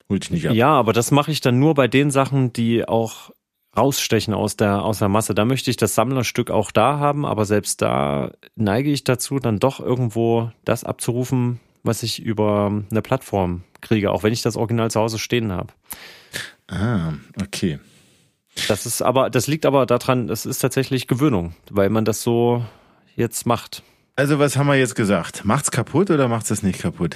Holt 0.09 0.23
dich 0.23 0.31
nicht 0.31 0.47
ab. 0.49 0.55
Ja, 0.55 0.71
aber 0.71 0.91
das 0.91 1.11
mache 1.11 1.31
ich 1.31 1.39
dann 1.39 1.59
nur 1.59 1.75
bei 1.75 1.87
den 1.87 2.11
Sachen, 2.11 2.51
die 2.51 2.87
auch 2.87 3.31
rausstechen 3.77 4.33
aus 4.33 4.57
der, 4.57 4.83
aus 4.83 4.99
der 4.99 5.09
Masse. 5.09 5.35
Da 5.35 5.45
möchte 5.45 5.69
ich 5.69 5.77
das 5.77 5.95
Sammlerstück 5.95 6.51
auch 6.51 6.71
da 6.71 6.97
haben, 6.97 7.25
aber 7.25 7.45
selbst 7.45 7.81
da 7.81 8.31
neige 8.55 8.91
ich 8.91 9.03
dazu, 9.03 9.39
dann 9.39 9.59
doch 9.59 9.79
irgendwo 9.79 10.51
das 10.65 10.83
abzurufen, 10.83 11.59
was 11.83 12.03
ich 12.03 12.21
über 12.21 12.83
eine 12.89 13.01
Plattform 13.01 13.63
kriege, 13.81 14.11
auch 14.11 14.23
wenn 14.23 14.33
ich 14.33 14.41
das 14.41 14.57
Original 14.57 14.91
zu 14.91 14.99
Hause 14.99 15.19
stehen 15.19 15.51
habe. 15.51 15.73
Ah, 16.67 17.13
okay. 17.41 17.79
Das 18.67 18.85
ist 18.85 19.01
aber, 19.01 19.29
das 19.29 19.47
liegt 19.47 19.65
aber 19.65 19.85
daran, 19.85 20.27
das 20.27 20.45
ist 20.45 20.59
tatsächlich 20.59 21.07
Gewöhnung, 21.07 21.55
weil 21.69 21.89
man 21.89 22.03
das 22.03 22.21
so 22.21 22.65
jetzt 23.19 23.45
macht. 23.45 23.83
Also 24.15 24.39
was 24.39 24.57
haben 24.57 24.67
wir 24.67 24.75
jetzt 24.75 24.95
gesagt? 24.95 25.45
Macht's 25.45 25.69
kaputt 25.69 26.09
oder 26.09 26.27
macht's 26.27 26.49
das 26.49 26.63
nicht 26.63 26.81
kaputt? 26.81 27.15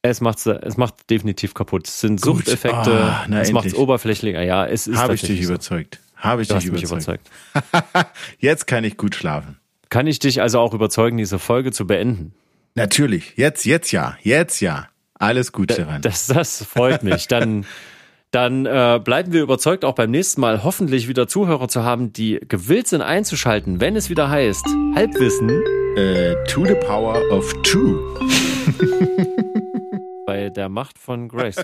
Es 0.00 0.20
macht 0.20 0.44
es 0.46 0.76
macht 0.76 1.10
definitiv 1.10 1.54
kaputt. 1.54 1.86
Es 1.86 2.00
sind 2.00 2.22
Gut. 2.22 2.38
Suchteffekte. 2.38 2.90
Oh, 2.90 3.26
na, 3.28 3.40
es 3.40 3.52
macht 3.52 3.66
es 3.66 3.74
oberflächlicher. 3.74 4.42
Ja, 4.42 4.66
es 4.66 4.86
ist. 4.86 4.98
Habe 4.98 5.14
ich 5.14 5.20
dich 5.20 5.42
so. 5.46 5.52
überzeugt? 5.52 6.00
Habe 6.16 6.42
ich 6.42 6.48
du 6.48 6.54
dich 6.54 6.66
überzeugt? 6.66 7.28
überzeugt. 7.52 8.06
jetzt 8.38 8.66
kann 8.66 8.84
ich 8.84 8.96
gut 8.96 9.14
schlafen. 9.14 9.58
Kann 9.90 10.06
ich 10.06 10.18
dich 10.18 10.40
also 10.40 10.58
auch 10.58 10.72
überzeugen, 10.72 11.18
diese 11.18 11.38
Folge 11.38 11.70
zu 11.70 11.86
beenden? 11.86 12.32
Natürlich. 12.74 13.34
Jetzt, 13.36 13.64
jetzt 13.66 13.92
ja. 13.92 14.16
Jetzt 14.22 14.60
ja. 14.60 14.88
Alles 15.14 15.52
gut, 15.52 15.72
Stefan. 15.72 16.02
Das, 16.02 16.26
das 16.26 16.64
freut 16.64 17.02
mich. 17.02 17.28
Dann 17.28 17.66
dann 18.32 18.64
äh, 18.64 18.98
bleiben 19.02 19.32
wir 19.32 19.42
überzeugt, 19.42 19.84
auch 19.84 19.94
beim 19.94 20.10
nächsten 20.10 20.40
Mal 20.40 20.64
hoffentlich 20.64 21.06
wieder 21.06 21.28
Zuhörer 21.28 21.68
zu 21.68 21.84
haben, 21.84 22.14
die 22.14 22.40
gewillt 22.48 22.88
sind 22.88 23.02
einzuschalten, 23.02 23.80
wenn 23.80 23.94
es 23.94 24.08
wieder 24.08 24.30
heißt 24.30 24.64
Halbwissen. 24.96 25.50
Äh, 25.96 26.34
to 26.46 26.64
the 26.64 26.74
power 26.86 27.20
of 27.30 27.52
two. 27.62 28.16
Bei 30.26 30.48
der 30.48 30.70
Macht 30.70 30.98
von 30.98 31.28
Grace. 31.28 31.56